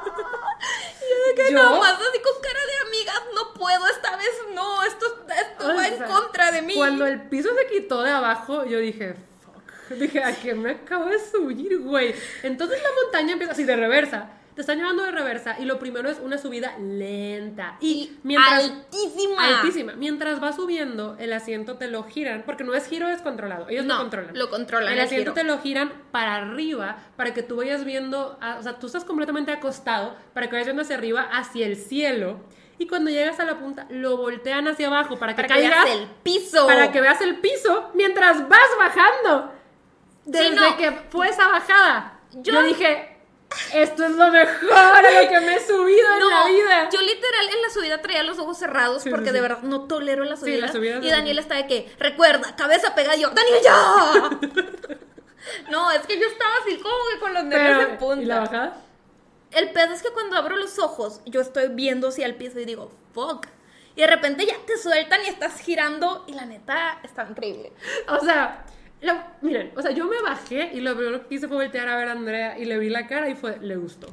[1.09, 1.57] yo de que ¿Yo?
[1.57, 5.75] no, más así con cara de amigas, no puedo, esta vez no, esto, esto O
[5.75, 6.75] va en contra de mí.
[6.75, 9.97] Cuando el piso se quitó de abajo, yo dije, fuck.
[9.97, 12.13] Dije, ¿a qué me acabo de subir, güey?
[12.43, 14.29] Entonces la montaña empieza así de reversa.
[14.55, 17.77] Te están llevando de reversa y lo primero es una subida lenta.
[17.79, 18.63] Y mientras.
[18.65, 19.45] altísima.
[19.59, 19.93] Altísima.
[19.93, 23.95] Mientras va subiendo, el asiento te lo giran, porque no es giro descontrolado, ellos No,
[23.95, 24.37] lo controlan.
[24.37, 25.33] lo controlan, El el asiento giro.
[25.41, 29.05] te lo giran para arriba, para que tú vayas viendo, a- o sea, tú estás
[29.05, 32.39] completamente acostado, para que vayas viendo hacia arriba, hacia el cielo.
[32.77, 35.85] Y cuando llegas a la punta, lo voltean hacia abajo para que Para que caigas
[35.85, 36.65] veas el piso.
[36.67, 39.53] para que veas el piso mientras vas bajando.
[40.25, 40.77] Desde no.
[40.77, 43.10] que fue esa bajada, yo, Yo- dije,
[43.73, 46.89] esto es lo mejor a lo que me he subido en la vida.
[46.91, 49.81] Yo literal en la subida traía los ojos cerrados Sí, porque sí, de verdad no
[49.87, 50.59] tolero la subida.
[50.61, 54.29] las subidas y de- Daniel está de que, recuerda, cabeza pegada y yo, ¡Daniel ya!
[55.71, 58.21] no, es que yo estaba así como que con los nervios en punta.
[58.21, 58.77] ¿Y la bajada?
[59.51, 62.65] El pedo es que cuando abro los ojos, yo estoy viendo hacia el piso y
[62.65, 63.47] digo, fuck.
[63.95, 67.73] Y de repente ya te sueltan y estás girando y la neta está increíble.
[68.07, 68.63] O sea,
[69.01, 71.97] lo- miren, o sea, yo me bajé y lo primero que hice fue voltear a
[71.97, 74.07] ver a Andrea y le vi la cara y fue, le gustó.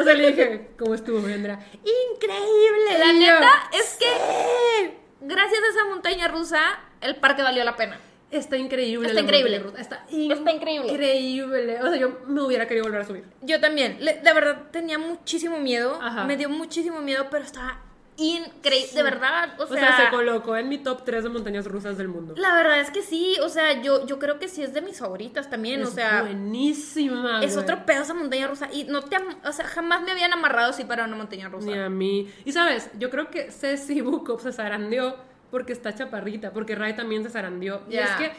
[0.00, 1.58] O sea, le dije, ¿cómo estuvo, Andrea?
[1.74, 2.98] Increíble.
[2.98, 6.60] La neta es que gracias a esa montaña rusa,
[7.00, 7.98] el parque valió la pena.
[8.30, 9.06] Está increíble.
[9.08, 9.60] Está la increíble.
[9.60, 10.90] montaña rusa, Está, Está increíble.
[10.92, 11.82] Increíble.
[11.82, 13.24] O sea, yo me hubiera querido volver a subir.
[13.42, 16.24] Yo también, le- de verdad tenía muchísimo miedo, Ajá.
[16.24, 17.78] me dio muchísimo miedo, pero estaba
[18.16, 21.66] increíble, de verdad, o O sea, sea, se colocó en mi top 3 de montañas
[21.66, 22.34] rusas del mundo.
[22.36, 24.98] la verdad es que sí, o sea, yo, yo creo que sí es de mis
[24.98, 27.40] favoritas también, es o sea, buenísima.
[27.42, 27.64] es güey.
[27.64, 30.84] otro pedo esa montaña rusa y no te, o sea, jamás me habían amarrado así
[30.84, 31.66] para una montaña rusa.
[31.66, 32.30] Ni a mí.
[32.44, 35.16] Y sabes, yo creo que Ceci Bukov se zarandeó
[35.50, 37.82] porque está chaparrita, porque Ray también se zarandeó.
[37.88, 38.32] Y es que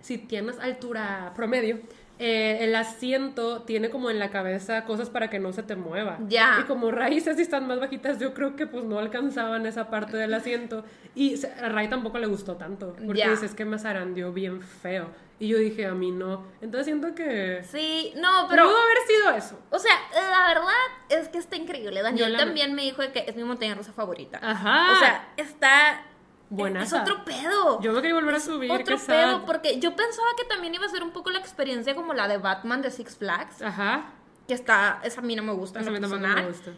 [0.00, 1.80] si tienes altura promedio,
[2.18, 6.18] eh, el asiento tiene como en la cabeza cosas para que no se te mueva.
[6.28, 6.58] Ya.
[6.60, 9.90] Y como Ray y Ceci están más bajitas, yo creo que pues no alcanzaban esa
[9.90, 10.84] parte del asiento.
[11.14, 13.30] Y a Ray tampoco le gustó tanto, porque Ya.
[13.30, 15.10] dice, es que me zarandeó bien feo.
[15.38, 16.46] Y yo dije, a mí no.
[16.62, 17.62] Entonces siento que...
[17.70, 19.60] Sí, no, pero Pudo haber sido eso.
[19.70, 20.72] o sea, la verdad
[21.10, 22.00] es que está increíble.
[22.00, 24.38] Daniel la- también me dijo que es mi montaña rusa favorita.
[24.42, 24.92] Ajá.
[24.92, 26.00] O sea, está
[26.48, 26.96] Buenaza.
[26.96, 27.80] Es otro pedo.
[27.82, 28.70] Yo me quería volver a subir.
[28.70, 32.14] Otro pedo, porque yo pensaba que también iba a ser un poco la experiencia como
[32.14, 34.12] la de Batman de Six Flags, Ajá.
[34.46, 36.70] que está, esa a mí no me gusta, Eso a mí lo tampoco me gusta.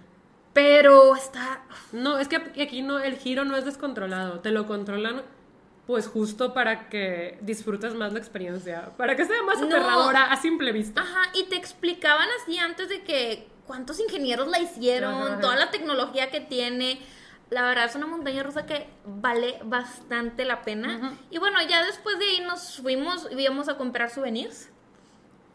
[0.54, 1.60] pero está,
[1.92, 4.40] No, es que aquí no, el giro no es descontrolado.
[4.40, 5.22] Te lo controlan,
[5.86, 8.92] pues justo para que disfrutes más la experiencia.
[8.96, 9.66] Para que sea más No.
[9.66, 11.02] aterradora a simple vista.
[11.02, 15.40] ajá, y te explicaban así antes de que cuántos ingenieros la hicieron, Ajá.
[15.40, 17.00] toda la tecnología que tiene.
[17.50, 21.18] La verdad es una montaña rusa que vale bastante la pena.
[21.30, 24.70] Y bueno, ya después de ahí nos fuimos y íbamos a comprar souvenirs.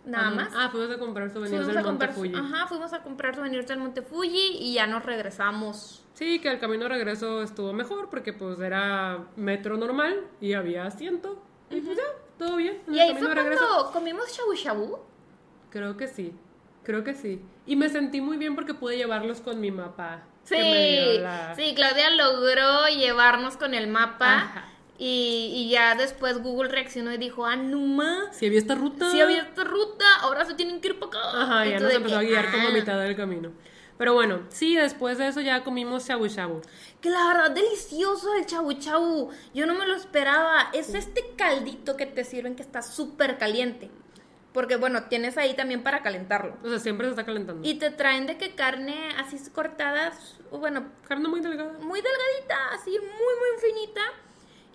[0.06, 0.36] Nada Ajá.
[0.36, 0.54] más.
[0.56, 2.34] Ah, fuimos a comprar souvenirs Fuimos del Monte comprar, Fuji.
[2.36, 6.04] ajá, fuimos a comprar souvenirs del Monte Fuji y ya nos regresamos.
[6.14, 10.86] Sí, que el camino de regreso estuvo mejor porque pues era metro normal y había
[10.86, 11.41] asiento.
[11.70, 12.04] Y pues ya,
[12.38, 12.82] todo bien.
[12.88, 15.00] En Y ahí fue cuando comimos shabu shabu.
[15.70, 16.34] Creo que sí.
[16.84, 17.41] Creo que sí.
[17.66, 20.24] Y me sentí muy bien porque pude llevarlos con mi mapa.
[20.44, 24.66] Sí, la- sí, Claudia logró llevarnos con el mapa Ajá.
[24.98, 29.10] y, y ya después Google reaccionó y dijo, ah, no más, Si había esta ruta.
[29.12, 31.41] si había esta ruta, ahora se tienen que ir para acá.
[31.41, 32.74] Ajá, ya nos empezó que, a guiar como a "Ah".
[32.74, 33.52] mitad del camino.
[33.98, 36.62] Pero bueno, sí, después de eso ya comimos shabu shabu.
[37.00, 39.30] Que la verdad, delicioso el chabu chabu.
[39.54, 40.70] Yo no me lo esperaba.
[40.74, 43.91] Es este caldito que te sirven que está súper caliente.
[44.54, 46.56] Porque bueno, tienes ahí también para calentarlo.
[46.64, 47.68] O sea, siempre se está calentando.
[47.68, 50.14] Y te traen de que carne así cortada,
[50.51, 51.74] bueno, Carne muy delgada.
[51.80, 54.01] muy delgadita, así muy, muy finita.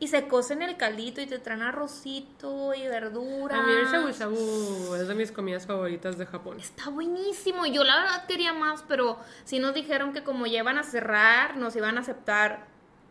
[0.01, 3.59] Y se cose en el caldito y te traen arrocito y verdura.
[3.59, 6.61] A mí el shabu shabu es de mis comidas favoritas de Japón.
[6.61, 7.67] Está buenísimo.
[7.67, 11.57] Yo la verdad quería más, pero sí nos dijeron que como ya iban a cerrar,
[11.57, 12.67] nos iban a aceptar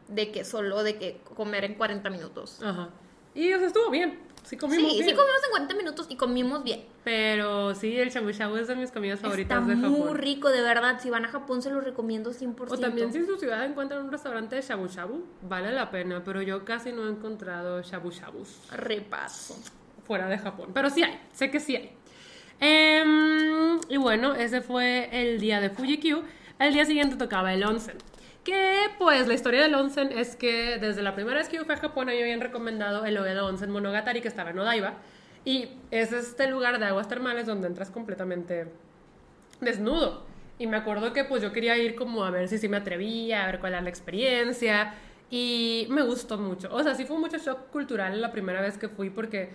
[0.07, 2.61] de que solo de que comer en 40 minutos.
[2.63, 2.89] Ajá.
[3.35, 4.19] Y o sea, estuvo bien.
[4.47, 5.09] Sí comimos Sí, bien.
[5.09, 6.85] sí comimos en 40 minutos y comimos bien.
[7.03, 9.91] Pero sí, el shabu shabu es de mis comidas favoritas Está de Japón.
[9.91, 10.99] muy rico, de verdad.
[11.01, 12.71] Si van a Japón se los recomiendo 100%.
[12.71, 16.23] O también si en su ciudad encuentran un restaurante de shabu shabu, vale la pena,
[16.23, 19.55] pero yo casi no he encontrado shabu shabus Repaso.
[20.05, 20.71] fuera de Japón.
[20.73, 21.91] Pero sí hay, sé que sí hay.
[22.59, 26.23] Em, y bueno, ese fue el día de Fuji-Q.
[26.59, 27.97] Al día siguiente tocaba el onsen.
[28.47, 31.75] Que pues la historia del onsen es que desde la primera vez que yo fui
[31.75, 34.93] a Japón, a me habían recomendado el Oedo Onsen Monogatari, que estaba en Odaiba.
[35.43, 38.67] Y es este lugar de aguas termales donde entras completamente
[39.59, 40.23] desnudo.
[40.59, 43.43] Y me acuerdo que pues yo quería ir como a ver si sí me atrevía,
[43.43, 44.93] a ver cuál era la experiencia.
[45.29, 46.73] Y me gustó mucho.
[46.73, 49.49] O sea, sí fue mucho shock cultural la primera vez que fui porque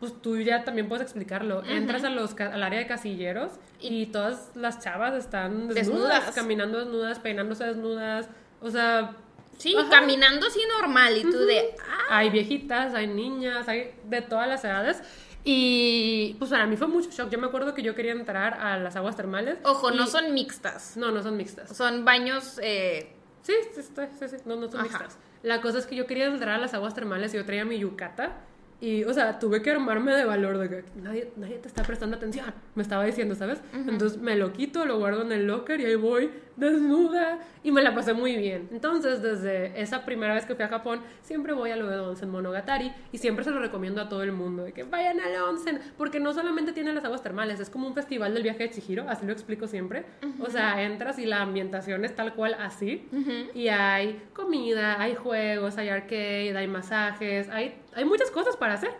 [0.00, 1.62] pues tú ya también puedes explicarlo.
[1.64, 6.34] Entras a los, al área de casilleros y, todas las chavas están desnudas, Desnudas.
[6.34, 8.28] caminando desnudas, peinándose desnudas.
[8.60, 9.14] O sea,
[9.58, 9.90] Sí, Ajá.
[9.90, 14.64] caminando así normal y tú de, ah, hay viejitas, hay niñas, hay de todas las
[14.64, 15.02] edades.
[15.44, 17.28] Y pues para mí fue mucho shock.
[17.28, 19.58] Yo me acuerdo que yo quería entrar a las aguas termales.
[19.64, 20.96] ojo, no son mixtas.
[20.96, 21.76] No, no son mixtas.
[21.76, 24.88] Son baños, eh, Sí, sí, sí, sí, sí, no, no son Ajá.
[24.88, 25.18] mixtas.
[25.42, 27.78] La cosa es que yo quería entrar a las aguas termales y yo traía mi
[27.78, 28.38] yucata.
[28.80, 32.16] Y, o sea, tuve que armarme de valor de que nadie, nadie te está prestando
[32.16, 32.46] atención.
[32.74, 33.60] Me estaba diciendo, ¿sabes?
[33.74, 37.38] Entonces me lo quito, lo guardo en el locker y ahí voy desnuda.
[37.62, 38.68] Y me la pasé muy bien.
[38.70, 42.92] Entonces, desde esa primera vez que fui a Japón, siempre voy al Uedo Onsen Monogatari.
[43.12, 44.64] Y siempre se lo recomiendo a todo el mundo.
[44.64, 45.80] De que vayan al onsen.
[45.98, 49.06] Porque no solamente tiene las aguas termales, es como un festival del viaje de Chihiro.
[49.08, 50.04] Así lo explico siempre.
[50.40, 53.08] O sea, entras y la ambientación es tal cual así.
[53.54, 58.92] Y hay comida, hay juegos, hay arcade, hay masajes, hay, hay muchas cosas para hacer.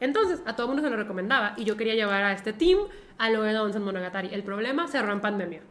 [0.00, 2.80] Entonces, a todo el mundo se lo recomendaba y yo quería llevar a este team
[3.18, 4.28] al Uedo Onsen Monogatari.
[4.32, 5.62] El problema cerró en pandemia.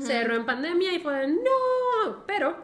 [0.00, 2.56] Cerró en pandemia y fue de, no, pero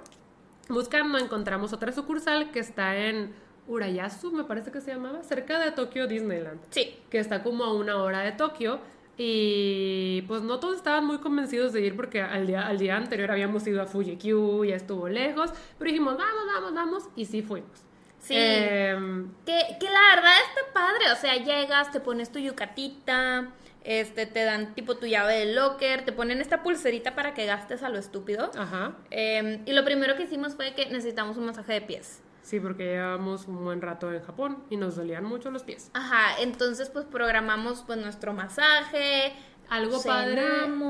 [0.68, 3.34] buscando encontramos otra sucursal que está en
[3.66, 6.96] Urayasu, me parece que se llamaba, cerca de Tokio Disneyland sí.
[7.10, 8.80] que está como a una hora de Tokio.
[9.22, 13.30] Y pues no todos estaban muy convencidos de ir porque al día, al día anterior
[13.30, 17.42] habíamos ido a Fuji Q, ya estuvo lejos, pero dijimos, vamos, vamos, vamos, y sí
[17.42, 17.89] fuimos.
[18.20, 18.34] Sí.
[18.36, 23.48] Em, Que, que la verdad está padre, o sea, llegas, te pones tu yucatita,
[23.82, 27.82] este, te dan tipo tu llave del locker, te ponen esta pulserita para que gastes
[27.82, 28.50] a lo estúpido.
[28.56, 32.22] ajá, Em, y lo primero que hicimos fue que necesitamos un masaje de pies.
[32.42, 35.90] sí, porque llevábamos un buen rato en Japón y nos dolían mucho los pies.
[35.94, 39.32] Ajá, entonces pues programamos pues nuestro masaje.
[39.70, 40.44] Algo padre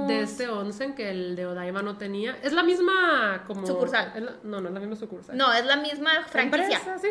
[0.08, 3.66] de este onsen que el de Odaiba no tenía, es la misma como...
[3.66, 4.12] Sucursal.
[4.16, 5.36] la- no, no es la misma sucursal.
[5.36, 6.78] No, es la misma franquicia.
[6.78, 7.08] Empresa, sí,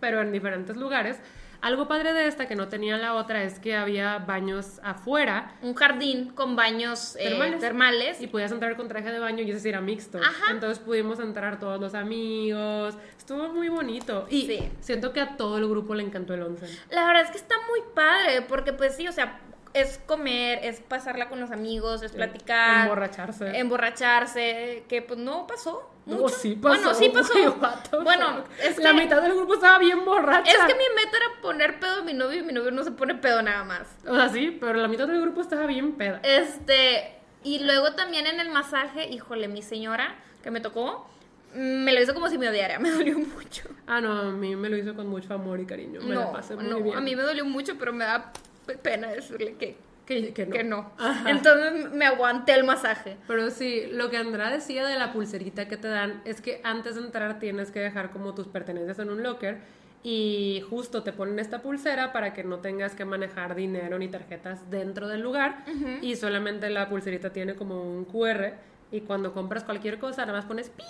[0.00, 1.18] pero en diferentes lugares.
[1.62, 5.74] Algo padre de esta que no tenía la otra es que había baños afuera Un
[5.74, 8.18] jardín con baños eh, Termales.
[8.22, 10.16] y podías entrar con traje de baño y ese sí era mixto.
[10.16, 10.52] Ajá.
[10.52, 12.94] Entonces pudimos entrar todos los amigos.
[13.18, 14.26] Estuvo muy bonito.
[14.30, 14.72] Y Sí.
[14.80, 16.70] siento que a todo el grupo le encantó el onsen.
[16.90, 19.38] La verdad es que está muy padre, porque pues sí, o sea,
[19.72, 22.82] es comer, es pasarla con los amigos, es platicar.
[22.86, 23.58] Emborracharse.
[23.58, 25.88] Emborracharse, que pues no pasó.
[26.06, 26.34] No, mucho.
[26.34, 26.74] sí pasó.
[26.74, 28.02] Bueno, sí pasó.
[28.02, 30.50] Bueno, es La mitad del grupo estaba bien borracha.
[30.50, 32.90] es que mi meta era poner pedo a mi novio y mi novio no se
[32.90, 33.96] pone pedo nada más.
[34.06, 36.20] O sea, sí, pero la mitad del grupo estaba bien peda.
[36.24, 37.14] Este,
[37.44, 41.08] y luego también en el masaje, híjole, mi señora que me tocó,
[41.54, 43.68] me lo hizo como si me odiara, me dolió mucho.
[43.86, 46.00] Ah, no, a mí me lo hizo con mucho amor y cariño.
[46.00, 46.96] Me la no, pasé muy no, bien.
[46.96, 48.32] a mí me dolió mucho, pero me da
[48.76, 50.52] pena decirle que, Que, que no.
[50.52, 50.92] que no.
[50.98, 51.30] Ajá.
[51.30, 53.16] Entonces me aguanté el masaje.
[53.28, 56.96] Pero sí, lo que Andrea decía de la pulserita que te dan es que antes
[56.96, 59.58] de entrar tienes que dejar como tus pertenencias en un locker
[60.02, 64.70] y justo te ponen esta pulsera para que no tengas que manejar dinero ni tarjetas
[64.70, 65.64] dentro del lugar
[66.00, 68.54] y solamente la pulserita tiene como un QR
[68.90, 70.84] y cuando compras cualquier cosa nada más pones pi,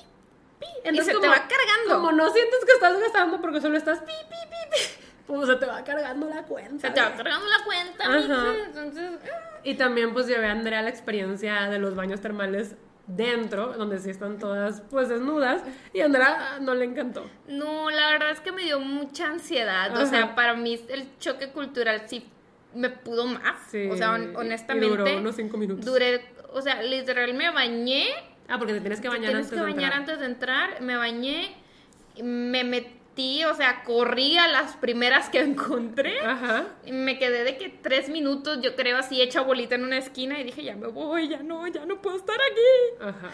[0.61, 0.67] pi.
[1.03, 1.89] se te va cargando.
[1.97, 5.00] Como no sientes que estás gastando porque solo estás pi, pi, pi, pi,
[5.37, 6.89] pues se te va cargando la cuenta.
[6.89, 8.55] Se te va cargando la cuenta, Ajá.
[8.67, 9.13] entonces...
[9.25, 9.31] eh.
[9.65, 12.77] Y también pues llevé a Andrea la experiencia de los baños termales
[13.07, 15.63] dentro, donde sí están todas pues desnudas,
[15.93, 17.29] y a Andrea no le encantó.
[17.49, 19.97] No, la verdad es que me dio mucha ansiedad.
[20.01, 22.27] O sea, para mí el choque cultural sí
[22.75, 23.57] me pudo más.
[23.69, 24.89] Sí, o sea, y hon- honestamente.
[24.89, 25.85] duró unos cinco minutos.
[25.85, 28.07] Duré, o sea, literal me bañé.
[28.49, 30.01] Ah, porque te tienes que bañar Tienes antes que de bañar entrar.
[30.01, 30.81] antes de entrar.
[30.81, 31.55] Me bañé.
[32.23, 33.00] Me metí,
[33.45, 36.21] o sea, corrí a las primeras que encontré.
[36.21, 36.67] Ajá.
[36.87, 40.41] Y Me quedé de que tres minutos, yo creo, así hecha bolita en una esquina
[40.41, 43.05] y dije, ya me voy, ya no, ya no puedo estar aquí.
[43.09, 43.31] Ajá.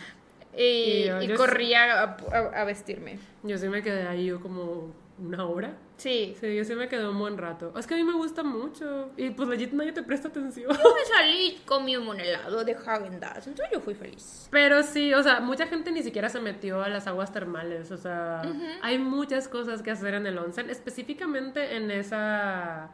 [0.57, 3.18] Y, Y yo- y yo corrí a, a- a vestirme.
[3.43, 5.77] Yo sí me quedé ahí yo como una hora.
[5.97, 6.37] Sí.
[6.39, 7.73] Sí, yo sí me quedé un buen rato.
[7.77, 9.11] Es que a mí me gusta mucho.
[9.17, 10.71] Y pues legit nadie te presta atención.
[10.71, 14.49] Yo me salí, comí un helado de Häagen Dazs, entonces yo fui feliz.
[14.51, 17.91] Pero sí, o sea, mucha gente ni siquiera se metió a las aguas termales.
[17.91, 18.43] O sea,
[18.83, 22.91] hay muchas cosas que hacer en el onsen, específicamente en esa.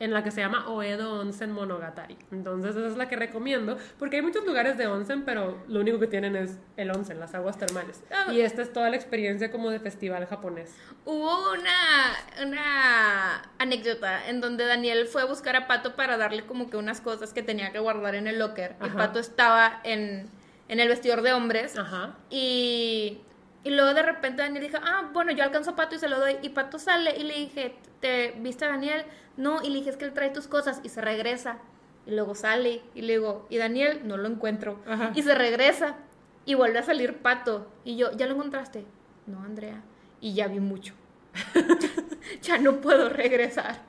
[0.00, 2.18] En la que se llama Oedo Onsen Monogatari.
[2.32, 3.78] Entonces, esa es la que recomiendo.
[3.98, 7.34] Porque hay muchos lugares de onsen, pero lo único que tienen es el onsen, las
[7.34, 8.02] aguas termales.
[8.10, 8.32] Ah.
[8.32, 10.74] Y esta es toda la experiencia como de festival japonés.
[11.04, 16.68] Hubo una, una anécdota en donde Daniel fue a buscar a Pato para darle como
[16.68, 18.76] que unas cosas que tenía que guardar en el locker.
[18.84, 18.90] Y.
[18.90, 20.28] Pato estaba en,
[20.68, 21.78] en el vestidor de hombres.
[21.78, 22.16] Ajá.
[22.30, 23.20] Y,
[23.64, 26.20] y luego de repente Daniel dijo, ah, bueno, yo alcanzo a Pato y se lo
[26.20, 26.36] doy.
[26.42, 29.04] Y Pato sale y le dije, ¿te viste a Daniel?
[29.38, 31.58] No, y le dije, es que él trae tus cosas y se regresa.
[32.06, 34.82] Y luego sale y le digo, y Daniel, no lo encuentro.
[34.86, 35.12] Ajá.
[35.14, 35.96] Y se regresa
[36.44, 37.66] y vuelve a salir Pato.
[37.84, 38.84] Y yo, ¿ya lo encontraste?
[39.26, 39.82] No, Andrea.
[40.20, 40.92] Y ya vi mucho.
[42.42, 43.80] ya no puedo regresar.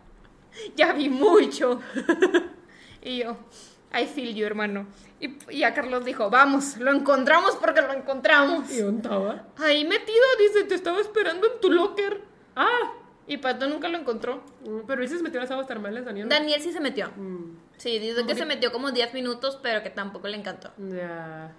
[0.78, 1.82] Ya vi mucho.
[3.02, 3.38] y yo,
[4.00, 4.88] I feel you, hermano.
[5.20, 8.70] Y, y a Carlos dijo, vamos, lo encontramos porque lo encontramos.
[8.72, 9.43] ¿Y dónde estaba?
[9.58, 12.22] Ahí metido, dice, te estaba esperando en tu locker.
[12.56, 12.91] Ah,
[13.28, 14.43] Y Pato nunca lo encontró.
[14.66, 16.30] mm, pero él sí se metió a las aguas termales, Daniel.
[16.30, 17.10] Daniel sí se metió.
[17.16, 20.72] Mm, Sí, dice que se metió como 10 minutos, pero que tampoco le encantó.
[20.78, 21.54] ya.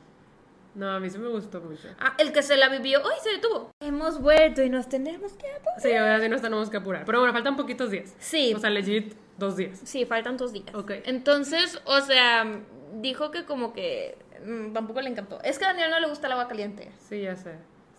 [0.76, 1.88] No, a mí sí me gustó mucho.
[1.98, 3.70] Ah, el que se la vivió, ¡ay, se detuvo!
[3.80, 5.80] Hemos vuelto y nos tenemos que apurar.
[5.80, 7.06] Sí, ahora sí nos tenemos que apurar.
[7.06, 8.14] Pero bueno, faltan poquitos días.
[8.18, 8.52] Sí.
[8.54, 9.80] O sea, legit, dos días.
[9.84, 10.74] Sí, faltan dos días.
[10.74, 10.92] Ok.
[11.04, 12.60] Entonces, o sea,
[12.92, 15.40] dijo que como que mm, tampoco le encantó.
[15.42, 16.90] Es que a Daniel no le gusta el agua caliente.
[17.08, 17.54] Sí, ya sé.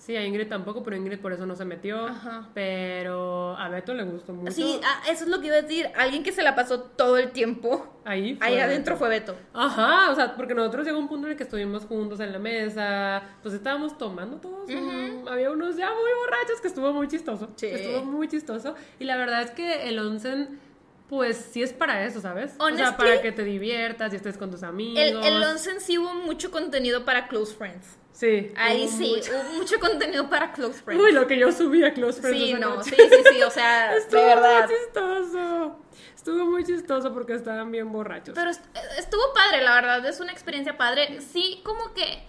[0.08, 2.08] Sí, a Ingrid tampoco, pero Ingrid por eso no se metió.
[2.08, 2.48] Ajá.
[2.54, 4.54] Pero a Beto le gustó mucho.
[4.54, 5.90] Sí, ah, eso es lo que iba a decir.
[5.98, 8.36] Alguien que se la pasó todo el tiempo ahí.
[8.36, 9.36] fue ahí adentro fue Beto.
[9.54, 12.40] Ajá, o sea, porque nosotros llegó un punto en el que estuvimos juntos en la
[12.40, 14.70] mesa, pues estábamos tomando todos.
[14.70, 17.50] mm, Había unos ya muy borrachos que estuvo muy chistoso.
[17.58, 17.66] Sí.
[17.66, 18.76] Estuvo muy chistoso.
[19.00, 20.58] Y la verdad es que el onsen,
[21.10, 22.56] pues sí es para eso, ¿sabes?
[22.60, 25.02] o Honestly, sea, para que te diviertas y estés con tus amigos.
[25.04, 27.98] El, el onsen sí hubo mucho contenido para close friends.
[28.18, 28.52] Sí.
[28.58, 31.04] Ahí sí, mucho- hubo mucho contenido para close friends.
[31.04, 32.40] Uy, lo que yo subí a Close Friends.
[32.40, 32.90] sí, no, noche.
[32.90, 34.66] sí, sí, sí, o sea, Estuvo de verdad.
[34.68, 35.80] muy chistoso.
[36.16, 38.34] Estuvo muy chistoso porque estaban bien borrachos.
[38.34, 38.66] Pero est-
[38.98, 41.22] estuvo padre, la verdad, es una experiencia padre.
[41.22, 42.24] Sí, como que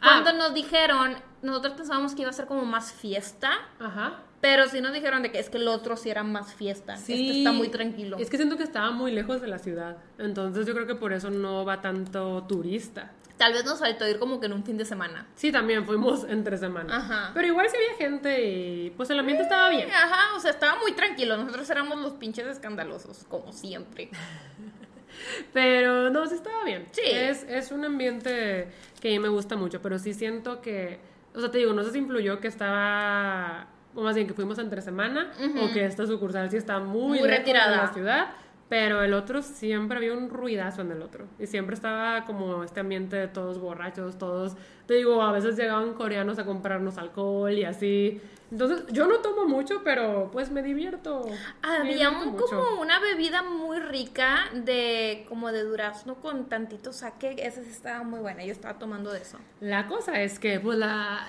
[0.00, 0.22] Ah.
[0.22, 4.22] cuando nos dijeron, nosotros pensábamos que iba a ser como más fiesta, Ajá.
[4.40, 6.94] Pero sí nos dijeron de que es que el otro sí era más fiesta.
[6.94, 8.16] Este está muy tranquilo.
[8.18, 9.98] Es que siento que estaba muy lejos de la ciudad.
[10.18, 13.12] Entonces yo creo que por eso no va tanto turista.
[13.36, 15.26] Tal vez nos faltó ir como que en un fin de semana.
[15.34, 16.94] Sí, también fuimos entre semana.
[16.94, 17.30] Ajá.
[17.32, 19.88] Pero igual sí había gente y pues el ambiente estaba bien.
[19.90, 21.38] Ajá, o sea, estaba muy tranquilo.
[21.38, 24.10] Nosotros éramos los pinches escandalosos, como siempre.
[25.52, 26.86] Pero no, sí estaba bien.
[26.92, 27.02] Sí.
[27.04, 28.68] Es, es un ambiente
[29.00, 31.00] que a mí me gusta mucho, pero sí siento que,
[31.34, 34.58] o sea, te digo, no sé si influyó que estaba, o más bien que fuimos
[34.58, 35.32] entre semana,
[35.62, 37.70] o que esta sucursal sí está muy, retirada.
[37.70, 38.26] de la ciudad.
[38.68, 41.26] Pero el otro siempre había un ruidazo en el otro.
[41.40, 44.54] Y siempre estaba como este ambiente de todos borrachos, todos.
[44.86, 48.20] Te digo, a veces llegaban coreanos a comprarnos alcohol y así.
[48.52, 51.24] Entonces, yo no tomo mucho, pero pues me divierto.
[51.26, 52.44] Me Había divierto un- mucho.
[52.46, 57.34] como una bebida muy rica de como de durazno con tantito saque.
[57.44, 58.44] Esa sí estaba muy buena.
[58.44, 59.38] Yo estaba tomando de eso.
[59.60, 61.26] La cosa es que, pues, la,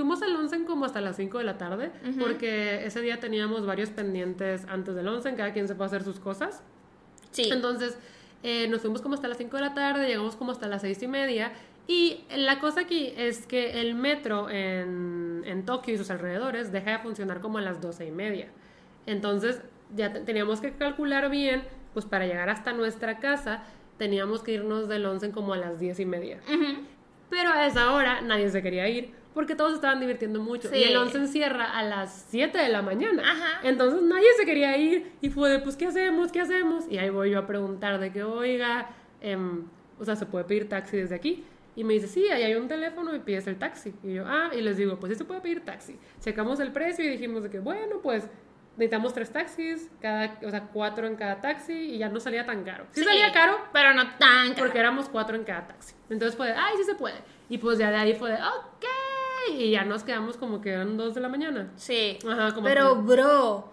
[0.00, 3.90] fuimos al onsen como hasta las 5 de la tarde, porque ese día teníamos varios
[3.90, 6.62] pendientes antes del onsen, cada quien se fue a hacer sus cosas.
[7.30, 7.48] Sí.
[7.52, 7.98] Entonces,
[8.42, 11.02] eh, nos fuimos como hasta las 5 de la tarde, llegamos como hasta las 6
[11.02, 11.52] y media.
[11.86, 16.92] Y la cosa aquí es que el metro en, en Tokio y sus alrededores deja
[16.92, 18.48] de funcionar como a las 12 y media.
[19.06, 19.60] Entonces,
[19.94, 23.64] ya te- teníamos que calcular bien, pues para llegar hasta nuestra casa,
[23.98, 26.38] teníamos que irnos del onsen como a las 10 y media.
[26.48, 26.80] Ujú.
[27.28, 30.68] Pero a esa hora nadie se quería ir porque todos estaban divirtiendo mucho.
[30.68, 30.76] Sí.
[30.76, 33.22] Y el onsen cierra a las 7 de la mañana.
[33.24, 33.60] Ajá.
[33.62, 36.32] Entonces nadie se quería ir y fue de, pues, ¿qué hacemos?
[36.32, 36.84] ¿Qué hacemos?
[36.90, 39.64] Y ahí voy yo a preguntar de que, oiga, em,
[39.98, 41.44] o sea, ¿se puede pedir taxi desde aquí?
[41.76, 43.94] Y me dice, sí, ahí hay un teléfono y pides el taxi.
[44.02, 45.96] Y yo, ah, y les digo, pues sí se puede pedir taxi.
[46.20, 48.28] Checamos el precio y dijimos de que, bueno, pues
[48.76, 52.64] necesitamos tres taxis, cada, o sea, cuatro en cada taxi y ya no salía tan
[52.64, 52.86] caro.
[52.92, 54.54] Sí, salía caro, pero no tan caro.
[54.56, 55.94] porque éramos cuatro en cada taxi.
[56.08, 57.16] Entonces fue de, ay, sí se puede.
[57.48, 58.84] Y pues ya de ahí fue de, ok.
[59.56, 61.70] Y ya nos quedamos como que eran dos de la mañana.
[61.76, 62.18] Sí.
[62.28, 63.72] Ajá, como Pero, que- bro,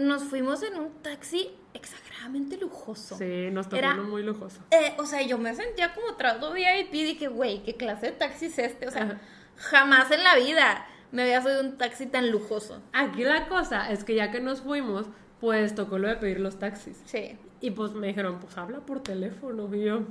[0.00, 3.16] nos fuimos en un taxi exageradamente lujoso.
[3.16, 4.60] Sí, nos tocó Era- uno muy lujoso.
[4.70, 8.12] Eh, o sea, yo me sentía como trato VIP y dije, güey, ¿qué clase de
[8.12, 8.86] taxi es este?
[8.86, 9.20] O sea, Ajá.
[9.56, 12.80] jamás en la vida me había subido un taxi tan lujoso.
[12.92, 15.06] Aquí la cosa es que ya que nos fuimos,
[15.40, 17.00] pues tocó lo de pedir los taxis.
[17.06, 17.36] Sí.
[17.60, 19.74] Y pues me dijeron, pues habla por teléfono.
[19.74, 20.02] Y yo,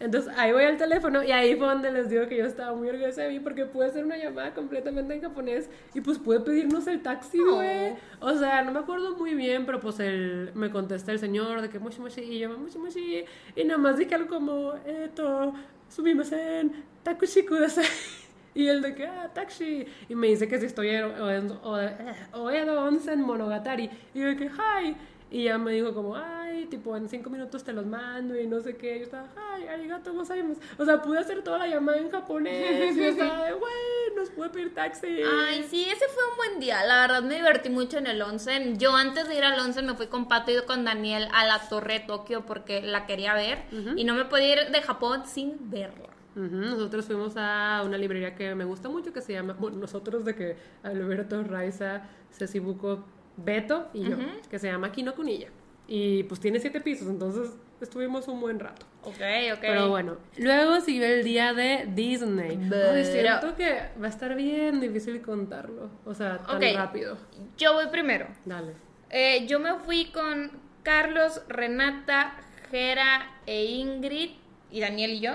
[0.00, 2.88] entonces ahí voy al teléfono y ahí fue donde les digo que yo estaba muy
[2.88, 6.86] orgullosa de mí porque pude hacer una llamada completamente en japonés y pues pude pedirnos
[6.86, 7.56] el taxi, Oh.
[7.56, 7.94] güey.
[8.20, 11.68] O sea, no me acuerdo muy bien, pero pues el, me contesta el señor de
[11.68, 13.24] que moshi moshi y yo moshi moshi
[13.56, 15.54] y nada más dije algo como, esto,
[15.88, 16.72] sumimasen,
[17.02, 17.84] takushi kudasai.
[18.56, 19.84] Y el de que, ah, taxi.
[20.08, 21.96] Y me dice que si estoy en Oedo- Oe-
[22.34, 23.90] Oedo Onsen Monogatari.
[24.14, 24.94] Y yo de que, hi.
[25.28, 26.14] Y ya me dijo como,
[26.54, 28.98] ay, tipo, en cinco minutos te los mando y no sé qué.
[28.98, 30.60] Yo estaba, ay, arigato gozaimasu.
[30.78, 32.96] O sea, pude hacer toda la llamada en japonés.
[32.96, 33.72] Yo estaba de, güey,
[34.16, 35.06] nos puede pedir taxi.
[35.22, 36.84] Ay, sí, ese fue un buen día.
[36.84, 38.78] La verdad me divertí mucho en el onsen.
[38.78, 41.60] Yo antes de ir al onsen me fui con Pato y con Daniel a la
[41.68, 43.64] Torre de Tokio porque la quería ver.
[43.96, 46.08] Y no me podía ir de Japón sin verla.
[46.36, 50.24] Ujú, Nosotros fuimos a una librería que me gusta mucho que se llama, bueno, nosotros
[50.24, 52.02] de que Alberto, Raiza,
[52.32, 53.04] Ceci Buco,
[53.36, 54.16] Beto y yo,
[54.50, 55.48] que se llama Kino Kunilla.
[55.86, 58.86] Y pues tiene siete pisos, entonces estuvimos un buen rato.
[59.02, 59.16] Ok,
[59.52, 59.58] ok.
[59.60, 62.58] Pero bueno, luego siguió el día de Disney.
[62.70, 65.90] Pero- Ay, siento que va a estar bien difícil contarlo.
[66.06, 67.18] O sea, tan rápido.
[67.58, 68.28] Yo voy primero.
[68.46, 68.72] Dale.
[69.10, 70.50] Eh, yo me fui con
[70.82, 72.34] Carlos, Renata,
[72.70, 74.30] Jera e Ingrid
[74.70, 75.32] y Daniel y yo.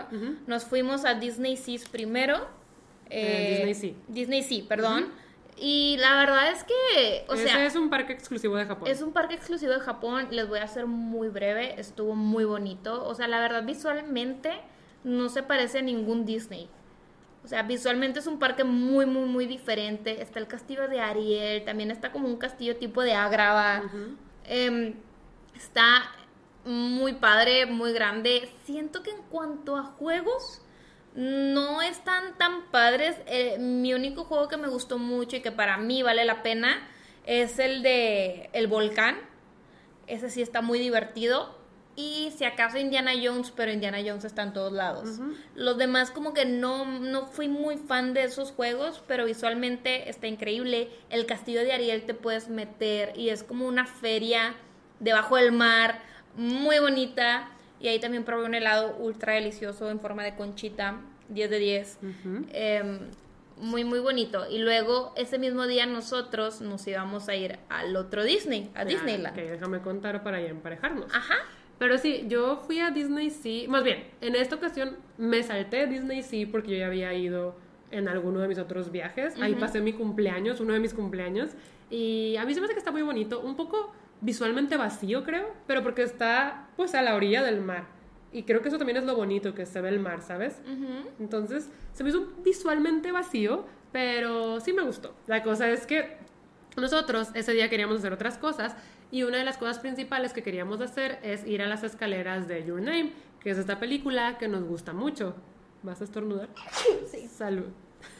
[0.47, 2.47] Nos fuimos a Disney Seas primero.
[3.11, 3.93] Eh, Disney Sea.
[4.07, 5.09] Disney Sea, perdón.
[5.62, 8.88] Y la verdad es que, o Ese sea, es un parque exclusivo de Japón.
[8.88, 10.28] es un parque exclusivo de Japón.
[10.32, 11.80] Les voy a hacer muy breve.
[11.80, 13.05] Estuvo muy bonito.
[13.05, 14.51] O sea, la verdad, visualmente
[15.03, 16.70] no se parece a ningún Disney.
[17.43, 20.22] O sea, visualmente es un parque muy, muy, muy diferente.
[20.22, 21.64] Está el castillo de Ariel.
[21.66, 23.84] También está como un castillo tipo de Agrava.
[24.45, 24.93] Em,
[25.55, 26.12] está
[26.66, 28.49] muy padre, muy grande.
[28.66, 30.62] Siento que en cuanto a juegos,
[31.16, 33.16] no están tan padres.
[33.26, 36.88] Eh, mi único juego que me gustó mucho y que para mí vale la pena
[37.26, 39.18] es el de El Volcán.
[40.07, 41.57] Ese sí está muy divertido.
[41.95, 45.20] Y si acaso Indiana Jones, pero Indiana Jones está en todos lados.
[45.53, 50.28] Los demás como que no, no fui muy fan de esos juegos, pero visualmente está
[50.28, 50.89] increíble.
[51.10, 54.55] El castillo de Ariel te puedes meter y es como una feria
[55.01, 55.99] debajo del mar,
[56.38, 57.51] muy bonita.
[57.80, 61.99] Y ahí también probé un helado ultra delicioso en forma de conchita, 10 de 10.
[62.01, 62.45] Ujú.
[62.51, 62.99] Em,
[63.57, 64.45] muy, muy bonito.
[64.49, 68.89] Y luego ese mismo día nosotros nos íbamos a ir al otro Disney, a Ya,
[68.89, 69.38] Disneyland.
[69.38, 71.13] Ok, déjame contar para ya emparejarnos.
[71.13, 71.36] Ajá.
[71.77, 73.67] Pero sí, yo fui a Disney Sea.
[73.69, 77.55] Más bien, en esta ocasión me salté Disney Sea porque yo ya había ido
[77.91, 79.36] en alguno de mis otros viajes.
[79.41, 81.51] Ahí pasé mi cumpleaños, uno de mis cumpleaños.
[81.89, 83.39] Y a mí se me hace que está muy bonito.
[83.39, 85.53] Un poco visualmente vacío, creo.
[85.67, 87.99] Pero porque está, pues, a la orilla del mar.
[88.32, 90.61] Y creo que eso también es lo bonito, que se ve el mar, ¿sabes?
[91.20, 95.15] Entonces, se me hizo visualmente vacío, pero sí me gustó.
[95.26, 96.17] La cosa es que
[96.78, 98.76] nosotros ese día queríamos hacer otras cosas
[99.11, 102.63] y una de las cosas principales que queríamos hacer es ir a las escaleras de
[102.63, 105.36] Your Name, que es esta película que nos gusta mucho.
[105.82, 106.49] ¿Vas a estornudar?
[107.07, 107.28] Sí.
[107.28, 107.70] Salud.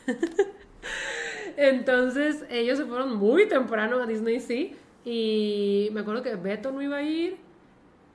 [1.58, 4.72] Entonces, ellos se fueron muy temprano a Disney Sea
[5.06, 7.38] y me acuerdo que Beto no iba a ir,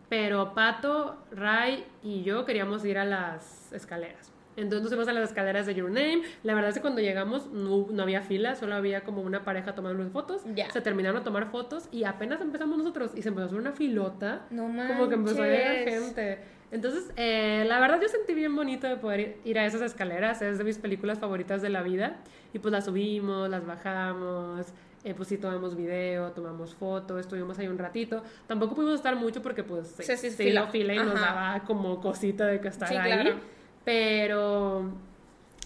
[0.09, 4.31] pero Pato, Ray y yo queríamos ir a las escaleras.
[4.57, 6.23] Entonces nos fuimos a las escaleras de Your Name.
[6.45, 9.75] La verdad es que cuando llegamos no, no había fila, solo había como una pareja
[9.75, 10.43] tomando fotos.
[10.55, 10.71] Ya.
[10.71, 13.73] Se terminaron a tomar fotos y apenas empezamos nosotros y se empezó a hacer una
[13.73, 14.43] filota.
[14.51, 16.05] No Como que empezó a llegar manches.
[16.05, 16.39] gente.
[16.71, 20.41] Entonces, eh, la verdad yo sentí bien bonito de poder ir a esas escaleras.
[20.41, 22.19] Es de mis películas favoritas de la vida.
[22.53, 24.67] Y pues las subimos, las bajamos.
[25.05, 28.23] Eh, pues sí, tomamos video, tomamos fotos, estuvimos ahí un ratito.
[28.47, 30.63] Tampoco pudimos estar mucho porque pues Sí, sí, sí, sí, fila.
[30.63, 33.13] lo fila y nos daba como cosita de que estar Sí, ahí.
[33.23, 33.37] claro.
[33.85, 34.91] Pero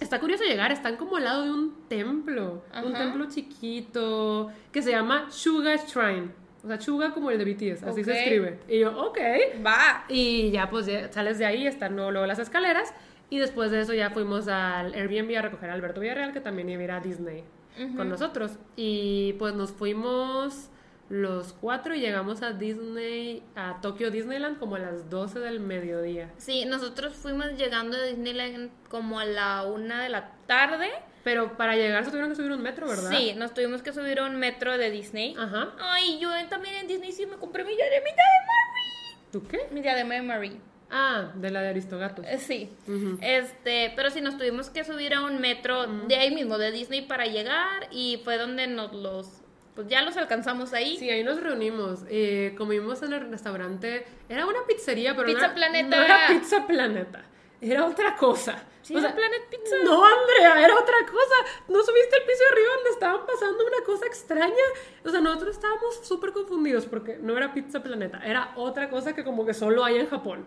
[0.00, 4.90] está curioso llegar, están como al lado de un templo, un templo chiquito que se
[4.90, 6.28] llama Suga Shrine.
[6.64, 8.16] O sea, Suga como el de BTS, así se Ok.
[8.16, 8.58] escribe.
[8.68, 9.18] Y yo, ok.
[9.64, 10.04] Va.
[10.08, 12.92] Y ya pues ya sales de ahí, están luego, luego las escaleras.
[13.30, 16.68] Y después de eso ya fuimos al Airbnb a recoger a Alberto Villarreal, que también
[16.70, 17.44] iba a ir a Disney
[17.96, 18.52] con nosotros.
[18.76, 20.70] Y pues nos fuimos
[21.08, 26.32] los cuatro y llegamos a Disney, a Tokyo Disneyland como a las 12 del mediodía.
[26.36, 30.90] Sí, nosotros fuimos llegando a Disneyland como a la una de la tarde.
[31.24, 33.10] Pero para llegar se tuvieron que subir un metro, ¿verdad?
[33.10, 35.34] Sí, nos tuvimos que subir a un metro de Disney.
[35.38, 35.74] Ajá.
[35.78, 39.18] Ay, yo también en Disney sí me compré mi diadema de Marie.
[39.32, 39.68] ¿Tú qué?
[39.70, 40.60] Mi diadema de Marie.
[40.90, 42.24] Ah, de la de Aristogatos.
[42.26, 42.70] Eh, Sí.
[42.86, 43.18] Ujú.
[43.20, 47.02] Este, pero sí nos tuvimos que subir a un metro de ahí mismo, de Disney
[47.02, 49.42] para llegar y fue donde nos los
[49.74, 50.96] pues ya los alcanzamos ahí.
[50.96, 52.00] Sí, ahí nos reunimos.
[52.08, 54.04] eh, comimos en el restaurante.
[54.28, 55.96] Era una pizzería, pero Pizza no era, Planeta.
[55.96, 57.24] no era Pizza Planeta.
[57.60, 58.60] Era otra cosa.
[58.82, 59.76] Sí, era Planet Pizza.
[59.84, 61.34] No, Andrea, era otra cosa.
[61.68, 64.64] ¿No subiste el piso de arriba donde estaban pasando una cosa extraña?
[65.04, 68.20] O sea, nosotros estábamos súper confundidos porque no era Pizza Planeta.
[68.24, 70.44] Era otra cosa que como que solo hay en Japón.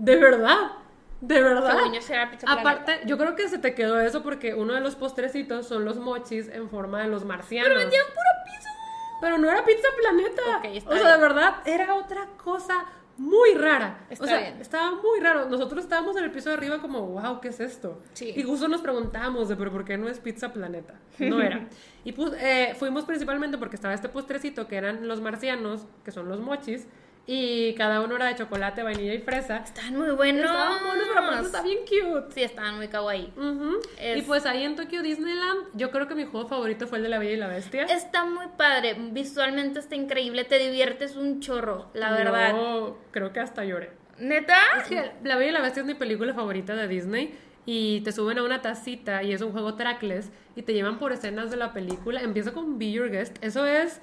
[0.00, 0.72] De verdad.
[1.20, 1.78] De verdad.
[1.84, 2.52] Yo, Pizza Planeta.
[2.52, 5.98] Aparte, yo creo que se te quedó eso porque uno de los postrecitos son los
[5.98, 7.68] mochis en forma de los marcianos.
[7.68, 8.68] Pero vendían puro piso.
[9.20, 10.42] Pero no era Pizza Planeta.
[10.58, 11.20] Ok, está o sea, bien.
[11.20, 12.86] de verdad, era otra cosa
[13.18, 14.06] muy rara.
[14.08, 14.60] Está o sea, bien.
[14.62, 15.50] estaba muy raro.
[15.50, 18.00] Nosotros estábamos en el piso de arriba como, wow, ¿qué es esto?
[18.14, 18.32] Sí.
[18.34, 20.94] Y justo nos preguntamos de, pero ¿por qué no es Pizza Planeta?
[21.18, 21.68] No era.
[22.02, 26.30] y pues, eh, fuimos principalmente porque estaba este postrecito que eran los marcianos, que son
[26.30, 26.86] los mochis,
[27.32, 29.58] y cada uno era de chocolate, vainilla y fresa.
[29.58, 30.46] Están muy buenos.
[30.46, 32.34] Estaban buenos, pero está bien cute.
[32.34, 33.32] Sí, estaban muy kawaii.
[34.00, 37.04] Es- Y pues ahí en Tokio Disneyland, yo creo que mi juego favorito fue el
[37.04, 37.84] de la Bella y la Bestia.
[37.84, 42.50] Está muy padre, visualmente está increíble, te diviertes un chorro, la verdad.
[42.52, 43.92] Yo creo que hasta lloré.
[44.18, 44.56] ¿Neta?
[44.78, 48.10] Es que La Bella y la Bestia es mi película favorita de Disney y te
[48.10, 51.56] suben a una tacita y es un juego trackless y te llevan por escenas de
[51.58, 52.22] la película.
[52.22, 53.36] Empieza con Be Your Guest.
[53.40, 54.00] Eso es.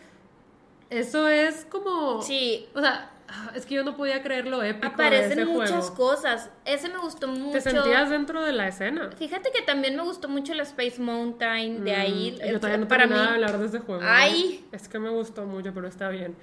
[0.90, 2.22] Eso es como.
[2.22, 2.68] Sí.
[2.74, 3.12] O sea,
[3.56, 5.96] Es que yo no podía creer lo épico de Aparecen ese muchas juego.
[5.96, 6.50] cosas.
[6.66, 7.52] Ese me gustó mucho.
[7.52, 9.10] Te sentías dentro de la escena.
[9.18, 12.38] Fíjate que también me gustó mucho la Space Mountain de ahí.
[12.42, 13.14] Mm, Yo todavía no para mí.
[13.14, 14.02] de hablar de ese juego.
[14.02, 14.06] ¿eh?
[14.08, 14.66] Ay.
[14.72, 16.36] Es que me gustó mucho, pero está bien.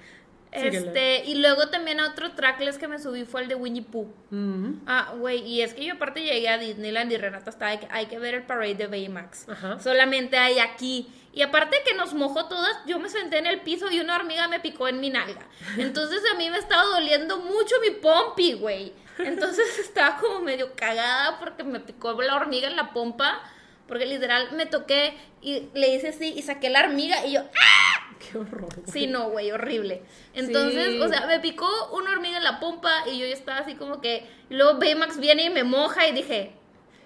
[0.53, 0.77] Síguele.
[0.87, 4.03] Este, y luego también otro trackless que me subí fue el de Winnie Pooh.
[4.31, 4.77] Ujú.
[4.87, 7.89] Ah, güey, y es que yo aparte llegué a Disneyland y Renata estaba de que
[7.91, 9.49] hay que ver el parade de Baymax.
[9.49, 9.81] Ajá.
[9.81, 11.09] Solamente hay aquí.
[11.35, 14.47] Y aparte que nos mojó todas, yo me senté en el piso y una hormiga
[14.49, 15.47] me picó en mi nalga.
[15.77, 18.93] Entonces a mí me estaba doliendo mucho mi pompi, güey.
[19.19, 23.43] Entonces estaba como medio cagada porque me picó la hormiga en la pompa.
[23.89, 28.17] Porque literal me toqué y le hice así y saqué la hormiga y yo, ¡ah!
[28.19, 28.75] Qué horror.
[28.75, 28.87] güey.
[28.91, 30.03] Sí, no, güey, horrible.
[30.33, 31.01] Entonces, Sí.
[31.01, 34.01] o sea, me picó una hormiga en la pompa y yo ya estaba así como
[34.01, 34.27] que.
[34.49, 36.53] luego Baymax viene y me moja y dije,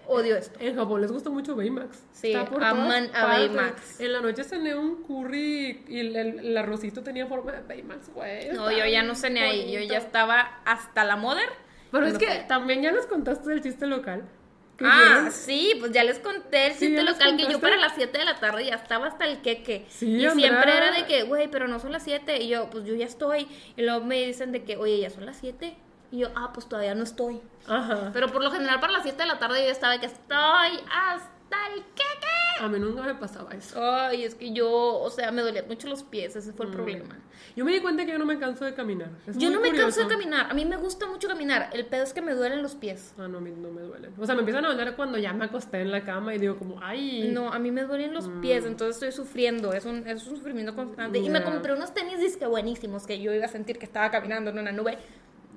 [0.08, 0.58] odio esto.
[0.60, 2.02] En Japón les gusta mucho Baymax.
[2.12, 3.54] Sí, Está por aman a partes.
[3.54, 4.00] Baymax.
[4.00, 8.10] En la noche cené un curry y el, el- el arrocito tenía forma de Baymax,
[8.12, 8.48] güey.
[8.52, 9.92] No, yo ya no cené ahí, yo bonito.
[9.92, 11.48] ya estaba hasta la mother.
[11.92, 12.44] Pero es que fue.
[12.48, 14.24] también ya nos contaste del chiste local.
[14.80, 18.24] Ah, sí, pues ya les conté el chiste local que yo para las 7 de
[18.24, 19.84] la tarde ya estaba hasta el queque.
[19.88, 20.48] Sí, y Andrea.
[20.50, 22.40] siempre era de que, güey, pero no son las 7.
[22.42, 23.48] Y yo, pues yo ya estoy.
[23.76, 25.76] Y luego me dicen de que, oye, ya son las 7.
[26.10, 27.40] Y yo, ah, pues todavía no estoy.
[27.66, 28.10] Ajá.
[28.12, 31.74] Pero por lo general para las 7 de la tarde yo estaba que estoy hasta
[31.74, 32.28] el queque.
[32.60, 33.80] A mí nunca me pasaba eso.
[33.80, 37.16] Ay, es que yo, o sea, me dolían mucho los pies, ese fue el problema.
[37.54, 39.10] Yo me di cuenta que yo no me canso de caminar.
[39.26, 42.02] Es Yo no me canso de caminar, a mí me gusta mucho caminar, el pedo
[42.02, 43.14] es que me duelen los pies.
[43.16, 44.12] Ah, no, a mí no me duelen.
[44.18, 46.56] O sea, me empiezan a doler cuando ya me acosté en la cama y digo
[46.56, 47.30] como, ay.
[47.32, 50.74] No, a mí me duelen los pies, entonces estoy sufriendo, es un, es un sufrimiento
[50.74, 51.18] constante.
[51.18, 54.50] Y me compré unos tenis disque buenísimos que yo iba a sentir que estaba caminando
[54.50, 54.98] en una nube.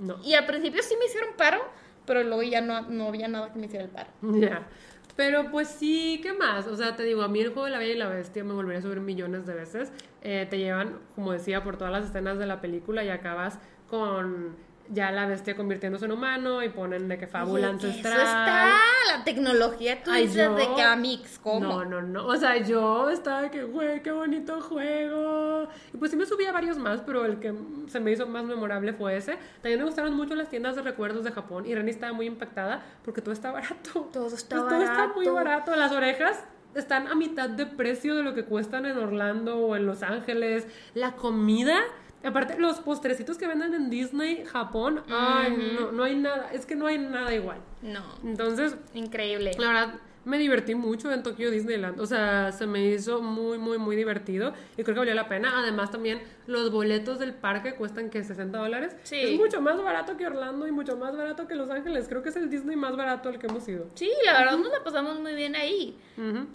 [0.02, 0.18] No.
[0.24, 1.62] Y al principio sí me hicieron paro,
[2.06, 4.10] pero luego ya no, no había nada que me hiciera el paro.
[4.40, 4.68] Ya.
[5.16, 6.68] Pero pues sí, ¿qué más?
[6.68, 8.54] O sea, te digo, a mí el juego de la Bella y la Bestia me
[8.54, 9.92] volvería a subir millones de veces.
[10.22, 13.60] Eh, te llevan, como decía, por todas las escenas de la película y acabas
[13.90, 14.56] con
[14.90, 18.14] ya la bestia convirtiéndose en humano y ponen de que fábula ancestral.
[18.14, 18.70] Eso está,
[19.16, 21.60] la tecnología, tú Ay, dices yo- de que Amix, ¿cómo?
[21.68, 22.28] No, no, no.
[22.28, 25.68] O sea, yo estaba de que, güey, qué bonito juego.
[25.94, 27.54] Y pues sí me subí a varios más, pero el que
[27.88, 29.38] se me hizo más memorable fue ese.
[29.62, 31.66] También me gustaron mucho las tiendas de recuerdos de Japón.
[31.66, 34.10] Y Reni estaba muy impactada porque todo está barato.
[34.12, 35.34] Todo está Pues todo está muy barato.
[35.72, 35.76] barato.
[35.76, 36.44] Las orejas
[36.76, 40.66] están a mitad de precio de lo que cuestan en Orlando o en Los Ángeles.
[40.94, 41.80] La comida.
[42.24, 46.76] Aparte, los postrecitos que venden en Disney, Japón, ay, no, no hay nada, es que
[46.76, 47.60] no hay nada igual.
[47.82, 49.52] No, Entonces, increíble.
[49.58, 49.94] la verdad,
[50.24, 52.00] me divertí mucho en Tokio Disneyland.
[52.00, 54.54] O sea, se me hizo muy, muy, muy divertido.
[54.78, 55.52] Y creo que valió la pena.
[55.58, 58.96] Además, también los boletos del parque cuestan que 60 dólares.
[59.04, 59.20] Sí.
[59.20, 62.08] Es mucho más barato que Orlando y mucho más barato que Los Ángeles.
[62.08, 63.88] Creo que es el Disney más barato al que hemos ido.
[63.96, 65.98] Sí, la verdad nos la pasamos muy bien ahí.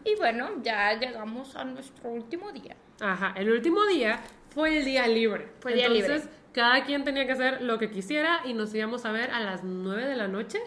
[0.04, 2.76] Y bueno, ya llegamos a nuestro último día.
[3.00, 4.20] Ajá, el último día
[4.56, 5.48] fue el día libre.
[5.60, 6.36] Fue el día Entonces, libre.
[6.52, 9.62] cada quien tenía que hacer lo que quisiera y nos íbamos a ver a las
[9.62, 10.58] 9 de la noche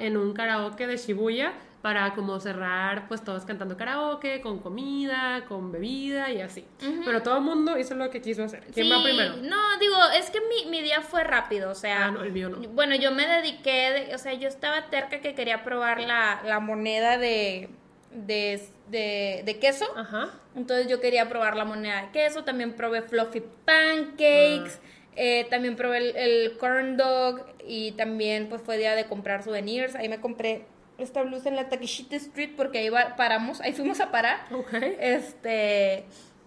[0.00, 1.52] en un karaoke de Shibuya
[1.82, 6.64] para como cerrar pues todos cantando karaoke, con comida, con bebida y así.
[7.04, 8.64] Pero todo el mundo hizo lo que quiso hacer.
[8.72, 9.36] ¿Quién va Sí, primero?
[9.36, 12.06] No, digo, es que mi, mi día fue rápido, o sea...
[12.06, 12.56] Ah, no, el mío no.
[12.70, 16.58] Bueno, yo me dediqué, de- o sea, yo estaba terca que quería probar la, la
[16.58, 17.68] moneda de,
[18.14, 19.84] de, de, de queso.
[19.94, 20.30] Ajá.
[20.56, 24.78] Entonces yo quería probar la moneda de queso, también probé fluffy pancakes,
[25.16, 29.94] eh, también probé el, el corn dog y también pues fue día de comprar souvenirs.
[29.96, 30.64] Ahí me compré
[30.98, 34.72] esta blusa en la Takeshita Street porque ahí va- paramos, ahí fuimos a parar, Ok.
[35.00, 36.04] este,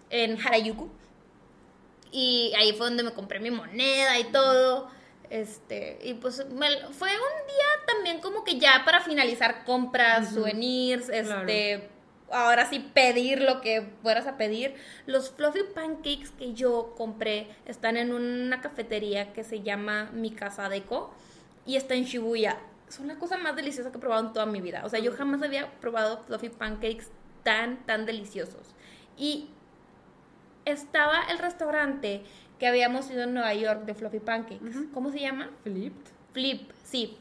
[0.10, 0.90] en Harajuku.
[2.12, 4.90] Y ahí fue donde me compré mi moneda y todo.
[5.30, 11.10] Este, y pues me- fue un día también como que ya para finalizar compras, souvenirs,
[11.10, 11.90] este,
[12.32, 14.76] ahora sí pedir lo que fueras a pedir.
[15.06, 20.70] Los fluffy pancakes que yo compré están en una cafetería que se llama Mi Casa
[20.70, 21.14] Deco
[21.66, 22.58] y está en Shibuya.
[22.90, 24.84] Son la cosa más deliciosa que he probado en toda mi vida.
[24.86, 27.08] O sea, yo jamás había probado fluffy pancakes
[27.44, 28.76] tan, tan deliciosos.
[29.18, 29.50] Y
[30.66, 32.24] estaba el restaurante
[32.60, 34.88] que habíamos ido en Nueva York de Fluffy Pancakes.
[34.94, 35.50] ¿Cómo se llama?
[35.64, 35.94] Philip,
[36.34, 37.18] Flip, sí.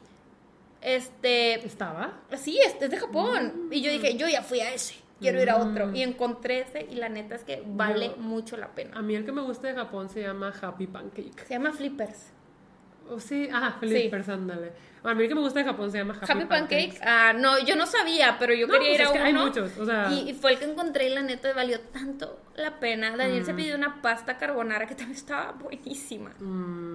[0.86, 2.12] Este, ¿estaba?
[2.36, 3.68] sí, este es de Japón.
[3.72, 5.92] Y yo dije, yo ya fui a ese, quiero ir a otro.
[5.92, 8.96] Y encontré ese y la neta es que vale Yo- mucho la pena.
[8.96, 11.44] A mí el que me gusta de Japón se llama Happy Pancake.
[11.44, 12.30] Se llama Flippers.
[13.08, 14.72] Oh, sí, ah, Flippers, ándale.
[15.04, 16.88] A mí el que me gusta de Japón se llama Happy, Happy, Pancake.
[16.88, 17.00] Pancakes.
[17.04, 19.32] Ah, no, yo no sabía, pero yo No, quería pues ir es a que hay
[19.32, 19.46] uno.
[19.46, 22.80] muchos, o sea- y, y fue el que encontré y la neta valió tanto la
[22.80, 23.16] pena.
[23.16, 23.46] Daniel Mm.
[23.46, 26.30] se pidió una pasta carbonara que también estaba buenísima.
[26.40, 26.85] Mm,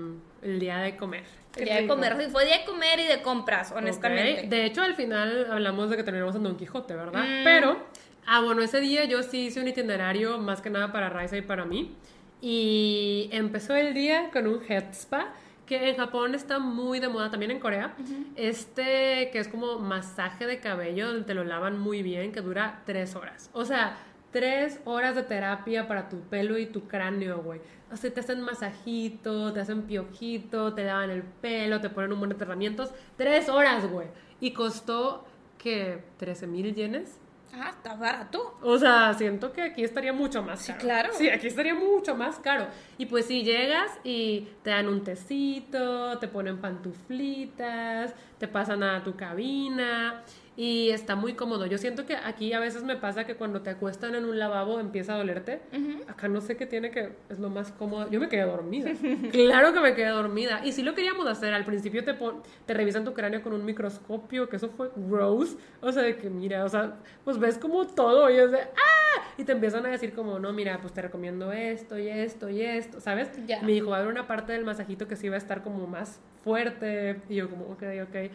[0.42, 1.24] el día de comer.
[1.58, 4.48] El día de comer, sí, fue día de comer y de compras, honestamente.
[4.48, 7.24] De hecho, al final hablamos de que terminamos en Don Quijote, ¿verdad?
[7.24, 7.44] Mm.
[7.44, 7.86] Pero,
[8.26, 11.42] ah, bueno, ese día yo sí hice un itinerario más que nada para Raisa y
[11.42, 11.96] para mí.
[12.42, 15.34] Y empezó el día con un head spa
[15.72, 17.94] que en Japón está muy de moda, también en Corea,
[18.36, 22.82] este que es como masaje de cabello, donde te lo lavan muy bien, que dura
[22.86, 23.50] tres horas.
[23.54, 23.96] O sea,
[24.32, 27.62] tres horas de terapia para tu pelo y tu cráneo, güey.
[27.92, 32.20] O sea, te hacen masajito, te hacen piojito, te lavan el pelo, te ponen un
[32.20, 32.92] buen de tratamientos.
[33.18, 34.08] Tres horas, güey.
[34.40, 35.26] Y costó,
[35.62, 37.20] que 13 mil yenes.
[37.54, 38.58] Ah, está barato.
[38.62, 40.80] O sea, siento que aquí estaría mucho más caro.
[40.80, 41.10] Sí, claro.
[41.14, 42.68] Sí, aquí estaría mucho más caro.
[42.98, 49.04] Y pues si llegas y te dan un tecito, te ponen pantuflitas, te pasan a
[49.04, 50.24] tu cabina
[50.58, 51.66] y está muy cómodo.
[51.66, 54.80] Yo siento que aquí a veces me pasa que cuando te acuestan en un lavabo
[54.80, 55.62] empieza a dolerte.
[56.08, 58.10] Acá no sé qué tiene que es lo más cómodo.
[58.12, 58.92] Yo me quedé dormida.
[59.32, 60.62] claro que me quedé dormida.
[60.66, 61.54] Y sí lo queríamos hacer.
[61.54, 65.56] Al principio te, pon- te revisan tu cráneo con un microscopio, que eso fue gross.
[65.82, 69.22] O sea, de que mira, o sea, pues ves como todo y es de ¡ah!
[69.38, 72.62] Y te empiezan a decir como, no, mira, pues te recomiendo esto y esto y
[72.62, 73.30] esto, ¿sabes?
[73.48, 73.62] Ya.
[73.62, 75.88] Me dijo, va a haber una parte del masajito que sí va a estar como
[75.88, 77.22] más fuerte.
[77.30, 78.32] Y yo como, ok, ok.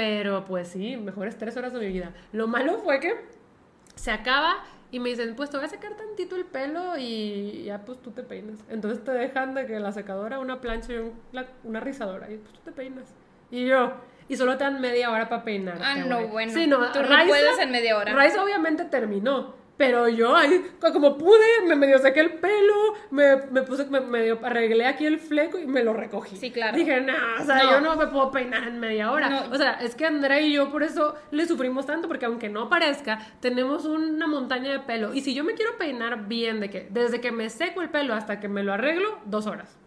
[0.00, 2.12] Pero pues sí, mejores tres horas de mi vida.
[2.32, 3.14] Lo malo fue que
[3.96, 7.84] se acaba y me dicen, pues te voy a sacar tantito el pelo y ya
[7.84, 8.58] pues tú te peinas.
[8.70, 12.38] Entonces te dejan de que la secadora, una plancha y un- la- una rizadora y
[12.38, 13.12] pues tú te peinas.
[13.50, 13.92] Y yo,
[14.26, 15.78] y solo te dan media hora para peinar.
[15.82, 16.50] Ah, no, bueno.
[16.50, 18.14] Sí, no, Tú no puedes en media hora.
[18.14, 19.54] Raiza obviamente terminó.
[19.80, 22.74] Pero yo ahí, co- como pude, me medio saqué el pelo,
[23.10, 26.36] me, me puse, me medio arreglé aquí el fleco y me lo recogí.
[26.36, 26.76] Sí, claro.
[26.76, 27.70] Dije, no, o sea, No.
[27.70, 29.30] yo no me puedo peinar en media hora.
[29.30, 29.42] No.
[29.50, 32.68] O sea, es que Andrea y yo por eso le sufrimos tanto, porque aunque no
[32.68, 35.14] parezca, tenemos una montaña de pelo.
[35.14, 38.12] Y si yo me quiero peinar bien, de que desde que me seco el pelo
[38.12, 39.78] hasta que me lo arreglo, dos horas.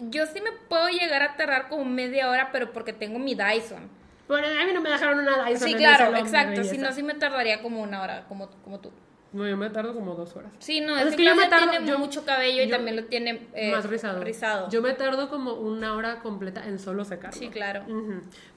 [0.00, 3.90] Yo sí me puedo llegar a tardar como media hora, pero porque tengo mi Dyson.
[4.28, 6.64] Bueno, a mí no me dejaron una Dyson Sí, en claro, el salón de exacto.
[6.64, 8.90] Si no, sí me tardaría como una hora, como, como tú.
[9.32, 10.52] No, yo me tardo como dos horas.
[10.58, 13.04] Sí, no, Es es, que yo me tardo- tiene yo- mucho cabello y también lo
[13.04, 14.22] tiene eh, más rizado.
[14.22, 14.68] rizado.
[14.68, 17.38] Yo me tardo como una hora completa en solo secarlo.
[17.38, 17.82] Sí, claro.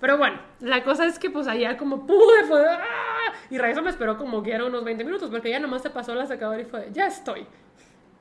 [0.02, 3.34] Pero bueno, la cosa es que pues allá como pude fue ¡ah!
[3.50, 6.14] y Raiza me esperó como que era unos 20 minutos porque ya nomás se pasó
[6.14, 7.48] la secadora y fue ya estoy.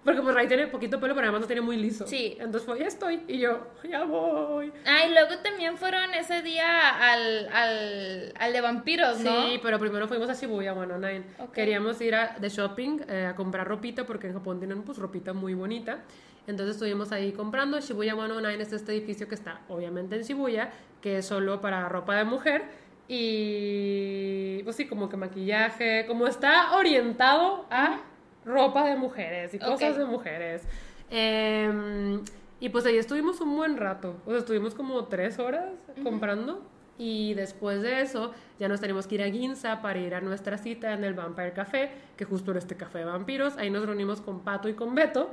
[0.04, 2.06] Porque pues Ray tiene poquito pelo, pero además lo tiene muy liso.
[2.06, 2.36] Sí.
[2.38, 4.70] Entonces fue ya estoy y yo ya voy.
[4.86, 9.46] Ah, y luego también fueron ese día al, al, al de vampiros, ¿no?
[9.48, 11.24] Sí, pero primero fuimos a Shibuya 109.
[11.38, 11.52] Ok.
[11.52, 15.32] Queríamos ir a, de shopping eh, a comprar ropita porque en Japón tienen pues ropita
[15.32, 16.00] muy bonita.
[16.46, 17.80] Entonces estuvimos ahí comprando.
[17.80, 20.70] Shibuya 109 es este edificio que está obviamente en Shibuya,
[21.00, 22.62] que es solo para ropa de mujer.
[23.08, 28.00] Y pues sí, como que maquillaje, como está orientado a
[28.44, 30.62] ropa de mujeres y cosas de mujeres.
[31.10, 32.22] Em,
[32.60, 34.16] y pues ahí estuvimos un buen rato.
[34.26, 35.72] O sea, estuvimos como tres horas
[36.02, 36.62] comprando.
[36.96, 40.58] Y después de eso, ya nos tenemos que ir a Ginza para ir a nuestra
[40.58, 43.56] cita en el Vampire Café, que justo era este café de vampiros.
[43.56, 45.30] Ahí nos reunimos con Pato y con Beto.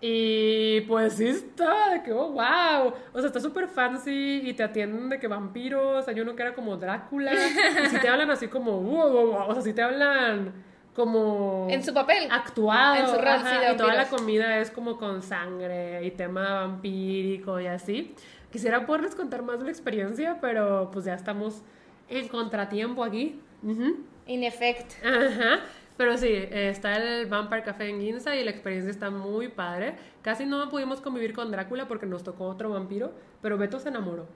[0.00, 2.94] Y pues sí está, de que, oh, wow.
[3.12, 6.06] O sea, está súper fancy y te atienden de que vampiros.
[6.06, 7.32] Hay uno que era como Drácula.
[7.34, 9.48] Y si te hablan así como, wow, wow, wow.
[9.48, 10.52] O sea, si te hablan
[11.00, 12.28] como En su papel.
[12.30, 16.04] actuado En su rol, ajá, sí, de y toda la comida es como con sangre
[16.04, 18.14] y tema vampírico y así
[18.52, 21.62] quisiera poderles contar más de la experiencia pero pues ya estamos
[22.08, 23.96] en contratiempo aquí Ujú.
[24.26, 24.92] In effect.
[25.04, 25.60] Ajá.
[25.96, 29.96] Pero sí, eh, está el Vampire Café en Ginza y la experiencia está muy padre.
[30.22, 33.12] Casi no pudimos convivir con Drácula porque nos tocó otro vampiro,
[33.42, 34.26] pero Beto se enamoró.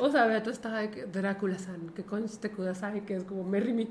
[0.00, 3.88] O sea, Beto estaba de que Drácula-san, que conste kudasai, que es como Merry Me.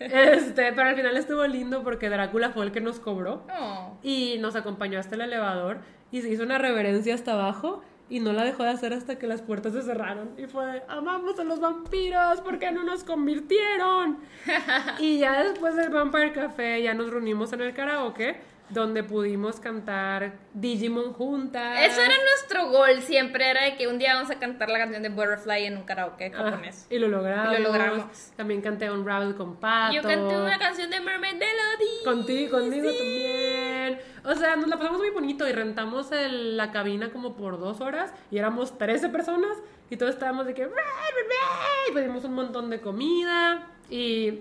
[0.00, 3.98] Este, pero al final estuvo lindo porque Drácula fue el que nos cobró Oh.
[4.02, 5.78] y nos acompañó hasta el elevador
[6.10, 9.26] y se hizo una reverencia hasta abajo y no la dejó de hacer hasta que
[9.26, 13.04] las puertas se cerraron y fue de, amamos a los vampiros ¿por qué no nos
[13.04, 14.18] convirtieron?
[14.98, 18.36] y ya después del Vampire Café ya nos reunimos en el karaoke
[18.70, 24.14] donde pudimos cantar Digimon juntas Eso era nuestro gol siempre, era de que un día
[24.14, 26.86] vamos a cantar la canción de Butterfly en un karaoke Ah, japonés.
[26.90, 27.58] y lo logramos.
[27.58, 28.04] Y lo logramos.
[28.36, 29.94] También canté Unravel con Pato.
[29.94, 32.04] Yo canté una canción de Mermaid Melody.
[32.04, 32.96] Contigo, conmigo Sí.
[32.98, 33.98] también.
[34.24, 37.80] O sea, nos la pasamos muy bonito y rentamos el- la cabina como por dos
[37.80, 39.56] horas y éramos 13 personas
[39.90, 40.64] y todos estábamos de que...
[40.64, 44.40] "Ray, ray, ray", y pedimos un montón de comida y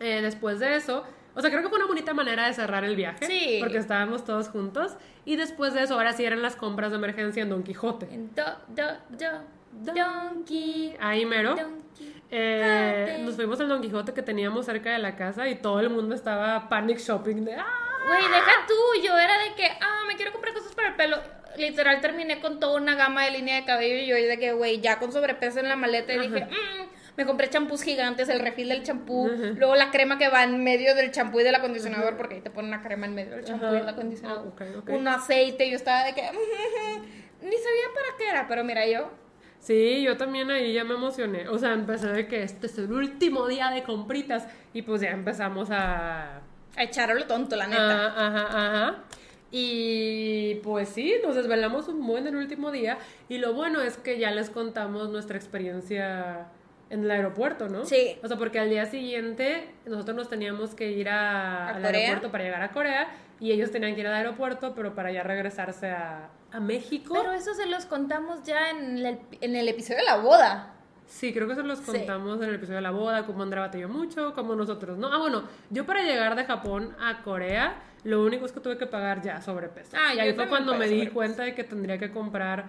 [0.00, 1.04] eh, después de eso...
[1.36, 3.26] O sea, creo que fue una bonita manera de cerrar el viaje.
[3.26, 3.58] Sí.
[3.60, 4.96] Porque estábamos todos juntos.
[5.24, 8.06] Y después de eso, ahora sí eran las compras de emergencia en Don Quijote.
[8.10, 10.96] En do, do, do, donkey.
[10.98, 11.54] Ahí mero.
[11.54, 12.22] Donkey.
[12.30, 15.90] Eh, nos fuimos al Don Quijote que teníamos cerca de la casa y todo el
[15.90, 17.64] mundo estaba panic shopping de ¡ah!
[18.06, 21.18] Güey, deja tú, yo era de que, ah, me quiero comprar cosas para el pelo.
[21.58, 24.80] Literal terminé con toda una gama de línea de cabello y yo de que, güey,
[24.80, 28.68] ya con sobrepeso en la maleta y dije, "Mm", me compré champús gigantes, el refil
[28.68, 32.36] del champú, luego la crema que va en medio del champú y del acondicionador, porque
[32.36, 33.78] ahí te ponen una crema en medio del champú y Ajá.
[33.78, 34.44] el acondicionador.
[34.46, 34.90] Ah, ok, ok.
[34.90, 39.10] Un aceite, yo estaba de que, "Mm, ni sabía para qué era, pero mira, yo
[39.58, 41.48] Sí, yo también ahí ya me emocioné.
[41.48, 45.10] O sea, empecé de que este es el último día de compritas y pues ya
[45.10, 46.40] empezamos a...
[46.76, 48.06] A echarlo tonto, la neta.
[48.06, 48.46] Ajá, ajá,
[48.86, 49.04] ajá.
[49.50, 52.98] Y pues sí, nos desvelamos un buen el último día
[53.28, 56.46] y lo bueno es que ya les contamos nuestra experiencia
[56.90, 57.84] en el aeropuerto, ¿no?
[57.84, 58.16] Sí.
[58.22, 62.00] O sea, porque al día siguiente nosotros nos teníamos que ir a- ¿A al Corea?
[62.00, 63.08] aeropuerto para llegar a Corea
[63.40, 67.14] y ellos tenían que ir al aeropuerto, pero para ya regresarse a, a México.
[67.14, 70.72] Pero eso se los contamos ya en el, en el episodio de la boda.
[71.06, 71.84] Sí, creo que se los Sí.
[71.86, 75.12] contamos en el episodio de la boda, cómo Andrea batalló mucho, cómo nosotros no.
[75.12, 78.86] Ah, bueno, yo para llegar de Japón a Corea, lo único es que tuve que
[78.86, 79.96] pagar ya sobrepeso.
[80.00, 81.14] Ah, y ahí fue cuando me di sobrepeso.
[81.14, 82.64] cuenta de que tendría que comprar,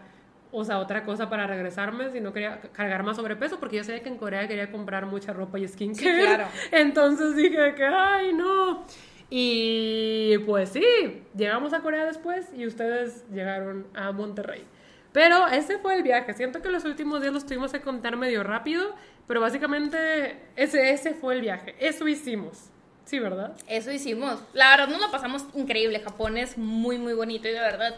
[0.52, 4.02] o sea, otra cosa para regresarme si no quería cargar más sobrepeso, porque yo sabía
[4.02, 6.22] que en Corea quería comprar mucha ropa y skincare.
[6.22, 6.48] claro.
[6.72, 8.86] Entonces dije que, ay, no.
[9.30, 14.64] Y pues sí, llegamos a Corea después y ustedes llegaron a Monterrey.
[15.12, 16.34] Pero ese fue el viaje.
[16.34, 18.96] Siento que los últimos días los tuvimos que contar medio rápido,
[19.28, 21.76] pero básicamente ese, ese fue el viaje.
[21.80, 22.70] Eso hicimos.
[23.04, 23.56] Sí, ¿verdad?
[23.68, 24.42] Eso hicimos.
[24.54, 26.00] La verdad nos lo pasamos increíble.
[26.02, 27.96] Japón es muy, muy bonito y de verdad.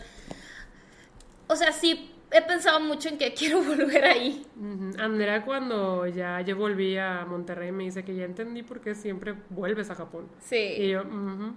[1.47, 4.45] O sea, sí, he pensado mucho en que quiero volver ahí.
[4.55, 4.91] Ujú.
[5.01, 9.35] Andrea cuando ya yo volví a Monterrey me dice que ya entendí por qué siempre
[9.49, 10.27] vuelves a Japón.
[10.39, 10.87] Y Sí.
[10.89, 11.53] yo, ujú.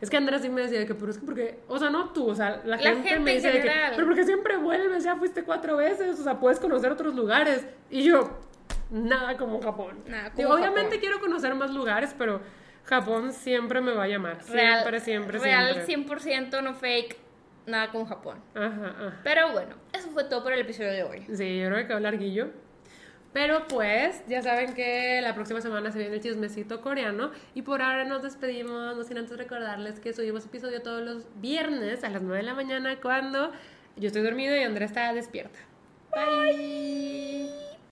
[0.00, 2.28] Es que Andrea sí me decía que, pero es que porque, o sea, no tú,
[2.30, 5.04] o sea, la, La gente, gente me en dice de que, pero porque siempre vuelves,
[5.04, 7.66] ya fuiste cuatro veces, o sea, puedes conocer otros lugares.
[7.90, 8.38] Y yo,
[8.90, 9.98] nada como Japón.
[10.06, 11.00] Nada como Digo, obviamente Japón.
[11.00, 12.40] quiero conocer más lugares, pero
[12.84, 14.38] Japón siempre me va a llamar.
[14.48, 16.16] Real, Siempre, siempre, real siempre.
[16.18, 17.16] 100% no fake.
[17.66, 18.38] Nada con Japón.
[18.54, 19.20] Ajá, ajá.
[19.22, 21.26] Pero bueno, eso fue todo por el episodio de hoy.
[21.32, 22.50] Sí, yo creo que hablar guillo.
[23.32, 27.30] Pero pues, ya saben que la próxima semana se viene el chismecito coreano.
[27.54, 32.02] Y por ahora nos despedimos, no sin antes recordarles que subimos episodio todos los viernes
[32.02, 33.52] a las 9 de la mañana cuando
[33.96, 35.58] yo estoy dormido y Andrea está despierta.
[36.12, 37.69] Bye.